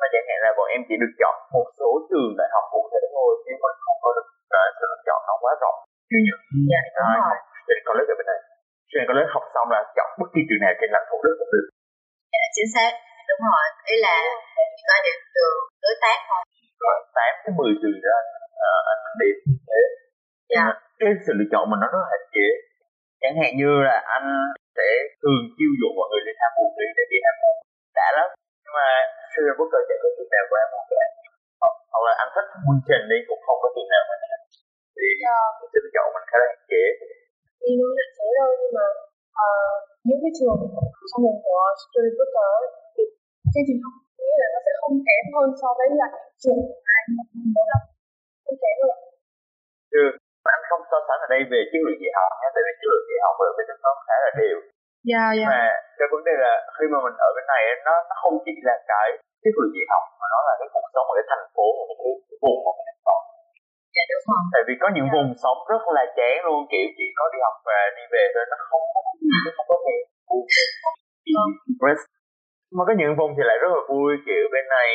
mà 0.00 0.06
chẳng 0.12 0.26
hạn 0.28 0.38
là 0.44 0.50
bọn 0.58 0.66
em 0.74 0.80
chỉ 0.88 0.94
được 1.02 1.12
chọn 1.20 1.34
một 1.56 1.66
số 1.78 1.90
trường 2.08 2.32
đại 2.40 2.48
học 2.54 2.64
cụ 2.74 2.82
thể 2.92 3.02
thôi 3.14 3.30
chứ 3.44 3.52
mình 3.64 3.78
không 3.84 3.98
có 4.04 4.10
được 4.16 4.26
cái 4.52 4.68
sự 4.78 4.84
lựa 4.90 5.00
chọn 5.08 5.20
nó 5.28 5.34
quá 5.42 5.52
rộng. 5.62 5.78
Như 6.10 6.18
những 6.26 6.40
dạ 6.72 6.80
đúng 6.96 7.10
rồi. 7.22 7.38
student 7.64 7.86
college 7.88 8.10
ở 8.12 8.14
bên 8.18 8.26
này. 8.30 8.40
Student 8.88 9.08
college 9.08 9.30
học 9.34 9.44
xong 9.54 9.68
là 9.74 9.80
chọn 9.96 10.08
bất 10.20 10.28
kỳ 10.34 10.40
trường 10.48 10.62
nào 10.64 10.72
trên 10.78 10.88
lãnh 10.94 11.06
thổ 11.08 11.16
đất 11.24 11.34
cũng 11.40 11.52
được. 11.54 11.66
Dạ, 12.32 12.44
chính 12.56 12.70
xác. 12.74 12.90
Đúng 13.28 13.42
rồi. 13.50 13.66
Ý 13.92 13.94
là 14.06 14.14
chỉ 14.76 14.82
có 14.90 14.96
được 15.06 15.18
từ 15.36 15.44
đối 15.84 15.94
tác 16.04 16.18
thôi. 16.28 16.42
Khoảng 16.82 17.02
8 17.16 17.32
tới 17.42 17.52
10 17.58 17.80
trường 17.80 17.98
đó 18.04 18.10
anh, 18.20 18.30
à, 18.68 18.70
anh 18.92 19.00
điểm 19.20 19.36
như 19.46 19.56
thế 19.68 19.80
Dạ. 20.54 20.64
cái 21.00 21.10
sự 21.24 21.32
lựa 21.38 21.48
chọn 21.52 21.62
mình 21.70 21.80
nó 21.82 21.86
rất 21.92 22.00
là 22.02 22.08
hạn 22.12 22.24
chế. 22.34 22.46
Chẳng 23.20 23.36
hạn 23.40 23.50
như 23.60 23.70
là 23.88 23.96
anh 24.16 24.26
sẽ 24.76 24.88
thường 25.20 25.42
chiêu 25.56 25.70
dụ 25.80 25.88
mọi 25.98 26.06
người 26.08 26.22
đi 26.26 26.32
tham 26.40 26.50
môn 26.56 26.68
đi 26.78 26.86
để 26.96 27.04
đi 27.12 27.18
tham 27.24 27.36
môn 27.42 27.54
đã 27.98 28.06
lắm. 28.16 28.28
Nhưng 28.62 28.74
mà 28.78 28.86
student 29.30 29.56
broker 29.58 29.82
chẳng 29.88 30.00
có 30.02 30.08
trường 30.16 30.30
nào 30.34 30.44
của 30.48 30.56
em 30.62 30.68
cả. 30.92 31.06
Hoặc, 31.60 31.74
hoặc 31.92 32.02
là 32.06 32.12
anh 32.22 32.30
thích 32.34 32.48
môn 32.66 32.78
trình 32.88 33.04
đi 33.12 33.18
cũng 33.28 33.40
không 33.46 33.58
có 33.62 33.68
trường 33.74 33.90
nào 33.94 34.02
mà 34.08 34.14
thì 34.96 35.06
Dạ. 35.24 35.38
cái 35.58 35.66
sự 35.72 35.78
lựa 35.84 35.92
chọn 35.96 36.06
mình 36.14 36.26
khá 36.30 36.36
là 36.42 36.46
hạn 36.52 36.62
chế. 36.70 36.82
Tuy 37.60 37.70
nó 37.80 37.86
hạn 37.98 38.10
chế 38.16 38.26
thôi 38.38 38.50
nhưng 38.60 38.72
mà 38.78 38.86
ờ, 39.44 39.48
những 40.06 40.20
cái 40.22 40.32
trường 40.38 40.58
trong 41.08 41.20
vùng 41.24 41.38
của 41.46 41.62
broker 42.16 42.50
ấy, 42.60 42.66
thì 42.94 43.02
chương 43.52 43.66
trình 43.68 43.80
học 43.84 43.94
nghĩ 44.18 44.28
là 44.40 44.46
nó 44.54 44.58
sẽ 44.66 44.72
không 44.80 44.96
kém 45.06 45.24
hơn 45.34 45.48
so 45.60 45.68
với 45.78 45.88
lại 46.00 46.12
trường 46.42 46.60
Anh 46.98 47.08
mới 47.56 47.66
học 47.72 47.84
không 48.44 48.58
kém 48.62 48.76
được 48.82 48.98
được 49.94 50.12
anh 50.54 50.62
không 50.68 50.82
so 50.90 50.98
sánh 51.06 51.20
ở 51.26 51.28
đây 51.34 51.40
về 51.52 51.60
chất 51.70 51.80
lượng 51.84 52.00
dạy 52.02 52.12
học 52.18 52.30
nhé 52.40 52.48
tại 52.54 52.62
vì 52.66 52.72
chất 52.80 52.88
lượng 52.92 53.06
dạy 53.10 53.20
học 53.24 53.34
ở 53.46 53.48
bên 53.56 53.66
nó 53.84 53.92
khá 54.06 54.16
là 54.24 54.30
đều. 54.42 54.58
Dạ 55.10 55.24
dạ. 55.38 55.46
Mà 55.52 55.60
cái 55.98 56.06
vấn 56.12 56.22
đề 56.28 56.34
là 56.44 56.52
khi 56.76 56.84
mà 56.92 56.98
mình 57.04 57.16
ở 57.26 57.28
bên 57.36 57.44
này 57.52 57.62
nó 57.86 57.94
nó 58.08 58.14
không 58.22 58.34
chỉ 58.44 58.54
là 58.68 58.76
cái 58.92 59.08
chất 59.42 59.54
lượng 59.58 59.72
dạy 59.76 59.86
học 59.92 60.04
mà 60.20 60.26
nó 60.34 60.38
là 60.48 60.54
cái 60.60 60.68
cuộc 60.74 60.86
sống 60.94 61.06
ở 61.10 61.14
cái 61.18 61.26
thành 61.30 61.46
phố 61.54 61.66
một 61.78 61.96
cái 62.00 62.12
vùng 62.42 62.58
một 62.66 62.74
cái 62.78 62.94
sống 63.06 63.22
dạ 63.96 64.04
đúng 64.12 64.24
rồi. 64.30 64.42
Tại 64.54 64.62
vì 64.66 64.74
có 64.82 64.88
những 64.96 65.08
Dạ. 65.10 65.14
vùng 65.14 65.28
sống 65.42 65.58
rất 65.72 65.82
là 65.96 66.04
chán 66.18 66.34
luôn 66.46 66.60
kiểu 66.70 66.86
chỉ 66.96 67.06
có 67.18 67.24
đi 67.32 67.38
học 67.46 67.56
và 67.68 67.78
đi 67.96 68.04
về 68.14 68.24
thôi 68.34 68.44
nó 68.50 68.56
không 68.70 68.84
có 68.94 69.00
nó 69.44 69.50
không 69.56 69.68
có 69.70 69.76
vui 69.84 70.42
Vâng. 71.36 71.50
Mà 72.76 72.82
có 72.88 72.92
những 72.98 73.16
vùng 73.20 73.32
thì 73.36 73.42
lại 73.48 73.56
rất 73.62 73.70
là 73.76 73.80
vui 73.90 74.10
kiểu 74.26 74.44
bên 74.54 74.64
này 74.76 74.88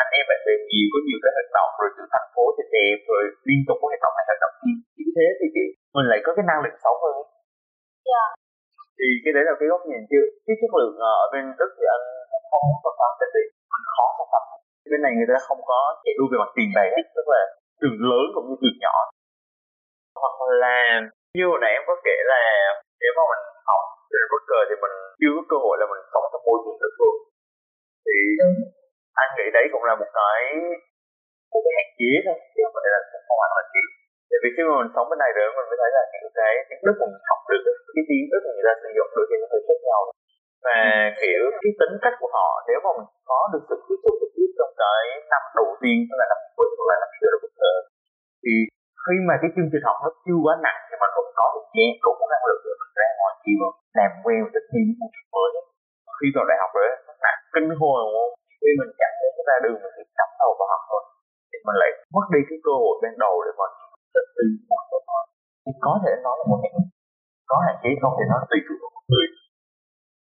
anh 0.00 0.10
em 0.18 0.24
bạn 0.30 0.40
bè 0.46 0.54
nhiều 0.70 0.86
có 0.92 0.98
nhiều 1.06 1.18
cái 1.22 1.32
hoạt 1.36 1.48
động 1.56 1.70
rồi 1.78 1.88
từ 1.96 2.02
thành 2.14 2.28
phố 2.34 2.44
thì 2.56 2.62
đẹp 2.74 2.96
rồi 3.10 3.22
liên 3.48 3.60
tục 3.66 3.76
có 3.80 3.86
hoạt 3.90 4.02
động 4.04 4.14
này 4.16 4.24
hoạt 4.28 4.40
động 4.44 4.54
kia. 4.60 4.76
Như 4.98 5.08
thế 5.16 5.26
thì 5.38 5.46
kiểu 5.54 5.68
mình 5.94 6.06
lại 6.10 6.20
có 6.24 6.30
cái 6.36 6.44
năng 6.48 6.62
lượng 6.64 6.78
sống 6.84 6.98
hơn. 7.04 7.16
Dạ. 8.10 8.24
thì 8.98 9.08
cái 9.24 9.32
đấy 9.36 9.44
là 9.48 9.54
cái 9.58 9.66
góc 9.72 9.82
nhìn 9.88 10.02
chứ 10.10 10.20
cái 10.46 10.54
chất 10.60 10.70
lượng 10.78 10.94
ờ, 11.08 11.12
ở 11.24 11.26
bên 11.32 11.44
Đức 11.60 11.70
thì 11.78 11.84
anh 11.96 12.04
không 12.50 12.62
muốn 12.68 12.78
so 12.84 12.90
sánh 12.98 13.14
tại 13.20 13.28
vì 13.34 13.42
mình 13.72 13.84
khó 13.94 14.06
so 14.18 14.24
sánh 14.32 14.48
bên 14.92 15.00
này 15.04 15.12
người 15.14 15.30
ta 15.30 15.36
không 15.48 15.60
có 15.70 15.78
chạy 16.02 16.14
đua 16.18 16.26
về 16.30 16.36
mặt 16.42 16.50
tiền 16.56 16.68
bạc 16.76 16.90
ấy, 16.98 17.04
tức 17.16 17.26
là 17.34 17.42
trường 17.80 17.98
lớn 18.10 18.24
cũng 18.34 18.46
như 18.48 18.56
trường 18.60 18.78
nhỏ. 18.84 18.96
Hoặc 20.22 20.36
là 20.62 20.78
như 21.36 21.44
hồi 21.50 21.58
nãy 21.62 21.72
em 21.78 21.84
có 21.88 21.94
kể 22.06 22.16
là 22.32 22.42
nếu 23.02 23.12
mà 23.16 23.22
mình 23.30 23.44
học 23.70 23.82
trên 24.10 24.22
Broker 24.30 24.62
thì 24.68 24.76
mình 24.84 24.94
chưa 25.20 25.32
có 25.36 25.42
cơ 25.50 25.56
hội 25.64 25.74
là 25.80 25.86
mình 25.92 26.02
sống 26.12 26.24
trong 26.32 26.44
môi 26.46 26.58
trường 26.62 26.78
địa 26.82 26.92
phương 26.98 27.18
thì 28.06 28.16
anh 29.22 29.30
nghĩ 29.36 29.46
đấy 29.56 29.64
cũng 29.72 29.84
là 29.88 29.94
một 30.00 30.10
cái 30.20 30.40
một 31.52 31.60
cái 31.64 31.72
hạn 31.78 31.88
chế 31.98 32.10
thôi, 32.24 32.36
chứ 32.52 32.60
không 32.64 32.74
phải 32.76 32.90
là 32.94 33.00
không 33.26 33.38
hoàn 33.40 33.52
toàn 33.54 33.66
chỉ. 33.72 33.82
Tại 34.30 34.38
vì 34.42 34.48
khi 34.54 34.62
mà 34.68 34.74
mình 34.80 34.92
sống 34.94 35.08
bên 35.10 35.18
này 35.24 35.30
rồi, 35.36 35.46
mình 35.56 35.68
mới 35.70 35.78
thấy 35.80 35.90
là 35.96 36.02
những 36.12 36.34
cái 36.40 36.52
tiếng 36.68 36.82
Đức 36.86 36.96
mình 37.02 37.12
học 37.30 37.40
được, 37.50 37.62
cái 37.96 38.04
tiếng 38.08 38.26
Đức 38.32 38.42
người 38.44 38.66
ta 38.68 38.72
sử 38.82 38.90
dụng 38.96 39.10
được 39.14 39.26
khi 39.28 39.36
nó 39.42 39.46
hơi 39.52 39.62
khác 39.68 39.80
nhau. 39.88 40.00
Và 40.66 40.78
kiểu 41.22 41.42
cái 41.62 41.72
tính 41.80 41.94
cách 42.04 42.16
của 42.20 42.30
họ, 42.36 42.48
nếu 42.68 42.78
mà 42.84 42.90
mình 42.98 43.10
có 43.30 43.40
được 43.52 43.62
sự 43.68 43.76
tiếp 43.86 43.98
xúc 44.02 44.14
trực 44.20 44.32
tiếp 44.36 44.48
trong 44.58 44.72
cái 44.82 45.02
năm 45.32 45.42
đầu 45.58 45.68
tiên, 45.82 45.96
tức 46.08 46.16
là 46.20 46.26
năm 46.32 46.40
cuối 46.56 46.66
hoặc 46.78 46.88
là 46.90 46.96
năm 47.02 47.10
sửa 47.18 47.30
được 47.32 47.42
ờ, 47.72 47.74
thì 48.42 48.54
khi 49.04 49.16
mà 49.28 49.34
cái 49.40 49.50
chương 49.54 49.70
trình 49.72 49.86
học 49.88 49.96
nó 50.04 50.10
chưa 50.24 50.38
quá 50.44 50.54
nặng 50.66 50.80
thì 50.88 50.94
mình 51.02 51.12
cũng 51.16 51.30
có 51.38 51.46
được 51.54 51.66
nhẹ 51.76 51.86
cũng 52.04 52.16
có 52.20 52.26
năng 52.32 52.46
lực 52.50 52.60
được 52.64 52.76
mình 52.80 52.92
ra 52.98 53.08
ngoài 53.18 53.34
kia 53.44 53.56
làm 53.98 54.10
quen 54.24 54.38
và 54.44 54.50
thích 54.54 54.66
nghi 54.72 54.82
với 54.88 54.96
môi 55.00 55.10
trường 55.14 55.30
mới, 55.34 55.50
khi 56.18 56.26
vào 56.34 56.44
đại 56.50 56.58
học 56.62 56.70
rồi, 56.76 56.88
nó 57.06 57.12
nặng 57.24 57.40
kinh 57.54 57.68
hồn 57.80 57.96
luôn 58.14 58.28
khi 58.60 58.70
mình 58.78 58.90
cảm 59.00 59.12
thấy 59.18 59.28
ra 59.48 59.56
đường 59.64 59.78
mình 59.82 59.94
chỉ 59.96 60.04
cắm 60.18 60.28
đầu 60.40 60.50
vào 60.58 60.68
học 60.72 60.82
thôi 60.90 61.02
thì 61.50 61.56
mình 61.66 61.78
lại 61.82 61.90
mất 62.14 62.26
đi 62.34 62.40
cái 62.48 62.58
cơ 62.64 62.72
hội 62.82 62.94
ban 63.02 63.14
đầu 63.24 63.34
để 63.44 63.52
mình 63.60 63.74
với 64.34 64.46
mọi 64.70 64.82
thứ 64.88 64.98
thôi 65.08 65.22
thì 65.62 65.72
có 65.86 65.92
thể 66.02 66.12
nói 66.26 66.34
là 66.40 66.44
một 66.50 66.60
hạn 66.64 66.74
có 67.50 67.56
hạn 67.64 67.76
chế 67.82 67.90
không 68.00 68.14
thì 68.18 68.24
nó 68.30 68.36
tùy 68.50 68.60
thuộc 68.66 68.78
vào 68.82 68.90
một 68.96 69.04
người. 69.10 69.28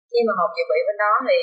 Khi 0.10 0.20
mà 0.28 0.34
học 0.40 0.50
dự 0.56 0.64
bị 0.72 0.80
bên 0.88 0.98
đó 1.04 1.14
thì 1.28 1.38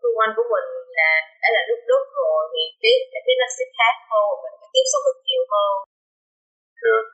xung 0.00 0.16
quanh 0.18 0.32
của 0.36 0.46
mình 0.54 0.68
là 0.98 1.10
đã 1.42 1.48
là 1.56 1.62
nước 1.68 1.80
Đức 1.90 2.04
rồi 2.20 2.40
thì 2.52 2.62
cái 2.82 2.94
cái 3.26 3.34
nó 3.40 3.46
sẽ 3.56 3.64
khác 3.78 3.94
hơn 4.10 4.28
mình 4.42 4.54
phải 4.60 4.70
tiếp 4.74 4.86
xúc 4.90 5.02
được 5.06 5.18
nhiều 5.26 5.44
hơn. 5.52 5.72
Được 6.82 7.04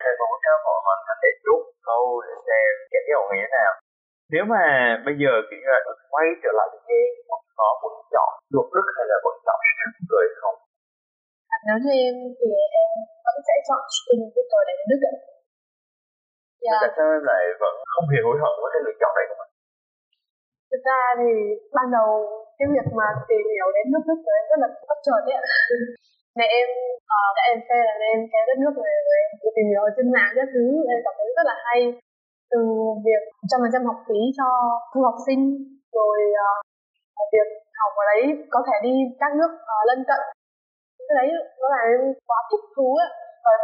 thầy 0.00 0.12
muốn 0.18 0.34
cho 0.44 0.52
mọi 0.64 0.78
mình 0.86 1.00
có 1.08 1.14
thể 1.20 1.30
rút 1.46 1.62
câu 1.88 2.04
để 2.24 2.32
xem 2.46 2.70
giác 2.90 3.02
của 3.08 3.26
người 3.28 3.40
thế 3.42 3.48
nào 3.56 3.72
nếu 4.34 4.44
mà 4.52 4.62
bây 5.06 5.14
giờ 5.20 5.32
như 5.50 5.68
là 5.74 5.80
được 5.86 5.98
quay 6.12 6.26
trở 6.42 6.50
lại 6.58 6.66
tế 6.88 7.00
mình 7.28 7.44
có 7.58 7.68
muốn 7.80 7.94
chọn 8.14 8.30
luật 8.54 8.68
đức 8.74 8.86
hay 8.96 9.06
là 9.10 9.16
vẫn 9.24 9.36
chọn 9.46 9.58
người 10.08 10.26
không? 10.40 10.56
Nếu 11.66 11.76
như 11.84 11.92
em 12.06 12.16
thì 12.38 12.48
em 12.80 12.90
vẫn 13.24 13.36
sẽ 13.46 13.54
chọn 13.68 13.82
student 13.96 14.30
Broker 14.34 14.62
để 14.68 14.74
Đức 14.90 15.00
ạ. 15.10 15.14
Dạ. 16.64 16.78
tại 16.82 16.92
sao 16.96 17.06
em 17.16 17.22
lại 17.30 17.42
vẫn 17.62 17.74
không 17.92 18.06
hề 18.12 18.20
hối 18.26 18.36
hận 18.42 18.54
với 18.60 18.70
cái 18.72 18.82
lựa 18.84 18.96
chọn 19.00 19.12
này 19.16 19.24
của 19.28 19.38
mình? 19.40 19.52
Thực 20.70 20.82
ra 20.88 21.00
thì 21.20 21.30
ban 21.76 21.86
đầu 21.96 22.10
cái 22.58 22.66
việc 22.74 22.86
mà 23.00 23.08
tìm 23.30 23.44
hiểu 23.54 23.68
đến 23.76 23.84
nước 23.92 24.04
Đức 24.08 24.18
của 24.24 24.34
em 24.38 24.44
rất 24.50 24.58
là 24.62 24.68
bất 24.88 24.98
chợt 25.06 25.20
đấy 25.26 25.34
ạ. 25.40 25.44
Mẹ 26.38 26.46
em 26.60 26.68
uh, 27.16 27.30
đã 27.36 27.42
em 27.52 27.58
phê 27.68 27.78
là 27.88 27.94
em 28.12 28.18
cái 28.32 28.42
đất 28.48 28.56
nước 28.62 28.74
này 28.86 28.96
rồi 29.06 29.16
em 29.24 29.30
tìm 29.56 29.66
hiểu 29.72 29.84
trên 29.96 30.06
mạng 30.14 30.32
các 30.38 30.48
thứ 30.54 30.64
em 30.92 30.98
cảm 31.04 31.14
thấy 31.18 31.28
rất 31.36 31.46
là 31.50 31.56
hay 31.66 31.80
từ 32.52 32.60
việc 33.06 33.22
trăm 33.50 33.58
phần 33.62 33.72
trăm 33.72 33.82
học 33.90 33.98
phí 34.06 34.20
cho 34.38 34.46
du 34.92 35.00
học 35.08 35.18
sinh 35.26 35.42
rồi 35.98 36.18
uh, 36.46 37.26
việc 37.34 37.48
học 37.80 37.92
ở 38.02 38.04
đấy 38.10 38.22
có 38.54 38.60
thể 38.66 38.76
đi 38.86 38.94
các 39.20 39.30
nước 39.38 39.52
uh, 39.72 39.82
lân 39.88 40.00
cận. 40.08 40.20
Cái 41.06 41.14
đấy 41.18 41.28
nó 41.60 41.66
làm 41.74 41.84
em 41.94 42.00
quá 42.28 42.38
thích 42.50 42.64
thú 42.74 42.88
ấy. 43.04 43.10
và 43.44 43.54
ờ, 43.54 43.56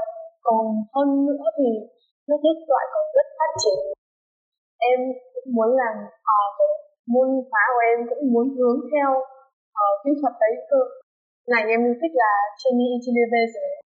còn 0.46 0.62
hơn 0.94 1.08
nữa 1.28 1.44
thì 1.58 1.68
nước 2.28 2.40
Đức 2.46 2.58
lại 2.74 2.86
còn 2.92 3.04
rất 3.16 3.26
phát 3.38 3.50
triển. 3.62 3.78
Em 4.90 4.98
cũng 5.34 5.48
muốn 5.56 5.70
làm 5.80 5.94
uh, 6.34 6.50
cái 6.58 6.70
môn 7.12 7.28
khóa 7.48 7.64
của 7.74 7.82
em 7.90 7.98
cũng 8.10 8.22
muốn 8.32 8.46
hướng 8.56 8.78
theo 8.92 9.08
uh, 9.80 9.94
kỹ 10.02 10.10
thuật 10.20 10.34
đấy 10.42 10.54
cơ. 10.70 10.80
Ngành 11.50 11.66
em 11.74 11.80
yêu 11.86 11.94
thích 12.00 12.14
là 12.22 12.32
chemie 12.60 12.92
engineering 12.96 13.83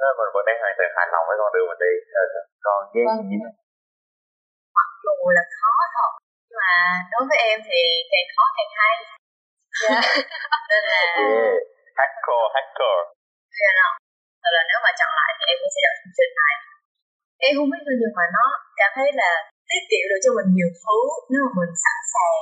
nên 0.00 0.10
mình 0.18 0.30
vẫn 0.34 0.44
đang 0.48 0.58
hoàn 0.62 0.74
toàn 0.78 0.90
hài 0.96 1.06
lòng 1.12 1.24
với 1.28 1.36
con 1.40 1.50
đường 1.54 1.66
mình 1.70 1.80
đi 1.84 1.92
Ờ, 2.20 2.24
còn 2.64 2.78
Giang 2.94 3.06
Vâng. 3.08 3.56
mặc 4.78 4.90
dù 5.04 5.14
là 5.36 5.44
khó 5.58 5.72
thật 5.96 6.10
nhưng 6.48 6.58
mà 6.64 6.74
đối 7.12 7.22
với 7.28 7.38
em 7.50 7.58
thì 7.68 7.80
càng 8.12 8.28
khó 8.34 8.44
càng 8.56 8.70
hay 8.78 8.94
dạ 9.82 9.98
nên 10.70 10.82
là 10.92 11.00
yeah. 11.20 11.54
hardcore 11.98 12.46
hardcore 12.54 13.02
Yeah, 13.60 13.72
no. 13.80 13.88
Thật 14.42 14.52
là 14.56 14.62
nếu 14.70 14.78
mà 14.84 14.90
chọn 14.98 15.10
lại 15.20 15.30
thì 15.36 15.42
em 15.50 15.56
cũng 15.60 15.72
sẽ 15.74 15.80
chọn 15.84 15.94
chương 16.00 16.16
trình 16.18 16.32
này 16.42 16.54
Em 17.46 17.50
không 17.56 17.68
biết 17.72 17.82
nhưng 18.02 18.14
mà 18.18 18.24
nó 18.36 18.44
cảm 18.80 18.90
thấy 18.96 19.08
là 19.20 19.30
tiết 19.68 19.82
kiệm 19.90 20.04
được 20.10 20.20
cho 20.24 20.30
mình 20.38 20.48
nhiều 20.56 20.70
thứ 20.82 20.96
nếu 21.30 21.40
mà 21.44 21.50
mình 21.58 21.72
sẵn 21.84 21.98
sàng 22.14 22.38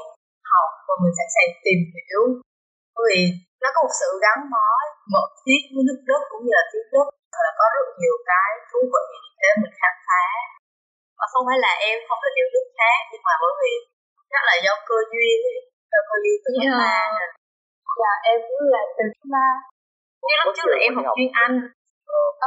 học 0.52 0.70
và 0.86 0.94
mình 1.02 1.14
sẵn 1.18 1.28
sàng 1.34 1.48
tìm 1.64 1.78
hiểu 1.96 2.22
vì 3.09 3.18
nó 3.62 3.68
có 3.74 3.78
một 3.85 3.94
sự 4.00 4.09
gắn 4.24 4.38
bó 4.52 4.68
mật 5.14 5.28
thiết 5.42 5.61
với 5.72 5.82
nước 5.88 6.00
Đức 6.09 6.20
cũng 6.30 6.42
như 6.44 6.52
là 6.59 6.64
tiếng 6.70 6.88
Đức. 6.94 7.06
Và 7.32 7.40
là 7.46 7.52
có 7.59 7.64
rất 7.74 7.87
nhiều 8.00 8.16
cái 8.30 8.50
thú 8.68 8.80
vị 8.92 9.06
để 9.42 9.50
mình 9.61 9.74
khám 9.80 9.94
phá. 10.06 10.24
Và 11.18 11.24
không 11.32 11.44
phải 11.48 11.59
là 11.64 11.72
em 11.88 11.96
không 12.06 12.20
thích 12.22 12.37
yêu 12.40 12.48
nước 12.54 12.66
khác 12.78 12.98
nhưng 13.11 13.24
mà 13.26 13.35
bởi 13.42 13.52
vì 13.61 13.72
chắc 14.32 14.42
là 14.48 14.54
do 14.64 14.72
cơ 14.88 14.98
duyên 15.12 15.37
ấy, 15.52 15.59
do 15.92 16.00
cơ 16.09 16.16
duyên 16.22 16.38
từ 16.44 16.50
Yeah. 16.62 16.78
nên 16.82 17.30
dạ 18.00 18.12
em 18.30 18.38
cũng 18.46 18.62
là 18.74 18.82
từ 18.96 19.04
cấp 19.16 19.26
ba 19.35 19.48
nhưng 20.26 20.38
lúc 20.44 20.52
trước 20.56 20.68
là 20.72 20.78
em 20.87 20.92
học 20.96 21.06
chuyên 21.16 21.30
Anh. 21.44 21.54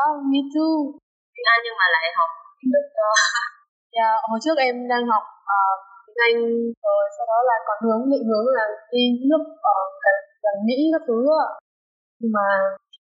Oh 0.02 0.16
me 0.32 0.42
too. 0.54 0.72
Chuyên 1.34 1.48
Anh 1.54 1.62
nhưng 1.66 1.78
mà 1.80 1.86
lại 1.96 2.06
học 2.20 2.32
tiếng 2.58 2.72
Đức 2.76 2.86
dạ 3.98 4.10
hồi 4.30 4.40
trước 4.44 4.58
em 4.68 4.76
đang 4.92 5.04
học 5.14 5.26
uh, 5.58 5.78
tiếng 6.06 6.20
Anh 6.28 6.38
rồi 6.86 7.04
sau 7.16 7.26
đó 7.32 7.38
là 7.50 7.58
còn 7.68 7.78
hướng 7.86 8.04
định 8.12 8.26
hướng 8.30 8.48
là 8.58 8.66
đi 8.94 9.04
nước 9.30 9.44
ở 9.76 9.78
gần, 10.04 10.18
gần 10.44 10.56
Mỹ 10.68 10.78
các 10.94 11.04
thứ 11.08 11.18
ạ 11.46 11.48
nhưng 12.20 12.32
mà 12.38 12.46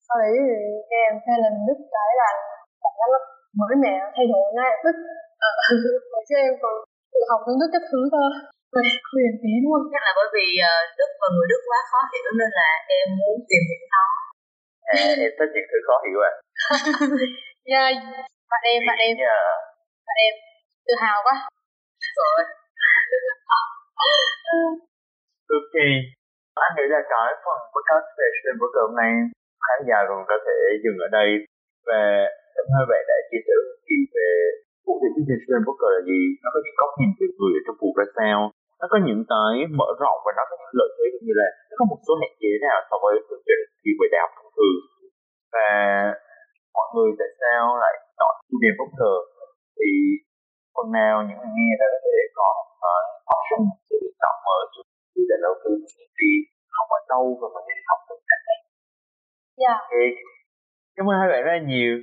sau 0.07 0.17
đấy 0.23 0.35
thì 0.49 0.57
nghe 0.91 1.01
em 1.11 1.15
nghe 1.27 1.37
lần 1.45 1.55
Đức 1.69 1.79
cái 1.95 2.11
là 2.21 2.31
cảm 2.83 2.93
giác 2.99 3.09
nó 3.15 3.19
mới 3.61 3.75
mẻ 3.85 3.95
thay 4.15 4.27
đổi 4.33 4.47
ngay 4.57 4.73
tức 4.85 4.97
ờ, 5.47 5.49
hồi 6.13 6.23
trước 6.29 6.39
em 6.49 6.55
còn 6.63 6.75
tự 7.13 7.21
học 7.31 7.41
tiếng 7.47 7.59
Đức 7.61 7.71
các 7.77 7.85
thứ 7.91 8.01
cơ 8.15 8.25
Vậy 8.75 8.89
huyền 9.13 9.33
tí 9.43 9.53
không? 9.67 9.85
chắc 9.93 10.03
là 10.07 10.13
bởi 10.19 10.29
vì 10.37 10.47
ờ, 10.71 10.73
Đức 10.99 11.11
và 11.21 11.29
người 11.35 11.47
Đức 11.53 11.61
quá 11.69 11.81
khó 11.91 12.01
hiểu 12.13 12.31
nên 12.41 12.51
là 12.61 12.69
em 12.99 13.07
muốn 13.21 13.37
tìm 13.51 13.63
hiểu 13.71 13.85
nó 13.95 14.05
à, 14.93 14.95
em 15.25 15.33
thích 15.39 15.51
những 15.55 15.69
thứ 15.71 15.79
khó 15.87 15.97
hiểu 16.07 16.19
à 16.31 16.33
Dạ, 17.73 17.83
bạn 18.51 18.63
em, 18.73 18.81
bạn 18.89 18.99
em, 19.07 19.13
Dạ. 19.25 19.37
bạn 20.07 20.17
em 20.27 20.35
tự 20.87 20.93
hào 21.03 21.19
quá. 21.27 21.35
rồi 22.19 22.39
Ok. 25.59 25.75
Anh 26.63 26.73
nghĩ 26.77 26.87
là 26.95 27.01
cái 27.13 27.31
phần 27.45 27.61
podcast 27.73 28.07
về 28.19 28.27
stream 28.37 28.57
của 28.61 28.71
Cơm 28.77 28.91
này 29.03 29.13
khá 29.65 29.75
dài 29.89 30.03
rồi 30.09 30.21
có 30.31 30.37
thể 30.47 30.59
dừng 30.83 30.99
ở 31.07 31.09
đây 31.19 31.29
và 31.89 32.01
cảm 32.55 32.67
ơn 32.79 32.85
bạn 32.91 33.03
đã 33.11 33.17
chia 33.29 33.43
sẻ 33.47 33.55
một 33.67 33.79
nhiều 33.87 34.05
về 34.15 34.29
cụ 34.87 34.93
thể 35.01 35.09
chương 35.15 35.27
trình 35.29 35.41
stream 35.43 35.63
Booker 35.67 35.91
là 35.95 36.01
gì, 36.11 36.21
nó 36.43 36.49
có 36.55 36.59
những 36.65 36.79
góc 36.81 36.91
nhìn 36.99 37.11
từ 37.19 37.27
người 37.37 37.53
ở 37.59 37.61
trong 37.65 37.79
cuộc 37.81 37.95
ra 37.99 38.07
sao, 38.19 38.39
nó 38.81 38.87
có 38.93 38.97
những 39.07 39.23
cái 39.33 39.53
mở 39.79 39.89
rộng 40.03 40.19
và 40.25 40.31
nó 40.39 40.43
có 40.49 40.55
những 40.61 40.75
lợi 40.81 40.91
thế 40.97 41.05
cũng 41.13 41.25
như 41.27 41.35
là 41.41 41.49
nó 41.69 41.75
có 41.81 41.85
một 41.91 42.01
số 42.07 42.13
hạn 42.21 42.33
chế 42.41 42.53
nào 42.67 42.79
so 42.89 42.97
với 43.03 43.13
chương 43.27 43.45
trình 43.47 43.63
khi 43.81 43.91
về 43.99 44.07
đại 44.13 44.21
học 44.25 44.33
thông 44.37 44.53
thường. 44.57 44.79
Và 45.55 45.69
mọi 46.77 46.89
người 46.93 47.11
tại 47.21 47.31
sao 47.41 47.63
lại 47.83 47.95
chọn 48.19 48.35
kiếm 48.61 48.75
bất 48.81 48.91
ngờ 48.99 49.15
thì 49.79 49.91
phần 50.75 50.89
nào 50.99 51.15
những 51.27 51.39
người 51.41 51.53
nghe 51.57 51.71
đã 51.81 51.87
có 51.93 51.99
thể 52.07 52.19
có 52.39 52.49
cái 52.83 53.03
option 53.33 53.63
sự 53.89 53.99
chọn 54.21 54.37
mở 54.47 54.59
quyết 55.13 55.27
định 55.31 55.43
đầu 55.47 55.57
tư 55.65 55.73
Dạ, 59.65 59.73
Ok. 59.73 59.91
Cảm 60.97 61.07
ơn 61.11 61.17
hai 61.21 61.29
bạn 61.29 61.45
rất 61.45 61.53
là 61.53 61.63
nhiều. 61.67 61.99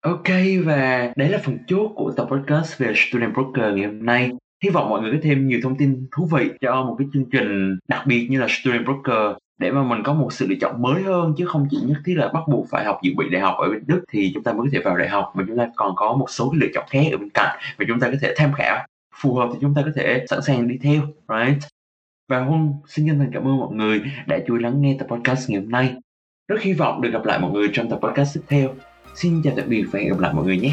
Ok 0.00 0.28
và 0.64 1.12
đấy 1.16 1.28
là 1.28 1.38
phần 1.44 1.58
chốt 1.66 1.92
của 1.96 2.12
tập 2.16 2.26
podcast 2.30 2.78
về 2.78 2.92
Student 2.96 3.34
Broker 3.34 3.74
ngày 3.74 3.86
hôm 3.86 4.06
nay. 4.06 4.30
hy 4.64 4.70
vọng 4.70 4.90
mọi 4.90 5.00
người 5.00 5.12
có 5.12 5.18
thêm 5.22 5.48
nhiều 5.48 5.60
thông 5.62 5.78
tin 5.78 6.08
thú 6.16 6.28
vị 6.32 6.50
cho 6.60 6.84
một 6.84 6.96
cái 6.98 7.08
chương 7.12 7.24
trình 7.32 7.78
đặc 7.88 8.02
biệt 8.06 8.28
như 8.30 8.40
là 8.40 8.46
Student 8.48 8.84
Broker 8.84 9.36
để 9.58 9.70
mà 9.70 9.82
mình 9.82 10.02
có 10.04 10.12
một 10.14 10.32
sự 10.32 10.46
lựa 10.48 10.56
chọn 10.60 10.82
mới 10.82 11.02
hơn 11.02 11.34
chứ 11.38 11.46
không 11.46 11.66
chỉ 11.70 11.76
nhất 11.82 11.96
thiết 12.04 12.14
là 12.16 12.28
bắt 12.28 12.42
buộc 12.48 12.66
phải 12.70 12.84
học 12.84 12.98
dự 13.02 13.12
bị 13.16 13.28
đại 13.30 13.42
học 13.42 13.56
ở 13.58 13.68
bên 13.70 13.84
Đức 13.86 14.04
thì 14.12 14.30
chúng 14.34 14.42
ta 14.42 14.52
mới 14.52 14.60
có 14.66 14.68
thể 14.72 14.78
vào 14.84 14.96
đại 14.96 15.08
học 15.08 15.32
mà 15.34 15.44
chúng 15.48 15.58
ta 15.58 15.68
còn 15.76 15.92
có 15.96 16.12
một 16.12 16.30
số 16.30 16.50
cái 16.50 16.60
lựa 16.60 16.72
chọn 16.74 16.84
khác 16.90 17.04
ở 17.12 17.18
bên 17.18 17.30
cạnh 17.34 17.58
và 17.78 17.84
chúng 17.88 18.00
ta 18.00 18.08
có 18.10 18.16
thể 18.22 18.34
tham 18.36 18.52
khảo 18.56 18.86
phù 19.20 19.34
hợp 19.34 19.48
thì 19.52 19.58
chúng 19.60 19.74
ta 19.74 19.82
có 19.84 19.90
thể 19.96 20.24
sẵn 20.30 20.42
sàng 20.42 20.68
đi 20.68 20.78
theo, 20.82 21.02
right? 21.28 21.62
Và 22.28 22.40
Huân 22.40 22.72
xin 22.86 23.06
chân 23.06 23.18
thành 23.18 23.30
cảm 23.32 23.48
ơn 23.48 23.58
mọi 23.58 23.74
người 23.74 24.02
đã 24.26 24.38
chú 24.46 24.56
ý 24.56 24.62
lắng 24.62 24.80
nghe 24.80 24.96
tập 24.98 25.08
podcast 25.10 25.50
ngày 25.50 25.60
hôm 25.60 25.70
nay. 25.70 25.94
Rất 26.48 26.62
hy 26.62 26.72
vọng 26.72 27.00
được 27.00 27.10
gặp 27.12 27.24
lại 27.24 27.38
mọi 27.38 27.50
người 27.50 27.68
trong 27.72 27.90
tập 27.90 28.00
podcast 28.02 28.34
tiếp 28.34 28.42
theo. 28.48 28.74
Xin 29.14 29.42
chào 29.44 29.54
tạm 29.56 29.68
biệt 29.68 29.84
và 29.90 29.98
hẹn 29.98 30.08
gặp 30.08 30.18
lại 30.18 30.32
mọi 30.34 30.44
người 30.44 30.58
nhé. 30.58 30.72